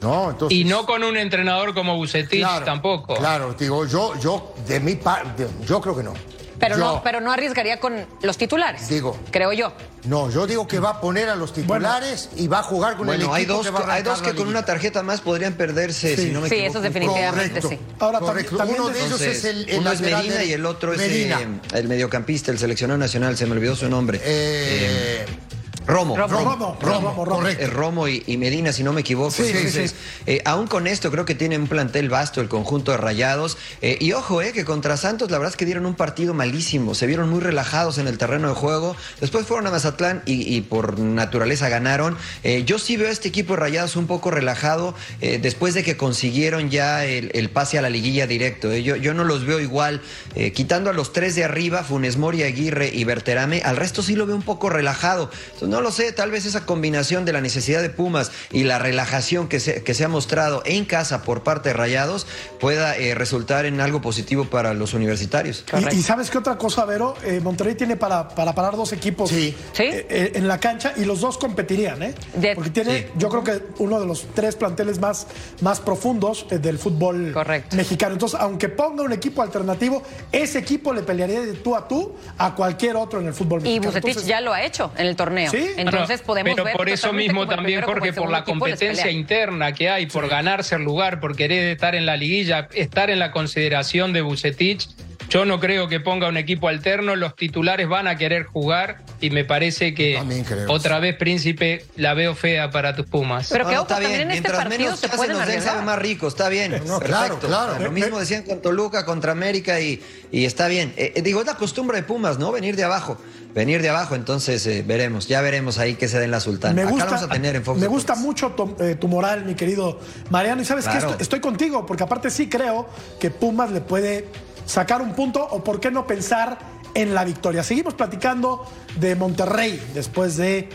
¿No? 0.00 0.30
Entonces, 0.30 0.58
Y 0.58 0.64
no 0.64 0.84
con 0.84 1.02
un 1.02 1.16
entrenador 1.16 1.72
como 1.74 1.96
Bucetich 1.96 2.40
claro, 2.40 2.64
tampoco. 2.64 3.16
Claro, 3.16 3.54
digo, 3.54 3.86
yo, 3.86 4.18
yo, 4.20 4.54
de 4.66 4.78
mi 4.78 4.96
parte, 4.96 5.46
yo 5.66 5.80
creo 5.80 5.96
que 5.96 6.02
no. 6.02 6.12
Pero, 6.58 6.76
Yo- 6.76 6.84
no, 6.84 7.02
pero 7.02 7.20
no 7.20 7.32
arriesgaría 7.32 7.78
con 7.80 8.06
los 8.22 8.38
titulares. 8.38 8.88
Digo. 8.88 9.18
Creo 9.30 9.52
yo. 9.52 9.72
No, 10.04 10.30
yo 10.30 10.46
digo 10.46 10.66
que 10.66 10.78
va 10.78 10.90
a 10.90 11.00
poner 11.00 11.28
a 11.28 11.36
los 11.36 11.52
titulares 11.52 12.30
y 12.36 12.46
va 12.48 12.60
a 12.60 12.62
jugar 12.62 12.92
con 12.96 13.02
el 13.02 13.06
Bueno, 13.18 13.24
equipo 13.24 13.34
hay 13.34 13.44
dos, 13.44 13.66
que 13.66 13.70
va 13.72 13.80
a 13.80 13.92
hay 13.94 14.02
dos 14.02 14.22
que 14.22 14.34
con 14.34 14.48
una 14.48 14.64
tarjeta 14.64 15.02
más 15.02 15.20
podrían 15.20 15.54
perderse, 15.54 16.16
si 16.16 16.30
no 16.30 16.40
me 16.40 16.48
Sí, 16.48 16.54
equivoco. 16.56 16.70
eso 16.78 16.80
definitivamente 16.80 17.60
Correcto. 17.60 17.68
sí. 17.68 17.78
Ahora, 17.98 18.20
Correcto. 18.20 18.56
también 18.56 18.80
Uno 18.80 18.88
de 18.90 18.98
ellos 19.00 19.20
Entonces, 19.20 19.38
es 19.38 19.44
el, 19.44 19.68
el 19.68 19.78
uno 19.80 19.92
es 19.92 20.00
Medina 20.00 20.34
de- 20.36 20.46
y 20.46 20.52
el 20.52 20.64
otro 20.64 20.92
es 20.94 21.00
eh, 21.00 21.36
el 21.74 21.88
mediocampista, 21.88 22.50
el 22.52 22.58
seleccionado 22.58 22.98
nacional, 22.98 23.36
se 23.36 23.46
me 23.46 23.52
olvidó 23.52 23.74
su 23.76 23.88
nombre. 23.88 24.20
Eh, 24.22 25.24
Romo. 25.26 25.46
Romo. 25.86 26.16
Romo, 26.16 26.76
Romo, 26.80 27.24
Romo. 27.24 27.24
correcto. 27.24 27.64
Eh, 27.64 27.66
Romo 27.68 28.08
y, 28.08 28.22
y 28.26 28.36
Medina, 28.36 28.72
si 28.72 28.82
no 28.82 28.92
me 28.92 29.02
equivoco. 29.02 29.30
Sí, 29.30 29.44
sí, 29.44 29.50
Entonces, 29.56 29.94
eh, 30.26 30.42
aún 30.44 30.66
con 30.66 30.86
esto, 30.86 31.10
creo 31.10 31.24
que 31.24 31.34
tiene 31.34 31.56
un 31.58 31.68
plantel 31.68 32.08
vasto 32.08 32.40
el 32.40 32.48
conjunto 32.48 32.90
de 32.90 32.96
Rayados. 32.98 33.56
Eh, 33.82 33.96
y 34.00 34.12
ojo, 34.12 34.42
eh, 34.42 34.52
que 34.52 34.64
contra 34.64 34.96
Santos, 34.96 35.30
la 35.30 35.38
verdad 35.38 35.52
es 35.52 35.56
que 35.56 35.64
dieron 35.64 35.86
un 35.86 35.94
partido 35.94 36.34
malísimo. 36.34 36.94
Se 36.94 37.06
vieron 37.06 37.30
muy 37.30 37.40
relajados 37.40 37.98
en 37.98 38.08
el 38.08 38.18
terreno 38.18 38.48
de 38.48 38.54
juego. 38.54 38.96
Después 39.20 39.46
fueron 39.46 39.66
a 39.68 39.70
Mazatlán 39.70 40.22
y, 40.26 40.54
y 40.56 40.60
por 40.62 40.98
naturaleza 40.98 41.68
ganaron. 41.68 42.16
Eh, 42.42 42.64
yo 42.64 42.78
sí 42.78 42.96
veo 42.96 43.08
a 43.08 43.12
este 43.12 43.28
equipo 43.28 43.54
de 43.54 43.60
Rayados 43.60 43.96
un 43.96 44.06
poco 44.06 44.30
relajado 44.30 44.94
eh, 45.20 45.38
después 45.40 45.74
de 45.74 45.84
que 45.84 45.96
consiguieron 45.96 46.70
ya 46.70 47.04
el, 47.04 47.30
el 47.34 47.48
pase 47.50 47.78
a 47.78 47.82
la 47.82 47.90
liguilla 47.90 48.26
directo. 48.26 48.72
eh. 48.72 48.82
Yo, 48.82 48.96
yo 48.96 49.14
no 49.14 49.24
los 49.24 49.44
veo 49.46 49.60
igual. 49.60 50.00
eh, 50.34 50.52
quitando 50.52 50.90
a 50.90 50.92
los 50.92 51.12
tres 51.12 51.34
de 51.36 51.44
arriba, 51.44 51.84
Funes 51.84 52.16
Mori, 52.16 52.42
Aguirre 52.42 52.90
y 52.92 53.04
Berterame, 53.04 53.62
al 53.64 53.76
resto 53.76 54.02
sí 54.02 54.16
lo 54.16 54.26
veo 54.26 54.34
un 54.36 54.42
poco 54.42 54.68
relajado. 54.68 55.30
Entonces, 55.52 55.68
no 55.68 55.75
lo 55.80 55.90
sé, 55.90 56.12
tal 56.12 56.30
vez 56.30 56.44
esa 56.46 56.64
combinación 56.66 57.24
de 57.24 57.32
la 57.32 57.40
necesidad 57.40 57.82
de 57.82 57.90
Pumas 57.90 58.30
y 58.52 58.64
la 58.64 58.78
relajación 58.78 59.48
que 59.48 59.60
se, 59.60 59.82
que 59.82 59.94
se 59.94 60.04
ha 60.04 60.08
mostrado 60.08 60.62
en 60.64 60.84
casa 60.84 61.22
por 61.22 61.42
parte 61.42 61.70
de 61.70 61.72
Rayados 61.74 62.26
pueda 62.60 62.96
eh, 62.96 63.14
resultar 63.14 63.66
en 63.66 63.80
algo 63.80 64.00
positivo 64.00 64.44
para 64.46 64.74
los 64.74 64.94
universitarios. 64.94 65.64
Y, 65.92 65.96
y 65.96 66.02
sabes 66.02 66.30
qué 66.30 66.38
otra 66.38 66.56
cosa, 66.58 66.84
Vero? 66.84 67.14
Eh, 67.24 67.40
Monterrey 67.42 67.74
tiene 67.74 67.96
para, 67.96 68.28
para 68.28 68.54
parar 68.54 68.76
dos 68.76 68.92
equipos 68.92 69.30
Sí. 69.30 69.54
¿Sí? 69.72 69.84
eh, 69.86 70.32
en 70.34 70.48
la 70.48 70.58
cancha 70.58 70.92
y 70.96 71.04
los 71.04 71.20
dos 71.20 71.38
competirían, 71.38 72.02
¿eh? 72.02 72.14
De- 72.34 72.54
Porque 72.54 72.70
tiene, 72.70 72.98
Sí. 72.98 73.06
yo 73.16 73.28
creo 73.28 73.44
que 73.44 73.62
uno 73.78 74.00
de 74.00 74.06
los 74.06 74.26
tres 74.34 74.54
planteles 74.56 74.98
más, 74.98 75.26
más 75.60 75.80
profundos 75.80 76.46
eh, 76.50 76.58
del 76.58 76.78
fútbol 76.78 77.32
Correcto. 77.32 77.76
mexicano. 77.76 78.12
Entonces, 78.14 78.38
aunque 78.40 78.68
ponga 78.68 79.02
un 79.02 79.12
equipo 79.12 79.42
alternativo, 79.42 80.02
ese 80.32 80.58
equipo 80.58 80.92
le 80.92 81.02
pelearía 81.02 81.40
de 81.40 81.54
tú 81.54 81.74
a 81.76 81.86
tú 81.88 82.14
a 82.38 82.54
cualquier 82.54 82.96
otro 82.96 83.20
en 83.20 83.26
el 83.26 83.34
fútbol 83.34 83.60
Y 83.60 83.64
mexicano. 83.64 83.86
Bucetich 83.88 84.08
Entonces, 84.08 84.28
ya 84.28 84.40
lo 84.40 84.52
ha 84.52 84.64
hecho 84.64 84.90
en 84.96 85.06
el 85.06 85.16
torneo. 85.16 85.50
Sí. 85.50 85.65
Entonces 85.76 86.22
podemos 86.22 86.54
pero 86.54 86.64
ver 86.64 86.76
por 86.76 86.88
eso 86.88 87.12
mismo 87.12 87.46
también, 87.46 87.82
Jorge, 87.82 88.12
por 88.12 88.30
la 88.30 88.44
competencia 88.44 89.10
interna 89.10 89.72
que 89.72 89.88
hay, 89.88 90.06
por 90.06 90.28
ganarse 90.28 90.74
el 90.74 90.82
lugar, 90.82 91.20
por 91.20 91.36
querer 91.36 91.64
estar 91.64 91.94
en 91.94 92.06
la 92.06 92.16
liguilla, 92.16 92.68
estar 92.74 93.10
en 93.10 93.18
la 93.18 93.30
consideración 93.30 94.12
de 94.12 94.22
Bucetich. 94.22 94.88
Yo 95.28 95.44
no 95.44 95.58
creo 95.58 95.88
que 95.88 95.98
ponga 95.98 96.28
un 96.28 96.36
equipo 96.36 96.68
alterno, 96.68 97.16
los 97.16 97.34
titulares 97.34 97.88
van 97.88 98.06
a 98.06 98.16
querer 98.16 98.44
jugar 98.44 98.98
y 99.20 99.30
me 99.30 99.44
parece 99.44 99.92
que 99.92 100.22
otra 100.68 101.00
vez, 101.00 101.16
Príncipe, 101.16 101.84
la 101.96 102.14
veo 102.14 102.36
fea 102.36 102.70
para 102.70 102.94
tus 102.94 103.06
Pumas. 103.06 103.48
Pero 103.50 103.68
que 103.68 103.76
ojo, 103.76 103.86
también 103.88 104.12
en 104.12 104.30
este 104.30 104.32
Mientras 104.34 104.56
partido 104.56 104.78
menos 104.78 105.00
se 105.00 105.08
pueden 105.08 105.32
nos 105.32 105.40
den, 105.40 105.48
arriesgar. 105.48 105.74
sabe 105.74 105.86
más 105.86 105.98
rico, 105.98 106.28
está 106.28 106.48
bien. 106.48 106.70
No, 106.86 107.00
perfecto. 107.00 107.06
claro, 107.06 107.38
claro. 107.40 107.72
O 107.72 107.76
sea, 107.76 107.84
lo 107.86 107.92
mismo 107.92 108.20
decían 108.20 108.44
con 108.44 108.62
Toluca, 108.62 109.04
contra 109.04 109.32
América 109.32 109.80
y, 109.80 110.00
y 110.30 110.44
está 110.44 110.68
bien. 110.68 110.94
Eh, 110.96 111.14
eh, 111.16 111.22
digo, 111.22 111.40
es 111.40 111.46
la 111.46 111.56
costumbre 111.56 111.96
de 111.96 112.02
Pumas, 112.04 112.38
¿no? 112.38 112.52
Venir 112.52 112.76
de 112.76 112.84
abajo. 112.84 113.20
Venir 113.56 113.80
de 113.80 113.88
abajo, 113.88 114.14
entonces 114.14 114.66
eh, 114.66 114.84
veremos, 114.86 115.28
ya 115.28 115.40
veremos 115.40 115.78
ahí 115.78 115.94
que 115.94 116.08
se 116.08 116.18
den 116.18 116.30
la 116.30 116.40
sultana. 116.40 116.74
Me 116.74 116.84
gusta, 116.84 117.06
vamos 117.06 117.22
a 117.22 117.28
tener 117.28 117.56
en 117.56 117.64
Fox 117.64 117.80
me 117.80 117.86
gusta 117.86 118.14
mucho 118.14 118.50
tu, 118.50 118.76
eh, 118.78 118.96
tu 118.96 119.08
moral, 119.08 119.46
mi 119.46 119.54
querido 119.54 119.98
Mariano. 120.28 120.60
Y 120.60 120.66
sabes 120.66 120.86
que 120.86 120.98
estoy 121.22 121.40
contigo, 121.40 121.86
porque 121.86 122.02
aparte 122.02 122.28
sí 122.28 122.50
creo 122.50 122.86
que 123.18 123.30
Pumas 123.30 123.70
le 123.70 123.80
puede 123.80 124.28
sacar 124.66 125.00
un 125.00 125.14
punto 125.14 125.42
o 125.42 125.64
por 125.64 125.80
qué 125.80 125.90
no 125.90 126.06
pensar 126.06 126.58
en 126.92 127.14
la 127.14 127.24
victoria. 127.24 127.62
Seguimos 127.62 127.94
platicando 127.94 128.66
de 129.00 129.16
Monterrey 129.16 129.82
después 129.94 130.36
de 130.36 130.68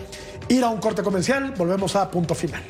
ir 0.47 0.63
a 0.63 0.69
un 0.69 0.79
corte 0.79 1.03
comercial. 1.03 1.53
Volvemos 1.55 1.95
a 1.95 2.09
punto 2.09 2.33
final. 2.33 2.63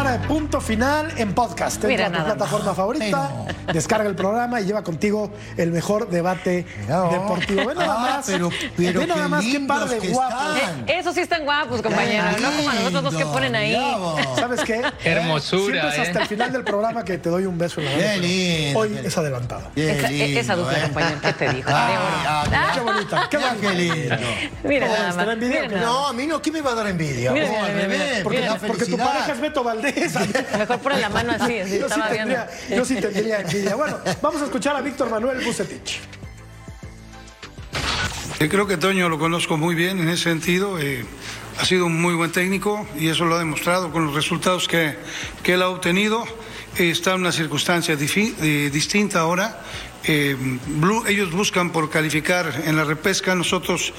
Escuchar 0.00 0.20
eh, 0.22 0.26
Punto 0.28 0.60
Final 0.60 1.12
en 1.16 1.34
podcast. 1.34 1.84
Entra 1.84 2.06
a 2.06 2.12
tu 2.12 2.24
plataforma 2.24 2.74
favorita, 2.74 3.30
descarga 3.72 4.08
el 4.08 4.14
programa 4.14 4.60
y 4.60 4.64
lleva 4.64 4.82
contigo 4.82 5.30
el 5.56 5.70
mejor 5.72 6.08
debate 6.08 6.66
No. 6.88 7.10
deportivo. 7.10 7.66
Ve 7.66 7.74
nada 7.74 7.94
Ah, 7.98 8.00
más, 8.16 8.26
pero- 8.26 8.50
pero 8.76 9.00
ve 9.00 9.06
nada 9.06 9.28
más 9.28 9.44
qué 9.44 9.60
par 9.60 9.88
de 9.88 9.98
guapos. 10.08 10.56
Eh, 10.86 10.98
Eso 10.98 11.12
sí 11.12 11.20
están 11.20 11.44
guapos, 11.44 11.82
compañero. 11.82 12.24
No 12.40 12.50
como 12.56 12.70
a 12.70 12.74
nosotros 12.74 13.02
dos 13.04 13.16
que 13.16 13.26
ponen 13.26 13.54
ahí. 13.54 13.76
¿Sabes 14.36 14.60
qué? 14.62 14.82
Hermosura, 15.04 15.80
Siempre 15.82 16.02
es 16.02 16.08
hasta 16.08 16.18
¿eh? 16.20 16.22
el 16.22 16.28
final 16.28 16.52
del 16.52 16.64
programa 16.64 17.04
que 17.04 17.18
te 17.18 17.28
doy 17.28 17.44
un 17.46 17.58
beso 17.58 17.80
en 17.80 17.86
la 17.86 17.90
mano, 18.08 18.20
lindo, 18.22 18.78
Hoy 18.78 19.00
es 19.04 19.16
adelantado. 19.18 19.70
Esa, 19.76 20.10
esa 20.10 20.56
dupla, 20.56 20.82
compañero, 20.82 21.20
¿qué 21.22 21.32
te 21.32 21.52
dijo? 21.52 21.70
Ah, 21.72 22.44
Qué 23.06 23.38
qué 23.60 24.18
Mira 24.64 25.12
Oh, 25.14 25.68
No, 25.80 26.06
a 26.08 26.12
mí 26.12 26.26
no, 26.26 26.40
¿qué 26.42 26.50
me 26.52 26.60
va 26.60 26.72
a 26.72 26.74
dar 26.74 26.86
envidia? 26.88 27.32
Mira, 27.32 27.46
Oh, 27.46 27.50
mira, 27.52 27.64
al 27.66 27.72
mira, 27.74 27.82
revés, 27.88 28.08
mira. 28.10 28.22
Porque, 28.22 28.40
la 28.40 28.56
porque 28.58 28.84
tu 28.86 28.96
pareja 28.98 29.32
es 29.32 29.40
Beto 29.40 29.64
Valdés. 29.64 30.14
Mejor 30.58 30.78
ponen 30.80 31.00
la 31.00 31.08
mano 31.08 31.32
así, 31.38 31.58
así 31.58 31.70
yo, 31.78 31.88
sí 31.88 31.92
estaba 31.92 32.08
viendo. 32.10 32.34
tendría, 32.34 32.76
yo 32.76 32.84
sí 32.84 32.96
tendría 32.96 33.40
envidia. 33.40 33.74
Bueno, 33.76 33.98
vamos 34.22 34.42
a 34.42 34.44
escuchar 34.44 34.76
a 34.76 34.80
Víctor 34.80 35.10
Manuel 35.10 35.44
Bucetich. 35.44 35.98
Eh, 38.38 38.48
Creo 38.48 38.66
que 38.66 38.76
Toño 38.76 39.08
lo 39.08 39.18
conozco 39.18 39.56
muy 39.56 39.74
bien 39.74 39.98
en 39.98 40.08
ese 40.08 40.24
sentido. 40.24 40.78
eh, 40.78 41.04
ha 41.58 41.64
sido 41.66 41.84
un 41.86 42.00
muy 42.00 42.14
buen 42.14 42.32
técnico 42.32 42.86
y 42.98 43.08
eso 43.08 43.26
lo 43.26 43.34
ha 43.34 43.38
demostrado 43.38 43.92
con 43.92 44.06
los 44.06 44.14
resultados 44.14 44.66
que, 44.66 44.96
que 45.42 45.54
él 45.54 45.62
ha 45.62 45.68
obtenido. 45.68 46.24
Eh, 46.78 46.90
está 46.90 47.10
en 47.14 47.20
una 47.20 47.32
circunstancia 47.32 47.96
difi- 47.98 48.34
eh, 48.40 48.70
distinta 48.72 49.20
ahora. 49.20 49.60
Eh, 50.04 50.36
ellos 51.08 51.30
buscan 51.32 51.70
por 51.70 51.90
calificar 51.90 52.62
en 52.64 52.76
la 52.76 52.84
repesca, 52.84 53.34
nosotros 53.34 53.92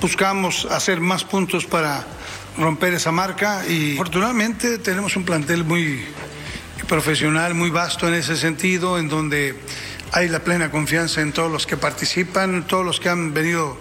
buscamos 0.00 0.66
hacer 0.66 1.00
más 1.00 1.24
puntos 1.24 1.64
para 1.64 2.06
romper 2.58 2.94
esa 2.94 3.12
marca 3.12 3.66
y 3.66 3.94
afortunadamente 3.94 4.78
tenemos 4.78 5.16
un 5.16 5.24
plantel 5.24 5.64
muy 5.64 6.04
profesional, 6.86 7.54
muy 7.54 7.70
vasto 7.70 8.08
en 8.08 8.14
ese 8.14 8.36
sentido, 8.36 8.98
en 8.98 9.08
donde 9.08 9.58
hay 10.12 10.28
la 10.28 10.40
plena 10.40 10.70
confianza 10.70 11.20
en 11.20 11.32
todos 11.32 11.50
los 11.50 11.66
que 11.66 11.76
participan, 11.76 12.66
todos 12.66 12.84
los 12.84 13.00
que 13.00 13.08
han 13.08 13.34
venido 13.34 13.78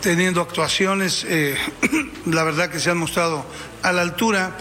teniendo 0.00 0.40
actuaciones, 0.40 1.24
eh, 1.28 1.56
la 2.26 2.44
verdad 2.44 2.70
que 2.70 2.80
se 2.80 2.90
han 2.90 2.98
mostrado 2.98 3.44
a 3.82 3.92
la 3.92 4.02
altura. 4.02 4.56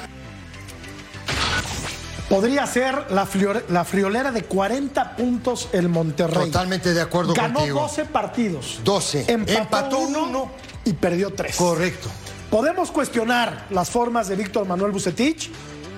Podría 2.33 2.65
ser 2.65 3.11
la, 3.11 3.27
friore- 3.27 3.63
la 3.69 3.85
friolera 3.85 4.31
de 4.31 4.43
40 4.43 5.15
puntos 5.15 5.69
el 5.71 5.87
Monterrey. 5.87 6.47
Totalmente 6.47 6.91
de 6.91 6.99
acuerdo 7.01 7.33
Ganó 7.35 7.59
contigo. 7.59 7.81
12 7.81 8.05
partidos. 8.05 8.79
12. 8.83 9.25
Empató, 9.31 9.59
Empató 9.61 9.99
uno, 9.99 10.23
uno. 10.23 10.51
y 10.83 10.93
perdió 10.93 11.31
3. 11.31 11.55
Correcto. 11.55 12.09
Podemos 12.49 12.89
cuestionar 12.89 13.67
las 13.69 13.91
formas 13.91 14.27
de 14.29 14.35
Víctor 14.35 14.65
Manuel 14.67 14.91
Bucetich 14.91 15.51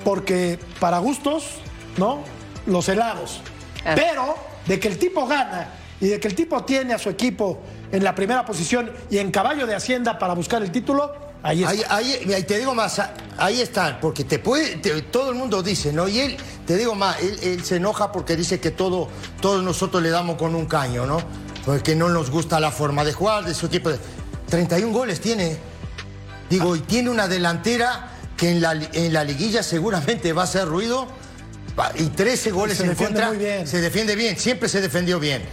porque 0.04 0.60
para 0.82 0.98
gustos, 1.00 1.46
¿no? 1.96 2.20
Los 2.66 2.90
helados. 2.90 3.40
Ah. 3.86 3.94
Pero 3.96 4.36
de 4.68 4.78
que 4.78 4.90
el 4.90 5.00
tipo 5.00 5.26
gana 5.28 5.70
y 6.02 6.08
de 6.08 6.20
que 6.20 6.28
el 6.28 6.36
tipo 6.36 6.66
tiene 6.66 6.94
a 6.94 6.98
su 7.00 7.10
equipo 7.10 7.62
en 7.94 8.04
la 8.04 8.14
primera 8.14 8.46
posición 8.46 8.92
y 9.10 9.20
en 9.20 9.32
caballo 9.32 9.66
de 9.66 9.74
Hacienda 9.76 10.20
para 10.20 10.34
buscar 10.34 10.62
el 10.62 10.72
título, 10.72 11.14
ahí 11.48 11.64
está. 11.64 11.96
Ahí, 11.96 12.34
ahí- 12.34 12.44
te 12.44 12.58
digo 12.58 12.74
más, 12.76 13.00
ah, 13.00 13.14
ahí 13.38 13.62
está, 13.62 14.00
porque 14.00 14.24
te 14.24 14.40
puede, 14.40 14.78
te- 14.78 15.02
todo 15.04 15.30
el 15.32 15.36
mundo 15.36 15.62
dice, 15.64 15.94
¿no? 15.94 16.08
Y 16.08 16.20
él, 16.20 16.38
te 16.66 16.76
digo 16.78 16.96
más, 16.96 17.20
él, 17.22 17.40
él 17.42 17.64
se 17.64 17.78
enoja 17.78 18.12
porque 18.12 18.36
dice 18.36 18.60
que 18.60 18.72
todo, 18.72 19.08
todos 19.42 19.64
nosotros 19.64 20.02
le 20.04 20.10
damos 20.10 20.38
con 20.38 20.56
un 20.56 20.66
caño, 20.66 21.06
¿no? 21.06 21.18
Porque 21.66 21.96
no 21.96 22.10
nos 22.10 22.30
gusta 22.30 22.60
la 22.60 22.72
forma 22.72 23.04
de 23.04 23.14
jugar 23.14 23.46
de 23.46 23.54
su 23.54 23.68
equipo. 23.68 23.90
31 24.50 24.92
goles 24.94 25.20
tiene. 25.22 25.58
Digo, 26.50 26.76
y 26.76 26.80
tiene 26.82 27.10
una 27.10 27.28
delantera 27.28 28.12
que 28.38 28.52
en 28.52 28.62
la, 28.62 28.74
en 28.74 29.14
la 29.14 29.24
liguilla 29.24 29.64
seguramente 29.64 30.32
va 30.34 30.42
a 30.44 30.46
hacer 30.46 30.68
ruido. 30.68 31.08
Y 31.96 32.04
13 32.06 32.52
goles 32.52 32.78
se 32.78 32.86
en 32.86 32.96
contra. 32.96 33.28
muy 33.30 33.38
bien. 33.38 33.68
Se 33.68 33.82
defiende 33.82 34.16
bien, 34.16 34.38
siempre 34.38 34.70
se 34.70 34.80
defendió 34.80 35.20
bien. 35.20 35.44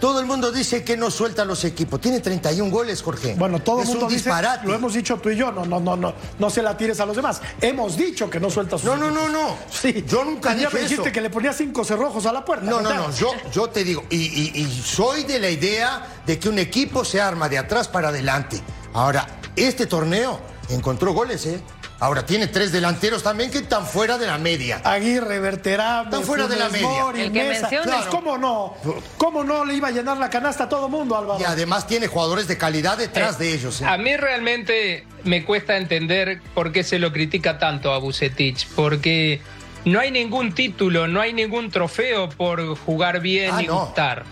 Todo 0.00 0.18
el 0.20 0.26
mundo 0.26 0.50
dice 0.50 0.82
que 0.82 0.96
no 0.96 1.10
suelta 1.10 1.42
a 1.42 1.44
los 1.44 1.62
equipos. 1.64 2.00
Tiene 2.00 2.20
31 2.20 2.70
goles, 2.70 3.02
Jorge. 3.02 3.34
Bueno, 3.38 3.60
todo 3.60 3.76
el 3.78 3.82
es 3.82 3.88
mundo 3.90 4.06
un 4.06 4.12
dice, 4.12 4.24
disparate. 4.30 4.66
lo 4.66 4.74
hemos 4.74 4.94
dicho 4.94 5.18
tú 5.18 5.28
y 5.30 5.36
yo, 5.36 5.52
no, 5.52 5.64
no, 5.66 5.78
no, 5.78 5.96
no, 5.96 6.14
no 6.38 6.50
se 6.50 6.62
la 6.62 6.76
tires 6.76 6.98
a 7.00 7.06
los 7.06 7.14
demás. 7.16 7.40
Hemos 7.60 7.96
dicho 7.96 8.30
que 8.30 8.40
no 8.40 8.48
sueltas 8.50 8.80
sus 8.80 8.88
No, 8.90 8.96
no, 8.96 9.10
no, 9.10 9.24
equipos. 9.24 9.32
no. 9.32 9.56
Sí, 9.70 10.04
Yo 10.08 10.24
nunca 10.24 10.54
dije 10.54 10.68
me 10.72 10.80
dijiste 10.80 11.02
eso. 11.04 11.12
que 11.12 11.20
le 11.20 11.28
ponía 11.30 11.52
cinco 11.52 11.84
cerrojos 11.84 12.24
a 12.26 12.32
la 12.32 12.44
puerta. 12.44 12.64
No, 12.64 12.80
no, 12.80 12.92
no, 12.94 13.14
yo, 13.14 13.30
yo 13.52 13.68
te 13.68 13.84
digo, 13.84 14.04
y, 14.10 14.16
y- 14.16 14.52
y 14.62 14.82
soy 14.82 15.24
de 15.24 15.38
la 15.38 15.50
idea 15.50 16.22
de 16.26 16.38
que 16.38 16.48
un 16.48 16.58
equipo 16.58 17.04
se 17.04 17.20
arma 17.20 17.48
de 17.48 17.58
atrás 17.58 17.86
para 17.88 18.08
adelante. 18.08 18.60
Ahora, 18.94 19.26
este 19.54 19.86
torneo 19.86 20.40
encontró 20.70 21.12
goles, 21.12 21.44
¿eh? 21.46 21.60
Ahora 22.00 22.24
tiene 22.24 22.46
tres 22.46 22.72
delanteros 22.72 23.22
también 23.22 23.50
que 23.50 23.58
están 23.58 23.86
fuera 23.86 24.16
de 24.16 24.26
la 24.26 24.38
media. 24.38 24.80
Aguirre, 24.84 25.38
Verterame, 25.38 26.04
Están 26.04 26.22
fuera 26.24 26.46
de 26.48 26.56
la 26.56 26.70
media. 26.70 26.88
Mori, 26.88 27.20
El 27.20 27.32
que 27.32 27.44
Mesa. 27.44 27.68
Pues, 27.68 28.06
¿Cómo 28.10 28.38
no? 28.38 28.74
¿Cómo 29.18 29.44
no 29.44 29.66
le 29.66 29.74
iba 29.74 29.88
a 29.88 29.90
llenar 29.90 30.16
la 30.16 30.30
canasta 30.30 30.64
a 30.64 30.68
todo 30.70 30.88
mundo, 30.88 31.14
Álvaro? 31.16 31.38
Y 31.38 31.44
además 31.44 31.86
tiene 31.86 32.06
jugadores 32.06 32.48
de 32.48 32.56
calidad 32.56 32.96
detrás 32.96 33.38
de 33.38 33.52
ellos. 33.52 33.82
¿eh? 33.82 33.84
A 33.86 33.98
mí 33.98 34.16
realmente 34.16 35.06
me 35.24 35.44
cuesta 35.44 35.76
entender 35.76 36.40
por 36.54 36.72
qué 36.72 36.84
se 36.84 36.98
lo 36.98 37.12
critica 37.12 37.58
tanto 37.58 37.92
a 37.92 37.98
Bucetich, 37.98 38.66
porque 38.74 39.42
no 39.84 40.00
hay 40.00 40.10
ningún 40.10 40.54
título, 40.54 41.06
no 41.06 41.20
hay 41.20 41.34
ningún 41.34 41.70
trofeo 41.70 42.30
por 42.30 42.78
jugar 42.78 43.20
bien 43.20 43.50
Ah, 43.52 43.62
y 43.62 43.66
no. 43.66 43.80
gustar. 43.84 44.24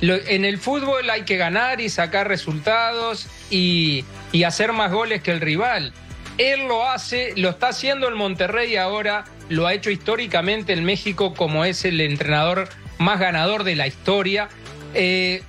Lo- 0.00 0.14
en 0.14 0.44
el 0.44 0.58
fútbol 0.58 1.10
hay 1.10 1.24
que 1.24 1.36
ganar 1.36 1.80
y 1.80 1.88
sacar 1.90 2.28
resultados 2.28 3.26
y, 3.50 4.04
y 4.30 4.44
hacer 4.44 4.72
más 4.72 4.92
goles 4.92 5.22
que 5.22 5.32
el 5.32 5.40
rival. 5.40 5.92
Él 6.40 6.68
lo 6.68 6.88
hace, 6.88 7.34
lo 7.36 7.50
está 7.50 7.68
haciendo 7.68 8.08
el 8.08 8.14
Monterrey 8.14 8.74
ahora, 8.76 9.26
lo 9.50 9.66
ha 9.66 9.74
hecho 9.74 9.90
históricamente 9.90 10.72
en 10.72 10.86
México 10.86 11.34
como 11.34 11.66
es 11.66 11.84
el 11.84 12.00
entrenador 12.00 12.66
más 12.96 13.20
ganador 13.20 13.62
de 13.62 13.76
la 13.76 13.86
historia. 13.86 14.48
Eh, 14.94 15.42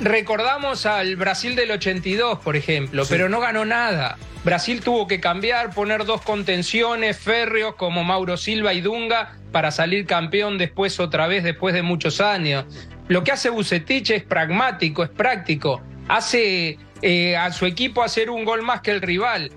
recordamos 0.00 0.84
al 0.84 1.14
Brasil 1.14 1.54
del 1.54 1.70
82, 1.70 2.40
por 2.40 2.56
ejemplo, 2.56 3.04
pero 3.08 3.28
no 3.28 3.38
ganó 3.38 3.64
nada. 3.64 4.18
Brasil 4.42 4.80
tuvo 4.80 5.06
que 5.06 5.20
cambiar, 5.20 5.72
poner 5.72 6.04
dos 6.04 6.22
contenciones 6.22 7.16
férreos 7.16 7.76
como 7.76 8.02
Mauro 8.02 8.36
Silva 8.36 8.74
y 8.74 8.80
Dunga 8.80 9.36
para 9.52 9.70
salir 9.70 10.06
campeón 10.06 10.58
después 10.58 10.98
otra 10.98 11.28
vez 11.28 11.44
después 11.44 11.72
de 11.72 11.82
muchos 11.82 12.20
años. 12.20 12.64
Lo 13.06 13.22
que 13.22 13.30
hace 13.30 13.48
Bucetich 13.48 14.10
es 14.10 14.24
pragmático, 14.24 15.04
es 15.04 15.10
práctico. 15.10 15.80
Hace 16.08 16.78
eh, 17.00 17.36
a 17.36 17.52
su 17.52 17.64
equipo 17.64 18.02
hacer 18.02 18.28
un 18.28 18.44
gol 18.44 18.62
más 18.62 18.80
que 18.80 18.90
el 18.90 19.00
rival. 19.00 19.52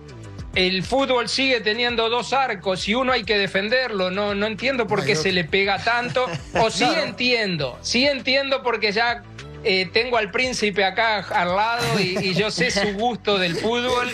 El 0.56 0.84
fútbol 0.84 1.30
sigue 1.30 1.62
teniendo 1.62 2.10
dos 2.10 2.34
arcos 2.34 2.88
y 2.88 2.96
uno 2.96 3.12
hay 3.12 3.24
que 3.24 3.38
defenderlo. 3.38 4.10
No, 4.10 4.34
no 4.34 4.48
entiendo 4.48 4.88
por 4.88 5.06
qué 5.06 5.12
Ay, 5.12 5.18
se 5.18 5.32
le 5.32 5.44
pega 5.44 5.84
tanto. 5.84 6.26
O 6.62 6.70
sí 6.70 6.86
entiendo, 7.04 7.78
sí 7.82 8.06
entiendo 8.06 8.64
porque 8.64 8.92
ya 8.92 9.24
eh, 9.64 9.90
tengo 9.92 10.18
al 10.18 10.32
príncipe 10.32 10.84
acá 10.84 11.20
al 11.20 11.56
lado 11.56 12.00
y, 12.00 12.18
y 12.20 12.34
yo 12.34 12.50
sé 12.50 12.72
su 12.72 12.94
gusto 12.94 13.38
del 13.38 13.56
fútbol 13.56 14.10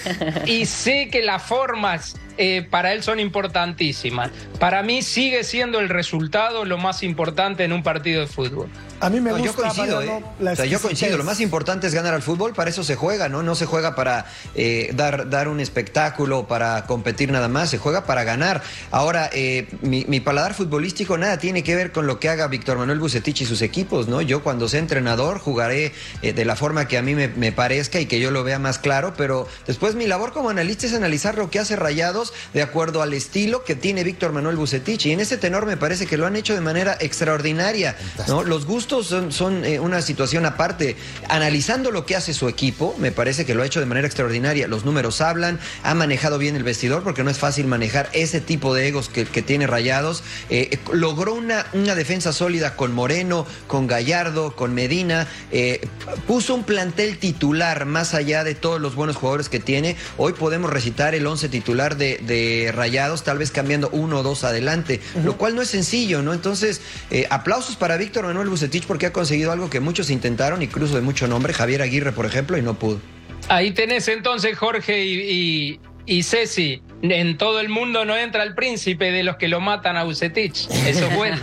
y 0.46 0.66
sé 0.66 1.10
que 1.10 1.22
las 1.22 1.44
formas 1.44 2.16
eh, 2.38 2.68
para 2.70 2.94
él 2.94 3.04
son 3.04 3.20
importantísimas. 3.20 4.32
Para 4.60 4.84
mí 4.84 5.02
sigue 5.02 5.44
siendo 5.44 5.80
el 5.80 5.88
resultado 5.88 6.66
lo 6.66 6.78
más 6.78 7.04
importante 7.04 7.64
en 7.64 7.72
un 7.72 7.84
partido 7.84 8.22
de 8.22 8.28
fútbol. 8.28 8.70
A 9.00 9.10
mí 9.10 9.20
me 9.20 9.32
No, 9.32 9.38
gusta, 9.38 9.52
yo 9.52 9.56
coincido, 9.56 10.02
¿eh? 10.02 10.24
la 10.40 10.52
O 10.54 10.56
sea, 10.56 10.66
yo 10.66 10.82
coincido. 10.82 11.18
Lo 11.18 11.24
más 11.24 11.40
importante 11.42 11.88
es 11.88 11.94
ganar 11.94 12.14
al 12.14 12.22
fútbol. 12.22 12.54
Para 12.54 12.70
eso 12.70 12.84
se 12.84 12.96
juega, 12.96 13.30
¿no? 13.30 13.44
No 13.44 13.56
se 13.56 13.66
juega 13.66 13.96
para 13.96 14.26
eh, 14.56 14.92
dar, 14.96 15.30
dar 15.30 15.48
un 15.48 15.60
espectáculo, 15.60 16.48
para 16.48 16.86
competir 16.86 17.32
nada 17.32 17.48
más. 17.48 17.70
Se 17.70 17.78
juega 17.78 18.06
para 18.06 18.24
ganar. 18.24 18.64
Ahora, 18.92 19.30
eh, 19.34 19.68
mi, 19.82 20.06
mi 20.08 20.22
paladar 20.22 20.54
futbolístico 20.54 21.18
nada 21.18 21.38
tiene 21.38 21.64
que 21.64 21.76
ver 21.76 21.92
con 21.92 22.08
lo 22.08 22.20
que 22.20 22.30
haga 22.30 22.48
Víctor 22.48 22.78
Manuel 22.78 23.00
Bucetich 23.00 23.42
y 23.42 23.46
sus 23.46 23.62
equipos, 23.62 24.08
¿no? 24.08 24.22
Yo 24.22 24.44
cuando 24.44 24.70
sea 24.70 24.80
entrenador 24.80 25.40
jugaré 25.40 25.92
eh, 26.22 26.34
de 26.34 26.46
la 26.46 26.56
forma 26.56 26.88
que 26.88 26.98
a 26.98 27.02
mí 27.02 27.16
me, 27.16 27.28
me 27.28 27.52
parezca 27.52 28.00
y 28.00 28.06
que 28.06 28.20
yo 28.20 28.32
lo 28.32 28.44
vea 28.44 28.60
más 28.60 28.80
claro. 28.80 29.14
Pero 29.18 29.48
después 29.68 29.96
mi 29.96 30.08
labor 30.08 30.32
como 30.32 30.50
analista 30.50 30.86
es 30.86 30.94
analizar 30.94 31.38
lo 31.38 31.50
que 31.50 31.60
hace 31.60 31.76
Rayados 31.76 32.34
de 32.54 32.62
acuerdo 32.62 33.02
al 33.02 33.14
estilo 33.14 33.64
que 33.66 33.76
tiene 33.76 34.04
Víctor 34.04 34.32
Manuel 34.32 34.56
Bucetich. 34.56 35.06
Y 35.06 35.12
en 35.12 35.20
ese 35.20 35.38
tenor 35.38 35.66
me 35.66 35.76
parece 35.76 36.06
que 36.06 36.18
lo 36.18 36.26
han 36.26 36.38
hecho 36.38 36.54
de 36.56 36.62
manera 36.62 36.98
extraordinaria, 37.00 37.98
¿no? 38.28 38.44
Los 38.44 38.66
gustos 38.66 38.85
son, 38.88 39.32
son 39.32 39.66
eh, 39.66 39.80
una 39.80 40.02
situación 40.02 40.46
aparte. 40.46 40.96
Analizando 41.30 41.92
lo 41.92 42.06
que 42.06 42.16
hace 42.16 42.34
su 42.34 42.48
equipo, 42.48 42.96
me 43.00 43.12
parece 43.12 43.46
que 43.46 43.56
lo 43.56 43.64
ha 43.64 43.66
hecho 43.66 43.80
de 43.80 43.86
manera 43.86 44.08
extraordinaria. 44.08 44.68
Los 44.68 44.86
números 44.86 45.22
hablan, 45.22 45.60
ha 45.84 45.94
manejado 45.96 46.38
bien 46.38 46.56
el 46.56 46.64
vestidor, 46.64 47.04
porque 47.04 47.24
no 47.24 47.30
es 47.30 47.38
fácil 47.38 47.68
manejar 47.68 48.10
ese 48.14 48.42
tipo 48.42 48.74
de 48.74 48.88
egos 48.88 49.10
que, 49.10 49.26
que 49.26 49.42
tiene 49.42 49.68
Rayados. 49.68 50.24
Eh, 50.50 50.78
logró 50.92 51.34
una, 51.34 51.66
una 51.74 51.96
defensa 51.96 52.34
sólida 52.34 52.76
con 52.76 52.94
Moreno, 52.94 53.46
con 53.68 53.88
Gallardo, 53.88 54.56
con 54.56 54.74
Medina. 54.74 55.28
Eh, 55.52 55.88
puso 56.28 56.56
un 56.56 56.64
plantel 56.64 57.18
titular 57.18 57.86
más 57.86 58.14
allá 58.14 58.44
de 58.44 58.56
todos 58.56 58.80
los 58.80 58.96
buenos 58.96 59.16
jugadores 59.16 59.50
que 59.50 59.60
tiene. 59.60 59.96
Hoy 60.18 60.34
podemos 60.34 60.70
recitar 60.72 61.16
el 61.16 61.26
11 61.26 61.50
titular 61.50 61.98
de, 61.98 62.18
de 62.20 62.72
Rayados, 62.74 63.24
tal 63.24 63.38
vez 63.38 63.52
cambiando 63.52 63.90
uno 63.92 64.20
o 64.20 64.24
dos 64.24 64.44
adelante, 64.44 65.02
lo 65.24 65.38
cual 65.38 65.56
no 65.56 65.62
es 65.62 65.70
sencillo, 65.70 66.22
¿no? 66.22 66.34
Entonces, 66.34 66.82
eh, 67.12 67.28
aplausos 67.30 67.76
para 67.76 67.98
Víctor 67.98 68.26
Manuel 68.26 68.50
Porque 68.84 69.06
ha 69.06 69.14
conseguido 69.14 69.52
algo 69.52 69.70
que 69.70 69.80
muchos 69.80 70.10
intentaron, 70.10 70.62
incluso 70.62 70.96
de 70.96 71.02
mucho 71.02 71.28
nombre, 71.28 71.54
Javier 71.54 71.82
Aguirre, 71.82 72.12
por 72.12 72.26
ejemplo, 72.26 72.58
y 72.58 72.62
no 72.62 72.74
pudo. 72.78 73.00
Ahí 73.48 73.72
tenés 73.72 74.08
entonces, 74.08 74.58
Jorge 74.58 75.06
y, 75.06 75.80
y, 76.08 76.18
y 76.18 76.24
Ceci, 76.24 76.82
en 77.02 77.38
todo 77.38 77.60
el 77.60 77.70
mundo 77.70 78.06
no 78.06 78.16
entra 78.16 78.44
el 78.44 78.56
príncipe 78.56 79.12
de 79.12 79.24
los 79.24 79.36
que 79.38 79.48
lo 79.48 79.60
matan 79.60 79.98
a 79.98 80.04
Bucetich. 80.04 80.70
Eso 80.70 81.08
es 81.08 81.16
bueno. 81.18 81.38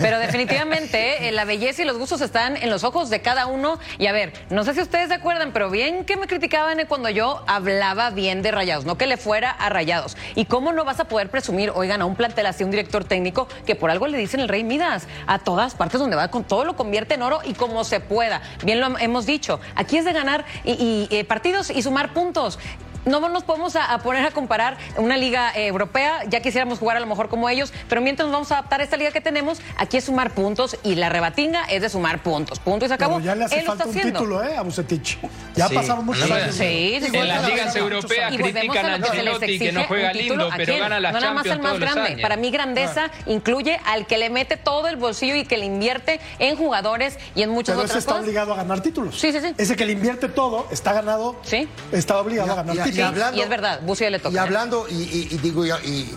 Pero 0.00 0.18
definitivamente 0.18 1.28
eh, 1.28 1.32
la 1.32 1.44
belleza 1.44 1.82
y 1.82 1.84
los 1.84 1.98
gustos 1.98 2.20
están 2.20 2.56
en 2.56 2.70
los 2.70 2.84
ojos 2.84 3.10
de 3.10 3.20
cada 3.20 3.46
uno. 3.46 3.78
Y 3.98 4.06
a 4.06 4.12
ver, 4.12 4.32
no 4.50 4.64
sé 4.64 4.74
si 4.74 4.80
ustedes 4.80 5.08
se 5.08 5.14
acuerdan, 5.14 5.52
pero 5.52 5.70
bien 5.70 6.04
que 6.04 6.16
me 6.16 6.26
criticaban 6.26 6.76
cuando 6.88 7.08
yo 7.10 7.42
hablaba 7.46 8.10
bien 8.10 8.42
de 8.42 8.50
Rayados, 8.50 8.84
no 8.84 8.98
que 8.98 9.06
le 9.06 9.16
fuera 9.16 9.50
a 9.50 9.68
Rayados. 9.68 10.16
¿Y 10.34 10.46
cómo 10.46 10.72
no 10.72 10.84
vas 10.84 11.00
a 11.00 11.04
poder 11.04 11.30
presumir, 11.30 11.70
oigan, 11.74 12.02
a 12.02 12.04
un 12.04 12.16
plantel 12.16 12.46
así, 12.46 12.64
un 12.64 12.70
director 12.70 13.04
técnico, 13.04 13.48
que 13.66 13.74
por 13.74 13.90
algo 13.90 14.06
le 14.06 14.18
dicen 14.18 14.40
el 14.40 14.48
rey 14.48 14.64
Midas, 14.64 15.06
a 15.26 15.38
todas 15.38 15.74
partes 15.74 16.00
donde 16.00 16.16
va 16.16 16.28
con 16.28 16.44
todo 16.44 16.64
lo 16.64 16.76
convierte 16.76 17.14
en 17.14 17.22
oro 17.22 17.40
y 17.44 17.54
como 17.54 17.84
se 17.84 18.00
pueda. 18.00 18.42
Bien 18.64 18.80
lo 18.80 18.98
hemos 18.98 19.26
dicho, 19.26 19.60
aquí 19.74 19.96
es 19.96 20.04
de 20.04 20.12
ganar 20.12 20.44
eh, 20.64 21.24
partidos 21.28 21.70
y 21.70 21.82
sumar 21.82 22.12
puntos 22.12 22.58
no 23.06 23.20
nos 23.28 23.44
podemos 23.44 23.74
a, 23.76 23.92
a 23.92 23.98
poner 23.98 24.24
a 24.26 24.30
comparar 24.32 24.76
una 24.96 25.16
liga 25.16 25.52
eh, 25.54 25.66
europea, 25.68 26.24
ya 26.28 26.40
quisiéramos 26.40 26.78
jugar 26.78 26.96
a 26.96 27.00
lo 27.00 27.06
mejor 27.06 27.28
como 27.28 27.48
ellos, 27.48 27.72
pero 27.88 28.00
mientras 28.00 28.26
nos 28.26 28.32
vamos 28.34 28.52
a 28.52 28.58
adaptar 28.58 28.80
a 28.80 28.84
esta 28.84 28.96
liga 28.96 29.10
que 29.12 29.20
tenemos, 29.20 29.60
aquí 29.76 29.96
es 29.96 30.04
sumar 30.04 30.32
puntos 30.32 30.76
y 30.82 30.96
la 30.96 31.08
rebatinga 31.08 31.64
es 31.64 31.82
de 31.82 31.88
sumar 31.88 32.22
puntos. 32.22 32.58
Punto 32.58 32.84
y 32.84 32.88
se 32.88 32.94
acabó. 32.94 33.14
Pero 33.16 33.26
ya 33.26 33.34
le 33.34 33.44
hace 33.44 33.60
Él 33.60 33.66
falta 33.66 33.84
está 33.84 33.90
un 33.90 33.96
haciendo. 33.98 34.20
título, 34.20 34.44
¿eh? 34.44 34.56
A 34.56 34.62
Bucetich. 34.62 35.18
Ya 35.54 35.68
Sí. 35.68 35.74
pasaron 35.74 36.04
muchos 36.04 36.30
años. 36.30 36.54
Sí, 36.54 36.98
sí, 37.00 37.08
sí. 37.10 37.16
En 37.16 37.28
las 37.28 37.48
ligas 37.48 37.76
europeas 37.76 38.32
Y 38.32 38.36
volvemos 38.38 38.52
critican 38.52 38.86
a 38.86 38.98
lo 38.98 39.04
que 39.04 39.10
se 39.10 39.22
les 39.22 39.34
Ancelotti 39.34 39.58
que 39.58 39.72
no 39.72 39.80
exige, 39.80 39.86
juega 39.88 40.06
un 40.08 40.12
título, 40.18 40.42
lindo, 40.44 40.52
¿a 40.52 40.56
pero 40.56 40.78
gana 40.78 41.00
las 41.00 41.12
No 41.12 41.20
nada 41.20 41.32
más 41.34 41.46
al 41.46 41.60
más 41.62 41.78
grande. 41.78 42.18
Para 42.20 42.36
mí 42.36 42.50
grandeza 42.50 43.10
incluye 43.26 43.78
al 43.86 44.06
que 44.06 44.18
le 44.18 44.30
mete 44.30 44.56
todo 44.56 44.88
el 44.88 44.96
bolsillo 44.96 45.34
y 45.36 45.44
que 45.44 45.56
le 45.56 45.66
invierte 45.66 46.20
en 46.38 46.56
jugadores 46.56 47.18
y 47.34 47.42
en 47.42 47.50
muchas 47.50 47.74
Pero 47.76 47.84
ese 47.84 47.92
otras 47.92 47.98
está 48.02 48.12
cosas. 48.12 48.24
obligado 48.24 48.52
a 48.52 48.56
ganar 48.56 48.80
títulos. 48.80 49.18
Sí, 49.18 49.32
sí, 49.32 49.40
sí. 49.40 49.54
Ese 49.56 49.76
que 49.76 49.84
le 49.86 49.92
invierte 49.92 50.28
todo, 50.28 50.66
está 50.70 50.92
ganado. 50.92 51.36
Sí. 51.42 51.68
Está 51.92 52.18
obligado 52.20 52.52
a- 52.52 52.56
ganar 52.56 52.76
y 52.76 52.80
a- 53.02 53.06
y 53.06 53.08
títulos. 53.08 53.22
hablando- 53.24 53.38
Y 53.38 53.42
es 53.42 53.48
verdad, 53.48 53.80
Bucio 53.82 54.10
le 54.10 54.18
toca. 54.18 54.34
Y 54.34 54.36
¿eh? 54.36 54.40
hablando, 54.40 54.86
y, 54.88 54.94
y- 54.94 55.28
y 55.32 55.38
digo, 55.38 55.64
y, 55.66 55.70
y 55.70 56.14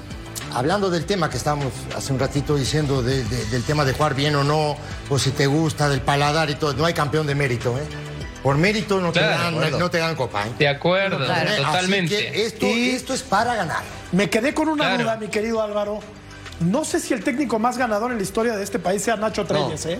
hablando 0.53 0.89
del 0.89 1.05
tema 1.05 1.29
que 1.29 1.37
estábamos 1.37 1.73
hace 1.95 2.11
un 2.13 2.19
ratito 2.19 2.55
diciendo, 2.55 3.01
de- 3.01 3.23
de- 3.23 3.45
del 3.45 3.63
tema 3.63 3.85
de 3.85 3.93
jugar 3.93 4.15
bien 4.15 4.35
o 4.35 4.43
no, 4.43 4.75
o 5.09 5.19
si 5.19 5.31
te 5.31 5.47
gusta, 5.47 5.89
del 5.89 6.01
paladar 6.01 6.49
y 6.49 6.55
todo, 6.55 6.73
no 6.73 6.85
hay 6.85 6.93
campeón 6.93 7.27
de 7.27 7.35
mérito, 7.35 7.77
¿eh? 7.77 7.83
Por 8.43 8.55
mérito 8.57 9.01
no, 9.01 9.11
te, 9.11 9.19
dan, 9.19 9.53
no 9.77 9.89
te 9.91 9.97
dan 9.97 10.15
copa, 10.15 10.47
¿eh? 10.47 10.51
De 10.57 10.67
acuerdo, 10.69 11.17
totalmente. 11.17 12.15
que 12.17 12.45
esto, 12.45 12.65
Y- 12.67 12.91
esto 12.91 13.13
es 13.13 13.21
para 13.21 13.53
ganar. 13.55 13.81
Me 14.13 14.29
quedé 14.29 14.53
con 14.53 14.69
una 14.69 14.85
Claro. 14.85 15.03
duda, 15.03 15.17
mi 15.17 15.27
querido 15.27 15.61
Álvaro. 15.61 15.99
No 16.61 16.83
sé 16.85 16.99
si 16.99 17.13
el 17.13 17.23
técnico 17.23 17.59
más 17.59 17.77
ganador 17.77 18.11
en 18.11 18.17
la 18.17 18.23
historia 18.23 18.55
de 18.55 18.63
este 18.63 18.79
país 18.79 19.01
sea 19.03 19.15
Nacho 19.17 19.45
Treyes, 19.45 19.85
¿eh? 19.85 19.99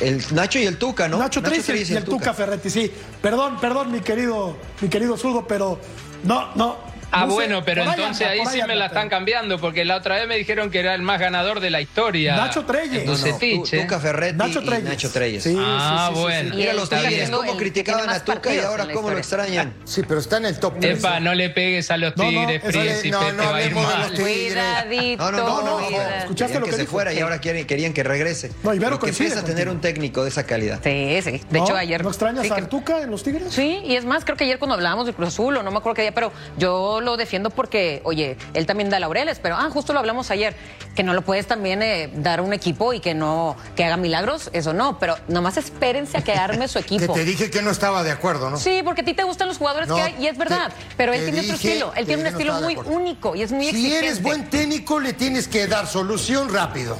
El 0.00 0.22
Nacho 0.34 0.58
y 0.58 0.66
el 0.66 0.78
Tuca, 0.78 1.08
¿no? 1.08 1.18
Nacho 1.18 1.42
Treyes 1.42 1.90
y, 1.90 1.94
el 1.94 2.04
Tuca 2.04 2.34
Ferretti, 2.34 2.70
sí. 2.70 2.90
Perdón, 3.22 3.58
perdón, 3.60 3.92
mi 3.92 4.00
querido, 4.00 4.56
mi 4.80 4.88
querido 4.88 5.16
zurdo, 5.16 5.46
pero 5.46 5.78
no, 6.24 6.54
no. 6.54 6.85
Ah, 7.16 7.20
no 7.24 7.28
sé, 7.30 7.34
bueno, 7.34 7.62
pero 7.64 7.82
entonces 7.82 8.26
anda, 8.26 8.30
ahí 8.30 8.40
sí 8.50 8.60
me 8.66 8.76
la 8.76 8.86
están 8.86 9.08
cambiando, 9.08 9.58
porque 9.58 9.84
la 9.84 9.96
otra 9.96 10.16
vez 10.16 10.28
me 10.28 10.36
dijeron 10.36 10.70
que 10.70 10.80
era 10.80 10.94
el 10.94 11.02
más 11.02 11.18
ganador 11.20 11.60
de 11.60 11.70
la 11.70 11.80
historia. 11.80 12.36
Nacho 12.36 12.64
Treyes. 12.64 12.92
El 13.02 13.06
No, 13.06 13.12
no, 13.12 13.18
Bucetich. 13.18 13.70
Tuca 13.82 13.98
Ferretti 14.00 14.36
Nacho 14.36 14.60
y 14.60 14.64
Treyes. 14.66 14.84
Nacho 14.84 15.10
Treyes. 15.10 15.42
Sí, 15.42 15.56
Ah, 15.58 16.08
sí, 16.08 16.14
sí, 16.14 16.16
sí, 16.16 16.22
bueno. 16.22 16.50
sí. 16.50 16.56
Mira 16.56 16.72
los 16.74 16.90
Tigres 16.90 17.30
cómo 17.30 17.56
criticaban 17.56 18.10
a 18.10 18.24
Tuca 18.24 18.54
y 18.54 18.58
ahora 18.58 18.86
cómo 18.92 19.10
lo 19.10 19.18
extrañan. 19.18 19.74
Sí, 19.84 20.02
pero 20.06 20.20
está 20.20 20.36
en 20.38 20.46
el 20.46 20.58
top 20.58 20.74
3. 20.80 20.98
Epa, 20.98 21.20
no 21.20 21.34
le 21.34 21.50
pegues 21.50 21.90
a 21.90 21.96
los 21.96 22.14
tigres, 22.14 22.60
príncipe, 22.62 23.10
no, 23.10 23.32
no 23.32 23.42
te 23.42 23.48
va 23.48 23.56
a 23.56 23.62
ir 23.64 23.74
mal. 23.74 24.12
Cuidadito. 24.14 25.30
No, 25.32 25.62
no, 25.62 25.62
no. 25.62 26.00
¿Escuchaste 26.18 26.58
lo 26.60 26.66
que 26.66 26.72
que 26.72 26.76
se 26.76 26.86
fuera 26.86 27.12
y 27.12 27.20
ahora 27.20 27.38
quieren, 27.40 27.66
querían 27.66 27.92
que 27.92 28.02
regrese. 28.02 28.50
No, 28.62 28.74
Ibero 28.74 28.98
empieza 29.02 29.40
a 29.40 29.44
tener 29.44 29.68
un 29.68 29.80
técnico 29.80 30.22
de 30.24 30.30
esa 30.30 30.44
calidad. 30.44 30.80
Sí, 30.82 31.18
sí. 31.22 31.40
De 31.50 31.58
hecho, 31.58 31.76
ayer. 31.76 32.02
¿No 32.02 32.10
extrañas 32.10 32.50
a 32.50 32.68
Tuca 32.68 33.00
en 33.02 33.10
los 33.10 33.22
Tigres? 33.22 33.52
Sí, 33.52 33.80
y 33.84 33.96
es 33.96 34.04
más, 34.04 34.24
creo 34.24 34.36
que 34.36 34.44
ayer 34.44 34.58
cuando 34.58 34.74
hablábamos 34.74 35.06
de 35.06 35.12
Cruz 35.12 35.28
Azul, 35.28 35.56
o 35.56 35.62
no 35.62 35.70
me 35.70 35.78
acuerdo 35.78 35.94
qué 35.94 36.02
día, 36.02 36.12
pero 36.12 36.32
yo 36.58 37.00
lo 37.06 37.16
defiendo 37.16 37.50
porque, 37.50 38.00
oye, 38.04 38.36
él 38.54 38.66
también 38.66 38.90
da 38.90 38.98
laureles, 39.00 39.38
pero, 39.38 39.56
ah, 39.56 39.70
justo 39.70 39.92
lo 39.92 39.98
hablamos 40.00 40.30
ayer, 40.30 40.54
que 40.94 41.02
no 41.02 41.14
lo 41.14 41.22
puedes 41.22 41.46
también 41.46 41.82
eh, 41.82 42.10
dar 42.14 42.40
a 42.40 42.42
un 42.42 42.52
equipo 42.52 42.92
y 42.92 43.00
que 43.00 43.14
no, 43.14 43.56
que 43.76 43.84
haga 43.84 43.96
milagros, 43.96 44.50
eso 44.52 44.72
no, 44.72 44.98
pero 44.98 45.16
nomás 45.28 45.56
espérense 45.56 46.18
a 46.18 46.22
que 46.22 46.32
arme 46.32 46.68
su 46.68 46.74
Que 46.86 46.94
equipo. 46.96 47.12
te 47.14 47.24
dije 47.24 47.50
que 47.50 47.62
no 47.62 47.70
estaba 47.70 48.02
de 48.02 48.10
acuerdo, 48.10 48.50
¿no? 48.50 48.56
Sí, 48.58 48.80
porque 48.84 49.00
a 49.02 49.04
ti 49.04 49.14
te 49.14 49.22
gustan 49.22 49.48
los 49.48 49.58
jugadores 49.58 49.88
No, 49.88 49.96
que 49.96 50.02
hay, 50.02 50.16
y 50.20 50.26
es 50.26 50.36
verdad, 50.36 50.68
te- 50.68 50.94
pero 50.96 51.12
él 51.14 51.22
tiene 51.24 51.40
otro 51.40 51.54
estilo, 51.54 51.92
él 51.94 52.00
que 52.00 52.04
tiene 52.06 52.22
un 52.22 52.28
estilo 52.28 52.60
muy 52.60 52.76
único 52.76 53.34
y 53.36 53.42
es 53.42 53.52
muy 53.52 53.64
Si 53.66 53.70
exigente. 53.70 53.98
eres 54.06 54.22
buen 54.22 54.50
técnico, 54.50 54.98
le 55.00 55.12
tienes 55.12 55.48
que 55.48 55.66
dar 55.66 55.86
solución 55.86 56.52
rápido. 56.52 56.96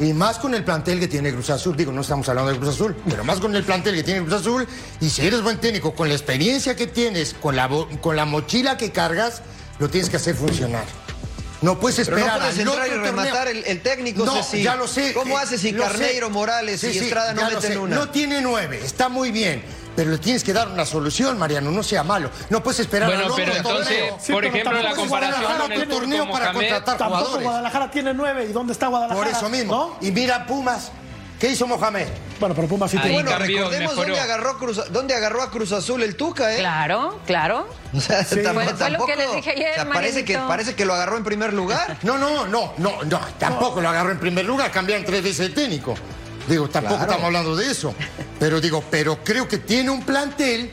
Y 0.00 0.12
más 0.12 0.38
con 0.38 0.54
el 0.54 0.64
plantel 0.64 0.98
que 0.98 1.06
tiene 1.06 1.32
Cruz 1.32 1.50
Azul, 1.50 1.76
digo, 1.76 1.92
no 1.92 2.00
estamos 2.00 2.28
hablando 2.28 2.50
de 2.50 2.58
Cruz 2.58 2.70
Azul, 2.74 2.96
pero 3.08 3.22
más 3.22 3.38
con 3.38 3.54
el 3.54 3.62
plantel 3.62 3.94
que 3.94 4.02
tiene 4.02 4.20
Cruz 4.22 4.34
Azul. 4.40 4.66
Y 5.00 5.08
si 5.08 5.24
eres 5.26 5.40
buen 5.42 5.58
técnico, 5.58 5.94
con 5.94 6.08
la 6.08 6.14
experiencia 6.14 6.74
que 6.74 6.86
tienes, 6.88 7.34
con 7.34 7.54
la, 7.54 7.68
con 8.00 8.16
la 8.16 8.24
mochila 8.24 8.76
que 8.76 8.90
cargas, 8.90 9.42
lo 9.78 9.88
tienes 9.88 10.10
que 10.10 10.16
hacer 10.16 10.34
funcionar. 10.34 10.84
No 11.62 11.78
puedes 11.78 11.96
Pero 12.04 12.16
esperar 12.18 12.38
no 12.38 12.44
puedes 12.44 12.58
entrar 12.58 12.88
y 12.88 12.90
rematar 12.90 13.48
el, 13.48 13.64
el 13.64 13.80
técnico, 13.80 14.24
No, 14.26 14.42
Ceci. 14.42 14.62
ya 14.62 14.74
lo 14.76 14.86
sé. 14.86 15.14
¿Cómo 15.14 15.38
eh, 15.38 15.42
haces 15.42 15.60
si 15.60 15.72
Carneiro, 15.72 16.26
sé. 16.26 16.32
Morales 16.32 16.80
Sí, 16.80 16.88
y 16.88 16.92
sí, 16.92 16.98
Estrada 16.98 17.32
no 17.32 17.48
lo 17.48 17.56
meten 17.60 17.78
una? 17.78 17.96
No 17.96 18.08
tiene 18.10 18.42
nueve, 18.42 18.80
está 18.84 19.08
muy 19.08 19.30
bien. 19.30 19.62
Pero 19.96 20.10
le 20.10 20.18
tienes 20.18 20.42
que 20.42 20.52
dar 20.52 20.68
una 20.68 20.84
solución, 20.84 21.38
Mariano, 21.38 21.70
no 21.70 21.82
sea 21.82 22.02
malo. 22.02 22.28
No 22.50 22.62
puedes 22.62 22.80
esperar 22.80 23.08
Bueno, 23.08 23.26
al 23.26 23.30
otro 23.30 23.44
pero 23.44 23.56
entonces, 23.56 23.96
torneo. 23.98 24.18
Sí, 24.20 24.32
por 24.32 24.42
pero 24.42 24.54
ejemplo, 24.56 24.82
la 24.82 24.94
comparación 24.94 25.08
Guadalajara 25.42 25.62
con 25.62 25.72
el 25.72 25.88
torneo 25.88 26.30
para 26.30 26.44
Mohamed, 26.52 26.54
contratar 26.68 26.98
Tampoco 26.98 27.20
jugadores. 27.20 27.44
Guadalajara 27.46 27.90
tiene 27.90 28.14
nueve. 28.14 28.46
¿Y 28.50 28.52
dónde 28.52 28.72
está 28.72 28.88
Guadalajara? 28.88 29.24
Por 29.24 29.32
eso 29.32 29.48
mismo. 29.48 29.96
¿No? 30.00 30.06
Y 30.06 30.10
mira 30.10 30.46
Pumas, 30.46 30.90
¿qué 31.38 31.50
hizo 31.50 31.66
Mohamed? 31.68 32.08
Bueno, 32.40 32.54
pero 32.56 32.66
Pumas 32.66 32.90
sí 32.90 32.98
tiene. 32.98 33.14
Bueno, 33.14 33.30
cambió, 33.30 33.58
recordemos 33.58 33.94
dónde 33.94 34.18
agarró, 34.20 34.58
Cruz, 34.58 34.82
dónde 34.90 35.14
agarró 35.14 35.42
a 35.42 35.50
Cruz 35.52 35.70
Azul 35.70 36.02
el 36.02 36.16
Tuca, 36.16 36.52
¿eh? 36.54 36.58
Claro, 36.58 37.20
claro. 37.24 37.68
O 37.96 38.00
sea, 38.00 38.24
Sí. 38.24 38.42
tampoco- 38.42 38.66
Fue- 38.70 38.76
fue 38.76 38.90
lo 38.90 39.06
que 39.06 39.14
les 39.16 39.32
dije 39.36 39.50
ayer, 39.52 39.70
o 39.70 39.74
sea, 39.74 39.88
parece, 39.88 40.24
que, 40.24 40.36
parece 40.36 40.74
que 40.74 40.84
lo 40.84 40.94
agarró 40.94 41.16
en 41.16 41.22
primer 41.22 41.52
lugar. 41.52 41.96
No, 42.02 42.18
no, 42.18 42.48
no, 42.48 42.72
no, 42.78 43.02
no, 43.04 43.20
tampoco 43.38 43.80
lo 43.80 43.88
agarró 43.88 44.10
en 44.10 44.18
primer 44.18 44.44
lugar, 44.44 44.72
cambiaron 44.72 45.04
tres 45.04 45.22
veces 45.22 45.46
el 45.46 45.54
técnico. 45.54 45.94
Digo, 46.48 46.68
tampoco 46.68 46.96
Claro. 46.96 47.10
estamos 47.12 47.26
hablando 47.26 47.56
de 47.56 47.70
eso. 47.70 47.94
Pero 48.38 48.60
digo, 48.60 48.82
pero 48.90 49.22
creo 49.24 49.48
que 49.48 49.58
tiene 49.58 49.90
un 49.90 50.02
plantel, 50.02 50.70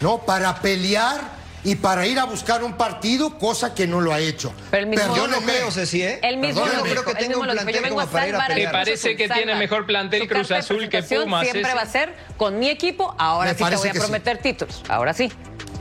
¿no? 0.00 0.18
Para 0.18 0.60
pelear 0.60 1.42
y 1.66 1.76
para 1.76 2.06
ir 2.06 2.18
a 2.18 2.24
buscar 2.24 2.62
un 2.62 2.74
partido, 2.74 3.38
cosa 3.38 3.74
que 3.74 3.86
no 3.86 4.02
lo 4.02 4.12
ha 4.12 4.18
hecho. 4.20 4.52
Pero 4.70 4.82
el 4.82 4.88
mismo- 4.90 5.16
Yo 5.16 5.26
no 5.28 5.40
creo, 5.40 5.70
Ceci, 5.70 6.02
¿eh? 6.02 6.20
Él 6.22 6.36
mismo 6.36 6.60
Yo 6.60 6.66
lo 6.66 6.72
no 6.74 6.82
dijo, 6.82 6.90
creo 7.02 7.04
que 7.06 7.14
tenga 7.14 7.38
un 7.38 7.46
yo 7.46 7.52
plantel 7.52 7.74
vengo 7.82 7.88
como 7.88 8.00
a 8.00 8.06
para 8.06 8.28
ir 8.28 8.34
a 8.34 8.46
pelear. 8.46 8.70
¿Te 8.70 8.72
parece 8.78 9.08
Cruz 9.08 9.16
que 9.16 9.24
Azul, 9.24 9.36
tiene 9.36 9.54
mejor 9.54 9.86
plantel 9.86 10.28
Cruz 10.28 10.50
Azul 10.50 10.88
que 10.90 11.02
Pumas, 11.02 11.42
Siempre 11.44 11.62
ese? 11.62 11.74
va 11.74 11.80
a 11.82 11.86
ser 11.86 12.14
con 12.36 12.58
mi 12.58 12.68
equipo, 12.68 13.14
ahora 13.18 13.52
Me 13.52 13.58
sí 13.58 13.64
te 13.64 13.76
voy 13.76 13.88
a 13.88 13.92
sí. 13.94 13.98
prometer 13.98 14.38
títulos, 14.38 14.82
ahora 14.88 15.14
sí. 15.14 15.32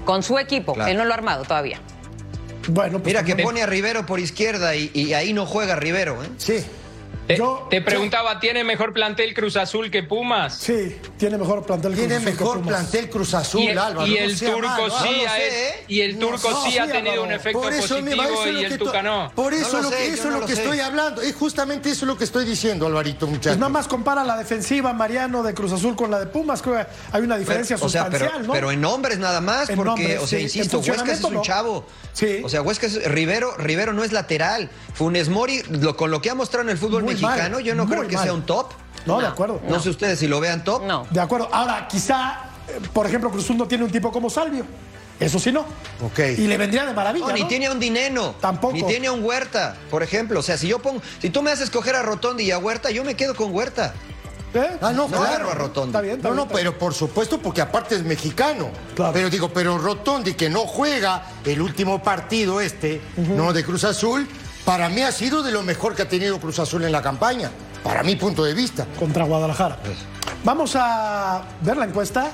Con 0.06 0.24
su 0.24 0.39
equipo, 0.39 0.74
Claro. 0.74 0.89
él 0.89 0.98
no 0.98 1.04
lo 1.04 1.12
ha 1.12 1.16
armado 1.18 1.44
todavía. 1.44 1.80
Bueno, 2.70 3.00
pues 3.00 3.08
Mira 3.08 3.24
que 3.26 3.36
pone 3.44 3.62
a 3.62 3.66
Rivero 3.66 4.06
por 4.06 4.22
izquierda 4.22 4.74
y, 4.78 4.89
y 4.94 5.14
ahí 5.14 5.34
no 5.34 5.46
juega 5.46 5.76
Rivero, 5.76 6.24
¿eh? 6.24 6.30
Sí. 6.38 6.64
Te, 7.34 7.38
Yo- 7.38 7.67
te 7.69 7.81
preguntaba, 7.81 8.39
¿tiene 8.39 8.63
mejor 8.63 8.93
plantel 8.93 9.34
Cruz 9.34 9.55
Azul 9.57 9.89
que 9.91 10.03
Pumas? 10.03 10.55
Sí, 10.57 10.97
tiene 11.17 11.38
mejor 11.38 11.65
plantel. 11.65 11.93
Tiene 11.95 12.15
Cruz 12.15 12.17
Azul 12.17 12.25
que 12.25 12.39
mejor 12.43 12.57
Pumas. 12.59 12.67
plantel 12.79 13.09
Cruz 13.09 13.34
Azul, 13.34 13.61
Y 13.61 13.67
el, 13.67 13.77
Álvaro. 13.77 14.07
y 14.07 14.17
el 14.17 14.39
turco 14.39 14.89
sí 15.03 15.25
ha, 15.25 15.36
sé, 15.36 15.67
¿eh? 15.69 15.86
y 15.88 16.01
el 16.01 16.19
turco 16.19 16.49
no, 16.51 16.63
sí 16.65 16.77
ha 16.77 16.86
tenido 16.88 17.11
Álvaro. 17.13 17.23
un 17.23 17.31
efecto 17.34 17.61
Por 17.61 17.73
eso, 17.73 17.95
positivo 17.95 18.23
eso 18.23 18.43
es 18.43 18.47
y 18.47 18.51
lo 18.53 18.59
el 18.59 18.67
que 18.69 18.77
Tuca 18.77 18.91
to- 18.91 19.03
no. 19.03 19.31
Por 19.36 19.53
eso, 19.53 19.67
No 19.71 19.77
lo 19.77 19.84
lo 19.84 19.89
sé, 19.89 19.97
que, 19.97 20.07
yo 20.09 20.13
eso 20.13 20.23
no 20.23 20.29
es 20.29 20.34
lo 20.36 20.39
lo 20.41 20.45
que 20.47 20.53
estoy 20.53 20.79
hablando. 20.79 21.21
Es 21.21 21.36
justamente 21.36 21.89
eso 21.89 22.05
lo 22.05 22.17
que 22.17 22.23
estoy 22.23 22.45
diciendo, 22.45 22.86
Alvarito, 22.88 23.19
Pues 23.25 23.31
muchachos. 23.31 23.57
nada 23.57 23.69
más 23.69 23.88
compara 23.88 24.23
la 24.23 24.38
defensiva, 24.38 24.93
Mariano, 24.93 25.43
de 25.43 25.53
Cruz 25.53 25.71
Azul 25.71 25.95
con 25.95 26.11
la 26.11 26.19
de 26.19 26.27
Pumas. 26.27 26.61
Creo 26.61 26.75
que 26.77 26.86
hay 27.11 27.21
una 27.21 27.38
diferencia 27.38 27.75
o 27.75 27.89
sea, 27.89 28.03
sustancial, 28.03 28.31
pero, 28.34 28.47
¿no? 28.47 28.53
pero 28.53 28.71
en 28.71 28.81
nombres 28.81 29.17
nada 29.19 29.41
más, 29.41 29.69
En 29.69 29.75
porque, 29.75 29.89
nombres, 29.89 30.19
o 30.21 30.27
sea, 30.27 30.39
sí. 30.39 30.43
insisto, 30.45 30.77
Huescas 30.79 30.95
es 30.97 31.03
funcionamiento, 31.21 31.27
un 31.39 31.41
chavo. 31.43 31.86
Sí. 32.13 32.41
O 32.43 32.49
sea, 32.49 32.61
Huescas, 32.61 33.03
Rivero, 33.05 33.55
Rivero 33.57 33.93
no 33.93 34.03
es 34.03 34.11
lateral. 34.11 34.69
Funes 34.93 35.29
Mori, 35.29 35.63
lo- 35.69 35.97
con 35.97 36.11
lo 36.11 36.21
que 36.21 36.29
ha 36.29 36.36
mostrado 36.36 36.63
en 36.63 36.69
el 36.69 36.77
fútbol 36.77 37.03
Muy 37.03 37.15
mexicano, 37.28 37.55
mal, 37.57 37.63
yo 37.63 37.76
no 37.76 37.86
creo 37.88 38.07
que 38.07 38.15
mal. 38.15 38.24
sea 38.24 38.34
un 38.34 38.45
top. 38.45 38.71
No, 39.05 39.19
de 39.19 39.28
acuerdo. 39.28 39.59
No, 39.67 39.80
sé 39.80 39.89
ustedes 39.89 40.19
si 40.19 40.28
lo 40.28 40.39
vean 40.39 40.63
top. 40.63 40.84
No. 40.86 41.05
De 41.09 41.19
acuerdo. 41.19 41.49
Ahora, 41.51 41.88
quizá, 41.88 42.43
eh, 42.67 42.80
por 42.93 43.05
ejemplo, 43.05 43.30
Cruz 43.30 43.43
Azul 43.45 43.57
no 43.57 43.67
tiene 43.67 43.84
un 43.84 43.91
tipo 43.91 44.11
como 44.11 44.30
Salvio. 44.30 44.65
Eso 45.19 45.39
sí 45.39 45.51
no. 45.51 45.61
Ok. 46.03 46.19
Y 46.38 46.47
le 46.47 46.57
vendría 46.57 46.86
de 46.86 46.93
maravilla. 46.93 47.28
No, 47.28 47.34
ni 47.34 47.41
¿no? 47.41 47.47
tiene 47.47 47.67
a 47.67 47.71
un 47.71 47.80
Dineno. 47.80 48.36
Tampoco. 48.41 48.74
Ni 48.74 48.84
tiene 48.84 49.07
a 49.07 49.11
un 49.11 49.24
Huerta, 49.24 49.76
por 49.91 50.03
ejemplo. 50.03 50.39
O 50.39 50.43
sea, 50.43 50.57
si 50.57 50.67
yo 50.67 50.80
pongo, 50.80 51.01
si 51.21 51.30
tú 51.30 51.41
me 51.41 51.51
haces 51.51 51.65
escoger 51.65 51.95
a 51.95 52.01
Rotondi 52.01 52.43
y 52.45 52.51
a 52.51 52.57
Huerta, 52.57 52.89
yo 52.91 53.03
me 53.03 53.15
quedo 53.15 53.36
con 53.36 53.53
Huerta. 53.53 53.93
¿Eh? 54.55 54.78
Ah, 54.82 54.91
no, 54.91 55.07
No 55.07 55.17
claro. 55.17 55.49
a 55.49 55.53
Rotondi. 55.55 55.89
Está 55.89 56.01
bien, 56.01 56.15
está 56.17 56.28
No, 56.30 56.34
bien, 56.36 56.38
no, 56.38 56.43
está 56.43 56.55
bien. 56.55 56.65
pero 56.67 56.78
por 56.78 56.93
supuesto, 56.93 57.39
porque 57.39 57.61
aparte 57.61 57.95
es 57.95 58.03
mexicano. 58.03 58.69
Claro. 58.95 59.11
Pero 59.13 59.30
digo, 59.30 59.49
pero 59.49 59.78
Rotondi, 59.78 60.34
que 60.36 60.49
no 60.49 60.61
juega 60.61 61.26
el 61.45 61.61
último 61.61 62.01
partido 62.03 62.61
este, 62.61 63.01
¿no? 63.17 63.51
De 63.53 63.63
Cruz 63.63 63.84
Azul, 63.84 64.28
para 64.66 64.89
mí 64.89 65.01
ha 65.01 65.11
sido 65.11 65.43
de 65.43 65.51
lo 65.51 65.64
mejor 65.64 65.95
que 65.95 66.03
ha 66.03 66.09
tenido 66.09 66.39
Cruz 66.39 66.59
Azul 66.59 66.84
en 66.84 66.91
la 66.91 67.01
campaña. 67.01 67.51
Para 67.84 68.03
mi 68.03 68.16
punto 68.16 68.43
de 68.43 68.53
vista. 68.53 68.86
Contra 68.97 69.26
Guadalajara. 69.26 69.78
Vamos 70.43 70.76
a 70.76 71.43
ver 71.61 71.78
la 71.78 71.86
encuesta. 71.86 72.32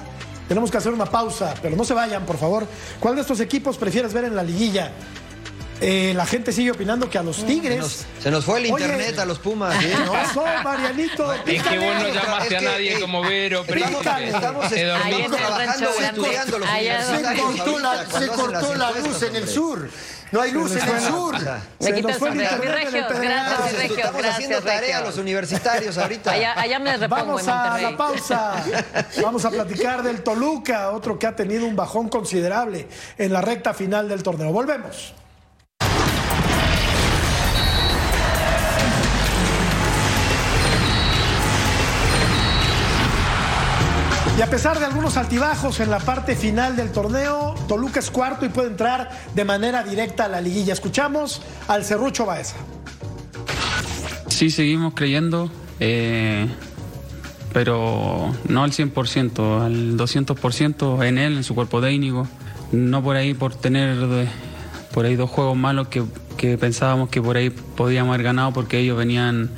Tenemos 0.48 0.72
que 0.72 0.78
hacer 0.78 0.92
una 0.92 1.06
pausa, 1.06 1.54
pero 1.62 1.76
no 1.76 1.84
se 1.84 1.94
vayan, 1.94 2.26
por 2.26 2.38
favor. 2.38 2.68
¿Cuál 3.00 3.16
de 3.16 3.22
estos 3.22 3.40
equipos 3.40 3.78
prefieres 3.78 4.14
ver 4.14 4.26
en 4.26 4.36
la 4.36 4.44
liguilla? 4.44 4.92
Eh, 5.82 6.12
la 6.14 6.26
gente 6.26 6.52
sigue 6.52 6.72
opinando 6.72 7.10
que 7.10 7.18
a 7.18 7.24
los 7.24 7.46
Tigres. 7.46 7.76
Se 7.76 7.80
nos, 7.80 8.24
se 8.24 8.32
nos 8.32 8.46
fue 8.46 8.60
el 8.60 8.72
Oye, 8.74 8.84
internet 8.84 9.18
a 9.20 9.26
los 9.26 9.40
Pumas. 9.40 9.76
¿sí? 9.80 9.88
¿Qué 9.88 9.96
pasó, 10.12 10.44
Marianito? 10.64 11.34
Es 11.34 11.64
que 11.64 11.80
vos 11.80 11.96
no 11.96 12.08
llamaste 12.10 12.56
a 12.56 12.60
Es 12.60 12.64
que, 12.64 12.70
nadie 12.70 12.98
eh, 12.98 13.00
como 13.00 13.22
Vero, 13.22 13.62
Estamos, 13.62 14.02
príncipe. 14.02 14.28
estamos, 14.28 14.72
estamos 14.72 15.38
trabajando 15.38 15.90
estudiando 15.90 16.60
los 16.60 16.70
Se 16.70 17.42
cortó 17.42 18.20
se 18.20 18.28
cortó 18.28 18.76
la 18.76 18.92
luz 18.92 19.24
en 19.24 19.36
el 19.36 19.48
sur. 19.48 19.90
No 20.32 20.42
hay 20.42 20.52
luz 20.52 20.76
en 20.76 20.88
el 20.88 21.02
sur. 21.02 21.34
Me 21.34 21.86
Se 21.86 21.94
quita 21.94 22.08
nos 22.10 22.22
el 22.22 22.28
sombrero. 22.28 22.58
Mi 22.58 22.68
regio, 22.68 23.06
gracias, 23.10 23.74
mi 23.74 23.78
regio, 23.78 23.96
Estamos 23.98 24.26
haciendo 24.26 24.62
tarea 24.62 25.02
los 25.02 25.18
universitarios 25.18 25.98
ahorita. 25.98 26.32
Allá, 26.32 26.60
allá 26.60 26.80
me 26.80 26.98
repongo 26.98 27.26
Vamos 27.26 27.44
en 27.44 27.50
a 27.50 27.78
la 27.80 27.98
pausa. 27.98 28.54
Vamos 29.22 29.46
a 29.46 29.50
platicar 29.50 30.04
del 30.04 30.22
Toluca, 30.22 30.92
otro 30.92 31.18
que 31.18 31.28
ha 31.28 31.36
tenido 31.36 31.66
un 31.66 31.76
bajón 31.76 32.10
considerable 32.10 32.88
en 33.18 33.34
la 33.34 33.42
recta 33.42 33.74
final 33.74 34.08
del 34.08 34.22
torneo. 34.22 34.52
Volvemos. 34.52 35.14
Y 44.40 44.42
a 44.42 44.50
pesar 44.50 44.80
de 44.80 44.86
algunos 44.86 45.18
altibajos 45.18 45.82
en 45.82 45.92
la 45.92 46.00
parte 46.00 46.34
final 46.34 46.78
del 46.78 46.94
torneo, 46.94 47.56
Toluca 47.68 48.00
es 48.00 48.10
cuarto 48.10 48.46
y 48.46 48.48
puede 48.48 48.70
entrar 48.70 49.10
de 49.36 49.44
manera 49.44 49.84
directa 49.84 50.24
a 50.24 50.28
la 50.30 50.40
liguilla. 50.40 50.72
Escuchamos 50.72 51.42
al 51.68 51.84
Cerrucho 51.84 52.26
Baeza. 52.26 52.56
Sí, 54.30 54.50
seguimos 54.50 54.94
creyendo, 54.94 55.52
eh, 55.82 56.48
pero 57.52 58.34
no 58.48 58.64
al 58.64 58.72
100%, 58.72 59.62
al 59.62 59.98
200% 59.98 61.06
en 61.06 61.18
él, 61.18 61.36
en 61.36 61.44
su 61.44 61.54
cuerpo 61.54 61.82
técnico. 61.82 62.26
No 62.72 63.04
por 63.04 63.18
ahí 63.18 63.34
por 63.34 63.56
tener 63.56 63.98
eh, 64.02 64.30
por 64.94 65.04
ahí 65.04 65.18
dos 65.18 65.30
juegos 65.30 65.58
malos 65.58 65.90
que, 65.90 66.06
que 66.38 66.58
pensábamos 66.58 67.10
que 67.10 67.22
por 67.22 67.36
ahí 67.36 67.50
podíamos 67.50 68.14
haber 68.14 68.24
ganado 68.24 68.54
porque 68.54 68.80
ellos 68.80 68.98
venían 68.98 69.50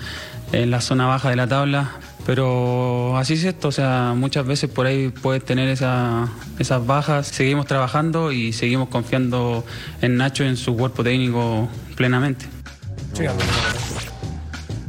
en 0.54 0.72
la 0.72 0.82
zona 0.82 1.06
baja 1.06 1.30
de 1.30 1.36
la 1.36 1.46
tabla. 1.46 2.00
Pero 2.26 3.18
así 3.18 3.34
es 3.34 3.44
esto, 3.44 3.70
o 3.70 3.72
sea, 3.72 4.14
muchas 4.16 4.46
veces 4.46 4.70
por 4.70 4.86
ahí 4.86 5.10
puedes 5.10 5.44
tener 5.44 5.68
esa- 5.70 6.30
esas 6.60 6.86
bajas. 6.86 7.28
Seguimos 7.28 7.66
trabajando 7.66 8.32
y 8.32 8.54
seguimos 8.54 8.90
confiando 8.90 9.66
en 10.02 10.18
Nacho 10.18 10.44
en 10.44 10.56
su 10.56 10.76
cuerpo 10.78 11.04
técnico 11.04 11.68
plenamente. 11.96 12.46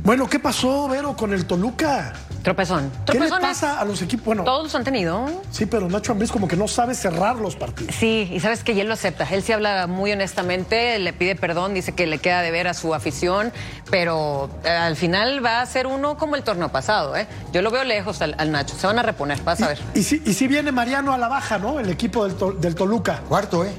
Bueno, 0.04 0.28
¿qué 0.28 0.38
pasó, 0.38 0.88
Vero, 0.88 1.16
con 1.16 1.32
el 1.32 1.46
Toluca? 1.46 2.12
Tropezón. 2.42 2.90
¿Qué 3.06 3.18
le 3.20 3.28
pasa 3.28 3.80
a 3.80 3.84
los 3.84 4.02
equipos? 4.02 4.24
Bueno, 4.26 4.44
Todos 4.44 4.64
los 4.64 4.74
han 4.74 4.84
tenido. 4.84 5.28
sí, 5.50 5.66
pero 5.66 5.88
Nacho 5.88 6.12
Ambriz 6.12 6.32
como 6.32 6.48
que 6.48 6.56
no 6.56 6.66
sabe 6.68 6.94
cerrar 6.94 7.36
los 7.36 7.54
partidos. 7.56 7.94
Sí, 7.94 8.28
y 8.32 8.40
sabes 8.40 8.64
que 8.64 8.72
y 8.72 8.80
él 8.80 8.88
lo 8.88 8.94
acepta. 8.94 9.26
Él 9.30 9.42
sí 9.42 9.52
habla 9.52 9.86
muy 9.86 10.12
honestamente, 10.12 10.98
le 10.98 11.12
pide 11.12 11.36
perdón, 11.36 11.74
dice 11.74 11.92
que 11.92 12.06
le 12.06 12.18
queda 12.18 12.42
de 12.42 12.50
ver 12.50 12.66
a 12.68 12.74
su 12.74 12.94
afición, 12.94 13.52
pero 13.90 14.50
eh, 14.64 14.70
al 14.70 14.96
final 14.96 15.44
va 15.44 15.60
a 15.60 15.66
ser 15.66 15.86
uno 15.86 16.16
como 16.16 16.34
el 16.36 16.42
torneo 16.42 16.70
pasado. 16.70 17.16
¿eh? 17.16 17.26
Yo 17.52 17.62
lo 17.62 17.70
veo 17.70 17.84
lejos 17.84 18.20
al, 18.22 18.34
al 18.38 18.50
Nacho. 18.50 18.74
Se 18.76 18.86
van 18.86 18.98
a 18.98 19.02
reponer, 19.02 19.40
vas 19.42 19.60
a 19.62 19.68
ver. 19.68 19.78
Y, 19.94 20.02
si, 20.02 20.22
y 20.24 20.34
si 20.34 20.48
viene 20.48 20.72
Mariano 20.72 21.12
a 21.12 21.18
la 21.18 21.28
baja, 21.28 21.58
¿no? 21.58 21.78
El 21.78 21.90
equipo 21.90 22.28
del, 22.28 22.60
del 22.60 22.74
Toluca. 22.74 23.20
Cuarto, 23.28 23.64
¿eh? 23.64 23.72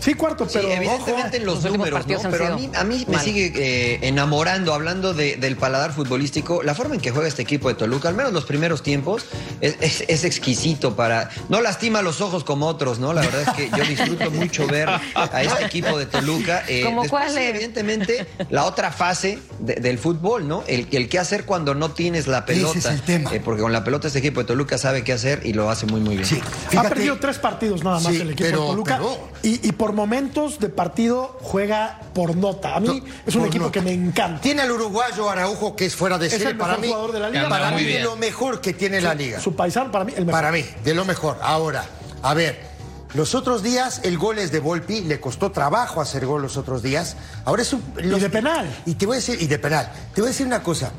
Sí, 0.00 0.14
cuarto, 0.14 0.46
Sí, 0.48 0.52
pero 0.54 0.70
evidentemente 0.70 1.36
en 1.36 1.46
los, 1.46 1.62
números, 1.62 2.06
¿no? 2.06 2.18
Pero 2.30 2.46
a 2.46 2.56
mí, 2.56 2.70
a 2.74 2.84
mí 2.84 3.04
me 3.08 3.18
sigue 3.18 3.52
eh, 3.54 3.98
enamorando, 4.02 4.72
hablando 4.74 5.14
de- 5.14 5.36
del 5.36 5.56
paladar 5.56 5.92
futbolístico, 5.92 6.62
la 6.62 6.74
forma 6.74 6.94
en 6.94 7.00
que 7.00 7.10
juega 7.10 7.28
este 7.28 7.42
equipo 7.42 7.68
de 7.68 7.74
Toluca, 7.74 8.08
al 8.08 8.14
menos 8.14 8.32
los 8.32 8.44
primeros 8.44 8.82
tiempos, 8.82 9.26
es, 9.60 9.76
es- 9.80 10.04
es 10.08 10.24
exquisito 10.24 10.96
para... 10.96 11.30
No 11.48 11.60
lastima 11.60 12.02
los 12.02 12.20
ojos 12.20 12.44
como 12.44 12.66
otros, 12.66 12.98
¿no? 12.98 13.12
La 13.12 13.20
verdad 13.20 13.42
es 13.42 13.50
que 13.54 13.70
yo 13.76 13.84
disfruto 13.84 14.30
mucho 14.30 14.66
ver 14.66 14.88
a 14.88 15.42
este 15.42 15.64
equipo 15.66 15.98
de 15.98 16.06
Toluca. 16.06 16.64
Eh, 16.66 16.82
¿Cómo 16.84 17.02
después, 17.02 17.22
cuál 17.24 17.34
sí, 17.34 17.40
es? 17.44 17.50
evidentemente, 17.54 18.26
la 18.48 18.64
otra 18.64 18.90
fase 18.92 19.38
de- 19.58 19.74
del 19.76 19.98
fútbol, 19.98 20.48
¿no? 20.48 20.64
El, 20.66 20.88
el 20.92 21.08
qué 21.08 21.18
hacer 21.18 21.44
cuando 21.44 21.74
no 21.74 21.90
tienes 21.92 22.26
la 22.26 22.38
Ese 22.38 22.46
pelota. 22.46 22.78
es 22.78 22.86
el 22.86 23.02
tema. 23.02 23.34
Eh, 23.34 23.40
porque 23.44 23.60
con 23.62 23.72
la 23.72 23.84
pelota 23.84 24.06
este 24.06 24.20
equipo 24.20 24.40
de 24.40 24.46
Toluca 24.46 24.78
sabe 24.78 25.04
qué 25.04 25.12
hacer 25.12 25.42
y 25.44 25.52
lo 25.52 25.68
hace 25.70 25.86
muy, 25.86 26.00
muy 26.00 26.16
bien. 26.16 26.26
Sí. 26.26 26.40
ha 26.76 26.82
perdido 26.84 27.18
tres 27.18 27.38
partidos 27.38 27.84
nada 27.84 28.00
más 28.00 28.12
Sí, 28.14 28.20
el 28.20 28.30
equipo 28.30 28.48
pero- 28.48 28.58
del 28.60 28.68
Toluca. 28.70 28.96
pero- 28.96 29.28
Y, 29.42 29.68
y 29.68 29.72
por 29.72 29.89
momentos 29.94 30.58
de 30.58 30.68
partido 30.68 31.38
juega 31.42 32.00
por 32.14 32.36
nota. 32.36 32.76
A 32.76 32.80
mí 32.80 33.02
es 33.26 33.34
un 33.34 33.40
por 33.42 33.48
equipo 33.48 33.64
nota. 33.66 33.72
que 33.72 33.80
me 33.82 33.92
encanta. 33.92 34.40
Tiene 34.40 34.62
al 34.62 34.70
uruguayo 34.70 35.28
Araujo, 35.30 35.74
que 35.76 35.86
es 35.86 35.94
fuera 35.96 36.18
de 36.18 36.26
Es 36.26 36.32
serie 36.34 36.54
para 36.54 36.76
mí. 36.76 36.88
jugador 36.88 37.12
de 37.12 37.20
la 37.20 37.28
liga. 37.30 37.42
Anda 37.44 37.58
Para 37.58 37.70
mí, 37.76 37.84
de 37.84 38.00
lo 38.00 38.16
mejor 38.16 38.60
que 38.60 38.72
tiene 38.74 39.00
la 39.00 39.14
liga. 39.14 39.40
Su 39.40 39.54
paisano, 39.54 39.90
para 39.90 40.04
mí, 40.04 40.12
el 40.16 40.26
mejor. 40.26 40.38
Para 40.40 40.52
mí, 40.52 40.64
de 40.84 40.94
lo 40.94 41.04
mejor. 41.04 41.38
Ahora, 41.42 41.84
a 42.22 42.34
ver, 42.34 42.68
los 43.14 43.34
otros 43.34 43.62
días 43.62 44.00
el 44.04 44.18
gol 44.18 44.38
es 44.38 44.52
de 44.52 44.60
Volpi, 44.60 45.00
le 45.00 45.18
costó 45.20 45.50
trabajo 45.50 46.00
hacer 46.00 46.26
gol 46.26 46.42
los 46.42 46.56
otros 46.56 46.82
días. 46.82 47.16
Ahora 47.44 47.62
es 47.62 47.72
un. 47.72 47.82
los- 47.96 48.20
de 48.20 48.30
penal. 48.30 48.68
Y 48.86 48.94
te 48.94 49.06
voy 49.06 49.14
a 49.14 49.18
decir, 49.18 49.40
y 49.42 49.46
de 49.46 49.58
penal. 49.58 49.90
Te 50.14 50.20
voy 50.20 50.28
a 50.28 50.32
decir 50.32 50.46
una 50.46 50.62
cosa. 50.62 50.92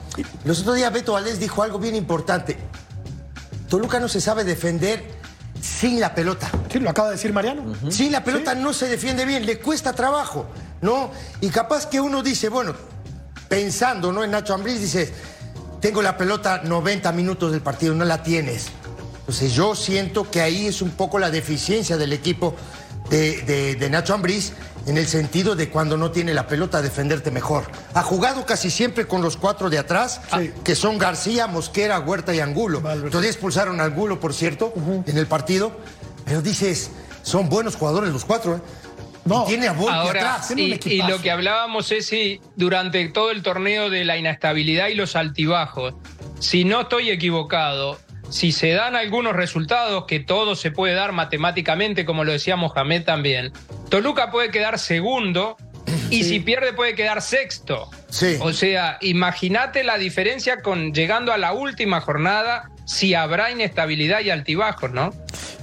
Los 0.43 0.59
otros 0.61 0.75
días 0.75 0.91
Beto 0.91 1.13
Valdés 1.13 1.39
dijo 1.39 1.63
algo 1.63 1.79
bien 1.79 1.95
importante. 1.95 2.57
Toluca 3.69 3.99
no 4.01 4.09
se 4.09 4.19
sabe 4.19 4.43
defender 4.43 5.20
sin 5.61 5.99
la 5.99 6.13
pelota. 6.13 6.49
Sí, 6.71 6.79
lo 6.79 6.89
acaba 6.89 7.09
de 7.09 7.15
decir 7.15 7.31
Mariano. 7.31 7.73
Sin 7.89 8.11
la 8.11 8.23
pelota 8.23 8.55
no 8.55 8.73
se 8.73 8.87
defiende 8.87 9.25
bien, 9.25 9.45
le 9.45 9.59
cuesta 9.59 9.93
trabajo, 9.93 10.47
¿no? 10.81 11.11
Y 11.39 11.49
capaz 11.49 11.87
que 11.87 12.01
uno 12.01 12.23
dice, 12.23 12.49
bueno, 12.49 12.73
pensando, 13.47 14.11
¿no? 14.11 14.23
En 14.23 14.31
Nacho 14.31 14.53
Ambriz 14.53 14.79
dice, 14.79 15.13
tengo 15.79 16.01
la 16.01 16.17
pelota 16.17 16.61
90 16.63 17.11
minutos 17.11 17.51
del 17.51 17.61
partido, 17.61 17.93
no 17.93 18.05
la 18.05 18.23
tienes. 18.23 18.67
Entonces 19.19 19.53
yo 19.53 19.75
siento 19.75 20.29
que 20.29 20.41
ahí 20.41 20.67
es 20.67 20.81
un 20.81 20.91
poco 20.91 21.19
la 21.19 21.31
deficiencia 21.31 21.97
del 21.97 22.13
equipo 22.13 22.55
de, 23.11 23.41
de- 23.43 23.75
de 23.75 23.89
Nacho 23.91 24.15
Ambriz 24.15 24.53
en 24.87 24.97
el 24.97 25.05
sentido 25.05 25.55
de 25.55 25.69
cuando 25.69 25.95
no 25.97 26.09
tiene 26.09 26.33
la 26.33 26.47
pelota 26.47 26.81
defenderte 26.81 27.29
mejor. 27.29 27.65
Ha 27.93 28.01
jugado 28.01 28.45
casi 28.47 28.71
siempre 28.71 29.05
con 29.05 29.21
los 29.21 29.37
cuatro 29.37 29.69
de 29.69 29.77
atrás, 29.77 30.21
Sí. 30.35 30.51
que 30.63 30.73
son 30.73 30.97
García, 30.97 31.45
Mosquera, 31.45 31.99
Huerta 31.99 32.33
y 32.33 32.39
Angulo. 32.39 32.81
Valverde. 32.81 33.11
Todavía 33.11 33.29
expulsaron 33.29 33.79
a 33.79 33.83
Angulo, 33.83 34.19
por 34.19 34.33
cierto, 34.33 34.73
en 35.05 35.17
el 35.17 35.27
partido. 35.27 35.71
Pero 36.25 36.41
dices, 36.41 36.89
son 37.21 37.47
buenos 37.49 37.75
jugadores 37.75 38.11
los 38.11 38.25
cuatro, 38.25 38.55
¿eh? 38.55 38.61
No. 39.23 39.43
Y 39.43 39.49
tiene 39.49 39.67
a 39.67 39.73
Volpi 39.73 39.93
Ahora, 39.93 40.35
atrás. 40.35 40.51
Y, 40.57 40.79
y 40.89 41.01
lo 41.03 41.21
que 41.21 41.29
hablábamos 41.29 41.91
es 41.91 42.07
si 42.07 42.41
durante 42.55 43.07
todo 43.09 43.29
el 43.29 43.43
torneo 43.43 43.91
de 43.91 44.03
la 44.03 44.17
inestabilidad 44.17 44.87
y 44.87 44.95
los 44.95 45.15
altibajos, 45.15 45.93
si 46.39 46.63
no 46.65 46.81
estoy 46.81 47.11
equivocado, 47.11 47.99
si 48.31 48.51
se 48.51 48.71
dan 48.71 48.95
algunos 48.95 49.35
resultados, 49.35 50.05
que 50.05 50.19
todo 50.19 50.55
se 50.55 50.71
puede 50.71 50.93
dar 50.93 51.11
matemáticamente, 51.11 52.05
como 52.05 52.23
lo 52.23 52.31
decía 52.31 52.55
Mohamed 52.55 53.03
también, 53.03 53.51
Toluca 53.89 54.31
puede 54.31 54.51
quedar 54.51 54.79
segundo 54.79 55.57
y 56.09 56.23
si 56.23 56.39
pierde 56.39 56.73
puede 56.73 56.95
quedar 56.95 57.21
sexto. 57.21 57.89
Sí. 58.09 58.37
O 58.39 58.53
sea, 58.53 58.97
imagínate 59.01 59.83
la 59.83 59.97
diferencia 59.97 60.61
con 60.61 60.93
llegando 60.93 61.33
a 61.33 61.37
la 61.37 61.53
última 61.53 61.99
jornada, 61.99 62.69
si 62.85 63.13
habrá 63.13 63.51
inestabilidad 63.51 64.21
y 64.21 64.29
altibajos, 64.29 64.91
¿no? 64.91 65.13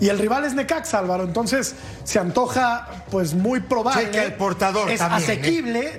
Y 0.01 0.09
el 0.09 0.19
rival 0.19 0.45
es 0.45 0.55
Necaxa, 0.55 0.99
Álvaro. 0.99 1.25
Entonces 1.25 1.75
se 2.05 2.19
antoja, 2.19 3.05
pues 3.11 3.35
muy 3.35 3.61
probable. 3.61 4.05
Checa 4.05 4.25
el 4.25 4.35
portador 4.35 4.91
Es 4.91 4.99
también, 4.99 5.21
¿eh? 5.21 5.25
asequible, 5.25 5.97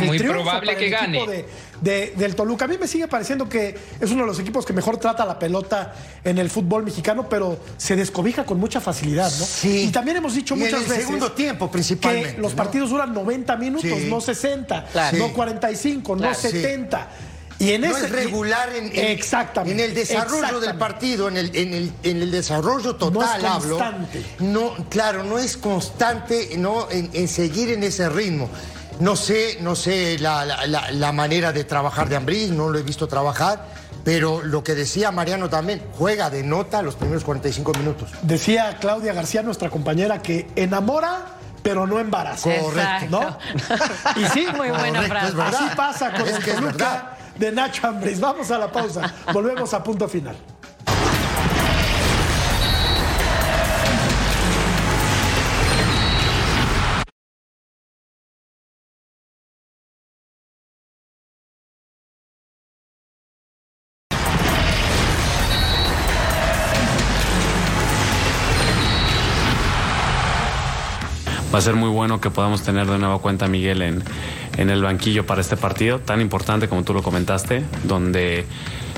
¿no? 0.00 0.06
Muy 0.06 0.18
triunfo 0.18 0.40
probable 0.42 0.66
para 0.72 0.78
que 0.78 0.86
el 0.88 0.94
equipo 0.94 1.26
gane. 1.26 1.26
de- 1.32 1.46
de- 1.80 2.12
del 2.16 2.34
Toluca. 2.36 2.64
A 2.64 2.68
mí 2.68 2.76
me 2.78 2.86
sigue 2.86 3.08
pareciendo 3.08 3.48
que 3.48 3.76
es 4.00 4.10
uno 4.10 4.22
de 4.22 4.26
los 4.28 4.38
equipos 4.38 4.64
que 4.64 4.72
mejor 4.72 4.96
trata 4.98 5.24
la 5.24 5.38
pelota 5.38 5.94
en 6.24 6.38
el 6.38 6.48
fútbol 6.50 6.84
mexicano, 6.84 7.28
pero 7.28 7.58
se 7.76 7.96
descobija 7.96 8.44
con 8.46 8.58
mucha 8.60 8.80
facilidad, 8.80 9.30
¿no? 9.38 9.44
Sí. 9.44 9.84
Y 9.84 9.88
también 9.92 10.16
hemos 10.18 10.34
dicho 10.34 10.54
Y 10.54 10.58
en 10.58 10.64
muchas 10.64 10.82
el 10.82 10.88
veces. 10.88 11.04
segundo 11.04 11.32
tiempo, 11.32 11.70
principalmente, 11.70 12.36
Que 12.36 12.40
los 12.40 12.52
¿no? 12.52 12.56
partidos 12.56 12.90
duran 12.90 13.12
90 13.12 13.56
minutos, 13.56 13.90
Sí. 13.90 14.06
no 14.08 14.20
60, 14.20 14.86
Claro. 14.92 15.18
no 15.18 15.26
Sí. 15.26 15.32
45, 15.32 16.16
Claro. 16.16 16.32
no 16.32 16.38
70. 16.38 17.08
Y 17.58 17.72
en 17.72 17.82
no 17.82 17.96
ese, 17.96 18.06
es 18.06 18.10
regular 18.10 18.70
en, 18.74 18.86
en- 18.86 19.06
Exactamente. 19.12 19.84
en 19.84 19.88
el 19.90 19.94
desarrollo 19.94 20.58
del 20.58 20.76
partido, 20.78 21.28
en 21.28 21.36
el, 21.36 21.54
en 21.54 21.74
el, 21.74 21.92
en 22.02 22.22
el 22.22 22.30
desarrollo 22.32 22.96
total, 22.96 23.12
No 23.40 23.48
es 23.48 23.52
hablo. 23.54 23.78
constante. 23.78 24.24
No, 24.40 24.74
claro, 24.88 25.22
no 25.22 25.38
es 25.38 25.56
constante 25.56 26.56
no, 26.56 26.90
en, 26.90 27.10
en 27.12 27.28
seguir 27.28 27.70
en 27.70 27.84
ese 27.84 28.08
ritmo. 28.08 28.48
No 29.02 29.16
sé, 29.16 29.58
no 29.60 29.74
sé 29.74 30.16
la, 30.20 30.44
la- 30.66 31.12
manera 31.12 31.52
de 31.52 31.64
trabajar 31.64 32.08
de 32.08 32.14
Ambriz, 32.16 32.50
no 32.50 32.68
lo 32.68 32.78
he 32.78 32.82
visto 32.82 33.08
trabajar, 33.08 33.66
pero 34.04 34.42
lo 34.42 34.62
que 34.62 34.74
decía 34.76 35.10
Mariano 35.10 35.48
también, 35.50 35.82
juega 35.98 36.30
de 36.30 36.42
nota 36.44 36.82
los 36.82 36.94
primeros 36.94 37.24
45 37.24 37.72
minutos. 37.74 38.10
Decía 38.22 38.76
Claudia 38.80 39.12
García, 39.12 39.42
nuestra 39.42 39.70
compañera, 39.70 40.22
que 40.22 40.48
enamora, 40.54 41.26
pero 41.64 41.84
no 41.86 41.98
embaraza. 41.98 42.48
Correcto. 42.60 43.06
¿No? 43.10 43.38
Y 44.20 44.24
sí, 44.26 44.46
Muy 44.56 44.70
buena 44.70 45.06
Correcto, 45.08 45.32
frase. 45.36 45.56
así 45.56 45.76
pasa 45.76 46.12
con 46.12 46.28
Es 46.28 46.36
el 46.36 46.44
que 46.44 46.50
es 46.50 46.56
Toluca 46.56 46.70
verdad. 46.72 47.02
de 47.38 47.52
Nacho 47.52 47.86
Ambriz. 47.88 48.20
Vamos 48.20 48.50
a 48.52 48.58
la 48.58 48.70
pausa. 48.70 49.12
Volvemos 49.32 49.74
a 49.74 49.82
punto 49.82 50.08
final. 50.08 50.36
Va 71.52 71.58
a 71.58 71.62
ser 71.62 71.74
muy 71.74 71.88
bueno 71.90 72.20
que 72.20 72.30
podamos 72.30 72.62
tener 72.62 72.86
de 72.86 72.98
nueva 72.98 73.18
cuenta 73.18 73.44
a 73.46 73.48
Miguel 73.48 73.82
en, 73.82 74.02
en 74.56 74.70
el 74.70 74.82
banquillo 74.82 75.26
para 75.26 75.40
este 75.40 75.56
partido 75.56 75.98
tan 75.98 76.20
importante 76.20 76.68
como 76.68 76.82
tú 76.82 76.94
lo 76.94 77.02
comentaste, 77.02 77.62
donde 77.84 78.46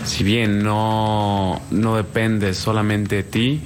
si 0.04 0.22
bien 0.24 0.62
no, 0.62 1.60
no 1.70 1.96
depende 1.96 2.54
solamente 2.54 3.16
de 3.16 3.22
ti, 3.24 3.60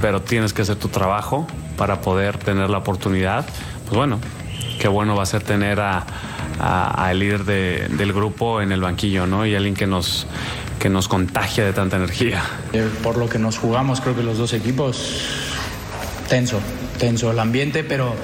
pero 0.00 0.22
tienes 0.22 0.52
que 0.52 0.62
hacer 0.62 0.76
tu 0.76 0.88
trabajo 0.88 1.46
para 1.76 2.00
poder 2.00 2.38
tener 2.38 2.70
la 2.70 2.78
oportunidad, 2.78 3.44
pues 3.86 3.96
bueno, 3.96 4.18
qué 4.78 4.86
bueno 4.88 5.16
va 5.16 5.22
a 5.24 5.26
ser 5.26 5.42
tener 5.42 5.80
a, 5.80 6.04
a- 6.60 7.06
al 7.08 7.18
líder 7.18 7.44
de- 7.44 7.88
del 7.90 8.12
grupo 8.12 8.60
en 8.60 8.70
el 8.72 8.80
banquillo, 8.80 9.26
¿no? 9.26 9.46
Y 9.46 9.54
alguien 9.54 9.74
que 9.74 9.86
nos, 9.86 10.26
que 10.78 10.88
nos 10.90 11.08
contagia 11.08 11.64
de 11.64 11.72
tanta 11.72 11.96
energía. 11.96 12.42
Eh, 12.72 12.88
Por 13.02 13.16
lo 13.16 13.28
que 13.28 13.38
nos 13.38 13.58
jugamos, 13.58 14.00
creo 14.00 14.14
que 14.14 14.22
los 14.22 14.38
dos 14.38 14.52
equipos, 14.52 15.22
tenso, 16.28 16.60
tenso 17.02 17.32
el 17.32 17.40
ambiente, 17.40 17.82
pero 17.82 18.14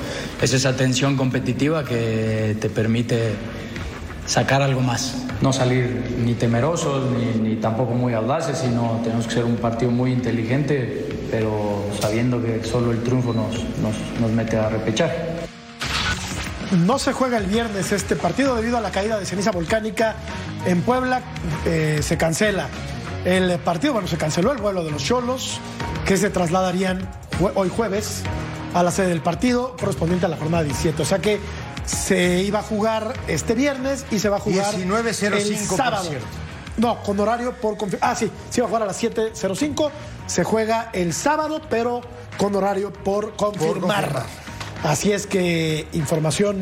es 0.40 0.54
esa 0.54 0.76
tensión 0.76 1.16
competitiva 1.16 1.82
que 1.82 2.56
te 2.60 2.70
permite 2.70 3.32
sacar 4.24 4.62
algo 4.62 4.80
más. 4.80 5.16
No 5.40 5.52
salir 5.52 6.16
ni 6.24 6.34
temerosos 6.34 7.10
ni, 7.10 7.40
ni 7.40 7.56
tampoco 7.56 7.94
muy 7.94 8.14
audaces, 8.14 8.58
sino 8.58 9.00
tenemos 9.02 9.26
que 9.26 9.34
ser 9.34 9.44
un 9.44 9.56
partido 9.56 9.90
muy 9.90 10.12
inteligente, 10.12 11.08
pero 11.28 11.86
sabiendo 12.00 12.40
que 12.40 12.62
solo 12.62 12.92
el 12.92 13.02
triunfo 13.02 13.32
nos, 13.32 13.54
nos, 13.82 13.96
nos 14.20 14.30
mete 14.30 14.56
a 14.56 14.68
repechaje. 14.68 15.16
No 16.86 17.00
se 17.00 17.12
juega 17.12 17.38
el 17.38 17.46
viernes 17.46 17.90
este 17.90 18.14
partido 18.14 18.54
debido 18.54 18.76
a 18.76 18.80
la 18.80 18.92
caída 18.92 19.18
de 19.18 19.26
ceniza 19.26 19.50
volcánica 19.50 20.14
en 20.66 20.82
Puebla. 20.82 21.20
eh, 21.66 21.98
se 22.00 22.16
cancela 22.16 22.68
el 23.24 23.58
partido. 23.58 23.94
Bueno, 23.94 24.06
se 24.06 24.18
canceló 24.18 24.52
el 24.52 24.58
vuelo 24.58 24.84
de 24.84 24.92
los 24.92 25.02
Cholos 25.02 25.58
que 26.06 26.16
se 26.16 26.30
trasladarían 26.30 27.10
hoy 27.56 27.68
jueves 27.68 28.22
a 28.74 28.82
la 28.82 28.90
sede 28.90 29.08
del 29.08 29.20
partido 29.20 29.76
correspondiente 29.78 30.26
a 30.26 30.28
la 30.28 30.36
jornada 30.36 30.62
17. 30.64 31.02
O 31.02 31.04
sea 31.04 31.18
que 31.18 31.40
se 31.84 32.42
iba 32.42 32.58
a 32.58 32.62
jugar 32.62 33.14
este 33.28 33.54
viernes 33.54 34.04
y 34.10 34.18
se 34.18 34.28
va 34.28 34.36
a 34.36 34.40
jugar 34.40 34.74
19:05, 34.74 35.62
el 35.62 35.68
por 35.68 35.76
sábado. 35.78 36.04
cierto. 36.08 36.26
No, 36.76 37.02
con 37.02 37.18
horario 37.18 37.54
por 37.54 37.76
confi- 37.76 37.98
Ah, 38.00 38.14
sí, 38.14 38.30
se 38.50 38.60
iba 38.60 38.66
a 38.66 38.68
jugar 38.68 38.82
a 38.82 38.86
las 38.86 38.96
7.05. 39.02 39.90
Se 40.26 40.44
juega 40.44 40.90
el 40.92 41.12
sábado, 41.12 41.60
pero 41.68 42.02
con 42.36 42.54
horario 42.54 42.92
por 42.92 43.34
confirmar. 43.34 44.04
confirmar. 44.12 44.22
Así 44.84 45.10
es 45.12 45.26
que 45.26 45.88
información 45.92 46.60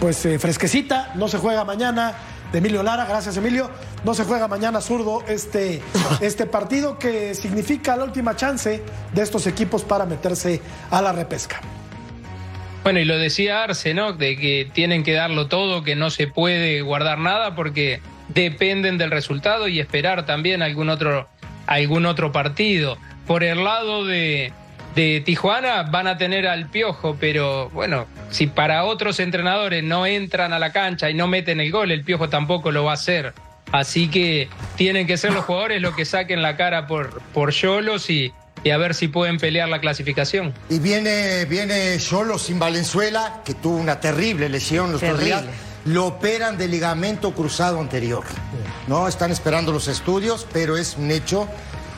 pues 0.00 0.26
eh, 0.26 0.38
fresquecita, 0.38 1.12
no 1.14 1.28
se 1.28 1.38
juega 1.38 1.64
mañana 1.64 2.14
de 2.54 2.58
Emilio 2.58 2.84
Lara, 2.84 3.04
gracias 3.04 3.36
Emilio, 3.36 3.68
no 4.04 4.14
se 4.14 4.22
juega 4.22 4.46
mañana 4.46 4.80
zurdo 4.80 5.24
este, 5.26 5.82
este 6.20 6.46
partido 6.46 7.00
que 7.00 7.34
significa 7.34 7.96
la 7.96 8.04
última 8.04 8.36
chance 8.36 8.80
de 9.12 9.22
estos 9.22 9.48
equipos 9.48 9.82
para 9.82 10.06
meterse 10.06 10.62
a 10.88 11.02
la 11.02 11.10
repesca. 11.10 11.60
Bueno, 12.84 13.00
y 13.00 13.04
lo 13.06 13.18
decía 13.18 13.64
Arce, 13.64 13.92
¿no? 13.92 14.12
De 14.12 14.36
que 14.36 14.70
tienen 14.72 15.02
que 15.02 15.14
darlo 15.14 15.48
todo, 15.48 15.82
que 15.82 15.96
no 15.96 16.10
se 16.10 16.28
puede 16.28 16.80
guardar 16.82 17.18
nada 17.18 17.56
porque 17.56 18.00
dependen 18.28 18.98
del 18.98 19.10
resultado 19.10 19.66
y 19.66 19.80
esperar 19.80 20.24
también 20.24 20.62
algún 20.62 20.90
otro, 20.90 21.28
algún 21.66 22.06
otro 22.06 22.30
partido. 22.30 22.98
Por 23.26 23.42
el 23.42 23.64
lado 23.64 24.04
de, 24.04 24.52
de 24.94 25.22
Tijuana 25.24 25.82
van 25.84 26.06
a 26.06 26.16
tener 26.16 26.46
al 26.46 26.68
piojo, 26.70 27.16
pero 27.18 27.68
bueno, 27.70 28.06
si 28.30 28.46
para 28.46 28.84
otros 28.84 29.18
entrenadores 29.20 29.82
no 29.82 30.06
entran 30.06 30.52
a 30.52 30.58
la 30.58 30.72
cancha 30.72 31.10
y 31.10 31.14
no 31.14 31.26
meten 31.26 31.60
el 31.60 31.70
gol, 31.72 31.90
el 31.90 32.04
piojo 32.04 32.28
tampoco 32.28 32.70
lo 32.70 32.84
va 32.84 32.92
a 32.92 32.94
hacer. 32.94 33.32
Así 33.72 34.08
que 34.08 34.48
tienen 34.76 35.06
que 35.06 35.16
ser 35.16 35.32
los 35.32 35.44
jugadores 35.44 35.82
los 35.82 35.94
que 35.94 36.04
saquen 36.04 36.42
la 36.42 36.56
cara 36.56 36.86
por, 36.86 37.20
por 37.32 37.50
Yolos 37.50 38.08
y, 38.08 38.32
y 38.62 38.70
a 38.70 38.76
ver 38.78 38.94
si 38.94 39.08
pueden 39.08 39.38
pelear 39.38 39.68
la 39.68 39.80
clasificación. 39.80 40.54
Y 40.68 40.78
viene, 40.78 41.44
viene 41.46 41.98
Solo 41.98 42.38
sin 42.38 42.58
Valenzuela, 42.60 43.42
que 43.44 43.54
tuvo 43.54 43.76
una 43.76 43.98
terrible 43.98 44.48
lesión 44.48 44.92
los 44.92 45.00
Terrible. 45.00 45.24
días. 45.24 45.44
Lo 45.86 46.06
operan 46.06 46.56
de 46.56 46.68
ligamento 46.68 47.34
cruzado 47.34 47.80
anterior. 47.80 48.24
No, 48.86 49.08
están 49.08 49.30
esperando 49.32 49.72
los 49.72 49.88
estudios, 49.88 50.46
pero 50.52 50.76
es 50.76 50.96
un 50.96 51.10
hecho 51.10 51.48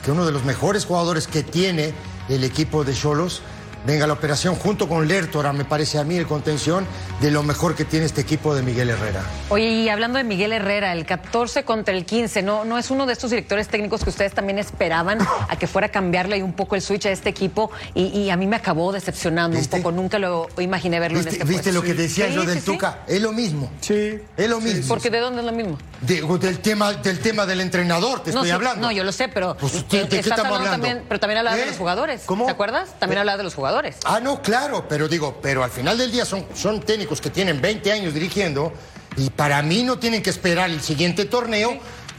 que 0.05 0.11
uno 0.11 0.25
de 0.25 0.33
los 0.33 0.45
mejores 0.45 0.87
jugadores 0.87 1.27
que 1.29 1.43
tiene 1.43 1.93
el 2.29 2.45
equipo 2.45 2.85
de 2.85 2.95
Cholos. 2.95 3.43
Venga 3.87 4.07
la 4.07 4.15
operación 4.15 4.57
junto 4.57 4.89
con 4.89 5.07
Lertora, 5.07 5.53
me 5.53 5.65
parece 5.65 5.99
a 5.99 6.05
mí, 6.05 6.17
el 6.17 6.27
contención 6.27 6.85
de 7.21 7.31
lo 7.31 7.43
mejor 7.43 7.75
que 7.75 7.85
tiene 7.87 8.05
este 8.05 8.21
equipo 8.21 8.55
de 8.55 8.63
Miguel 8.63 8.91
Herrera. 8.91 9.23
Oye, 9.49 9.69
y 9.71 9.89
hablando 9.89 10.19
de 10.19 10.25
Miguel 10.25 10.53
Herrera, 10.53 10.93
el 10.93 11.07
14 11.07 11.65
contra 11.65 11.95
el 11.95 12.05
15, 12.05 12.43
¿no, 12.43 12.65
¿no 12.67 12.77
es 12.77 12.91
uno 12.91 13.07
de 13.07 13.15
estos 13.15 13.31
directores 13.31 13.69
técnicos 13.69 14.05
que 14.05 14.11
ustedes 14.11 14.35
también 14.35 14.59
esperaban 14.59 15.19
a 15.49 15.57
que 15.59 15.67
fuera 15.67 15.87
a 15.87 15.91
cambiarle 15.91 16.43
un 16.43 16.53
poco 16.53 16.75
el 16.75 16.83
switch 16.83 17.07
a 17.07 17.11
este 17.11 17.31
equipo? 17.31 17.71
Y, 17.95 18.07
y 18.09 18.31
a 18.31 18.37
mí 18.37 18.47
me 18.47 18.57
acabó 18.57 18.93
decepcionando 18.93 19.59
un 19.59 19.65
poco, 19.67 19.93
nunca 19.93 20.19
lo 20.19 20.47
imaginé 20.59 21.01
verlo 21.01 21.19
en 21.19 21.25
¿Viste, 21.25 21.39
este 21.43 21.49
viste 21.49 21.71
puesto. 21.73 21.81
lo 21.81 21.87
que 21.87 21.95
decía 21.95 22.29
Sí, 22.29 22.35
yo 22.35 22.43
sí, 22.43 22.47
del 22.49 22.61
sí. 22.61 22.65
Tuca? 22.67 22.99
Es 23.07 23.23
lo 23.23 23.33
mismo. 23.33 23.71
Sí. 23.81 24.21
Es 24.37 24.49
lo 24.51 24.61
mismo. 24.61 24.87
Porque 24.89 25.09
¿de 25.09 25.21
dónde 25.21 25.41
es 25.41 25.47
lo 25.47 25.53
mismo? 25.53 25.79
De- 26.03 26.21
del, 26.39 26.59
tema, 26.59 26.93
del 26.93 27.19
tema 27.21 27.47
del 27.47 27.63
entrenador, 27.63 28.21
te 28.23 28.31
no, 28.33 28.41
estoy 28.41 28.49
sí, 28.49 28.55
hablando. 28.55 28.83
no, 28.89 28.93
yo 28.93 29.05
lo 29.05 29.13
sé, 29.13 29.29
pero 29.29 29.57
Pues, 29.59 29.75
eh, 29.75 29.85
¿de- 29.91 29.99
de 30.03 30.09
qué 30.09 30.17
estamos 30.19 30.41
hablando 30.45 30.57
hablando? 30.67 30.87
también, 30.87 31.05
pero 31.09 31.19
también 31.19 31.39
hablaba 31.39 31.57
¿Eh? 31.57 31.61
de 31.61 31.67
los 31.67 31.77
jugadores. 31.77 32.23
¿Cómo? 32.27 32.45
¿Te 32.45 32.53
acuerdas? 32.53 32.91
También 32.99 33.21
hablaba 33.21 33.39
de 33.39 33.45
los 33.45 33.55
jugadores. 33.55 33.97
Ah, 34.05 34.21
no, 34.21 34.43
claro, 34.43 34.87
pero 34.87 35.09
digo, 35.09 35.39
pero 35.41 35.65
al 35.65 35.71
final 35.71 35.97
del 35.97 36.13
día 36.13 36.27
son, 36.27 36.45
son 36.55 36.83
técnicos 36.83 37.06
que 37.07 37.31
tienen 37.31 37.61
20 37.61 37.93
años 37.93 38.15
dirigiendo 38.15 38.73
y 39.17 39.31
para 39.31 39.63
mí 39.63 39.83
no 39.83 39.99
tienen 39.99 40.23
que 40.23 40.31
esperar 40.31 40.71
el 40.71 40.81
siguiente 40.81 41.25
torneo 41.25 41.79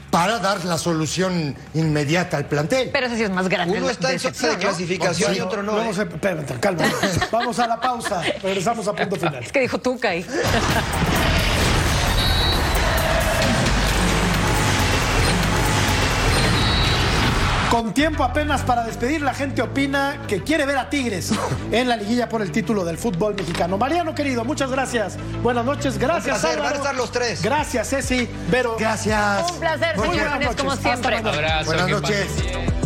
para 0.09 0.39
dar 0.39 0.63
la 0.65 0.77
solución 0.77 1.55
inmediata 1.73 2.37
al 2.37 2.45
plantel. 2.45 2.89
Pero 2.91 3.07
ese 3.07 3.17
sí 3.17 3.23
es 3.23 3.29
más 3.29 3.49
grande. 3.49 3.77
Uno 3.77 3.89
está 3.89 4.07
en 4.07 4.15
decepción, 4.15 4.51
de 4.51 4.57
clasificación 4.57 5.35
y 5.35 5.41
otro 5.41 5.63
no. 5.63 5.73
Vamos 5.73 5.99
a, 5.99 6.03
espérame, 6.03 6.45
calma. 6.59 6.83
Vamos 7.31 7.59
a 7.59 7.67
la 7.67 7.79
pausa. 7.79 8.21
Regresamos 8.41 8.87
a 8.87 8.93
punto 8.93 9.15
final. 9.17 9.43
Es 9.43 9.51
que 9.51 9.59
dijo 9.59 9.77
Tuca 9.77 10.09
ahí. 10.09 10.25
Con 17.69 17.93
tiempo 17.93 18.23
apenas 18.23 18.61
para 18.61 18.83
despedir, 18.83 19.21
la 19.21 19.33
gente 19.33 19.61
opina 19.61 20.21
que 20.25 20.41
quiere 20.41 20.65
ver 20.65 20.77
a 20.77 20.89
Tigres 20.89 21.31
en 21.71 21.89
la 21.89 21.97
liguilla 21.97 22.29
por 22.29 22.41
el 22.41 22.49
título 22.51 22.85
del 22.85 22.97
fútbol 22.97 23.35
mexicano. 23.35 23.77
Mariano, 23.77 24.15
querido, 24.15 24.45
muchas 24.45 24.71
gracias. 24.71 25.17
Buenas 25.43 25.65
noches, 25.65 25.97
gracias. 25.97 26.37
Un 26.37 26.41
placer, 26.41 26.59
van 26.61 26.73
a 26.73 26.77
estar 26.77 26.95
los 26.95 27.11
tres. 27.11 27.41
Gracias, 27.41 27.89
Ceci, 27.89 28.29
Vero. 28.49 28.77
Gracias. 28.79 29.51
Un 29.51 29.59
placer, 29.59 29.97
Muy 29.97 30.07
señor 30.07 30.29
buenas 30.29 30.39
Núñez, 30.39 30.55
como 30.55 30.75
siempre. 30.77 31.17
Abrazo. 31.17 31.65
Buenas 31.65 31.89
noches. 31.89 32.76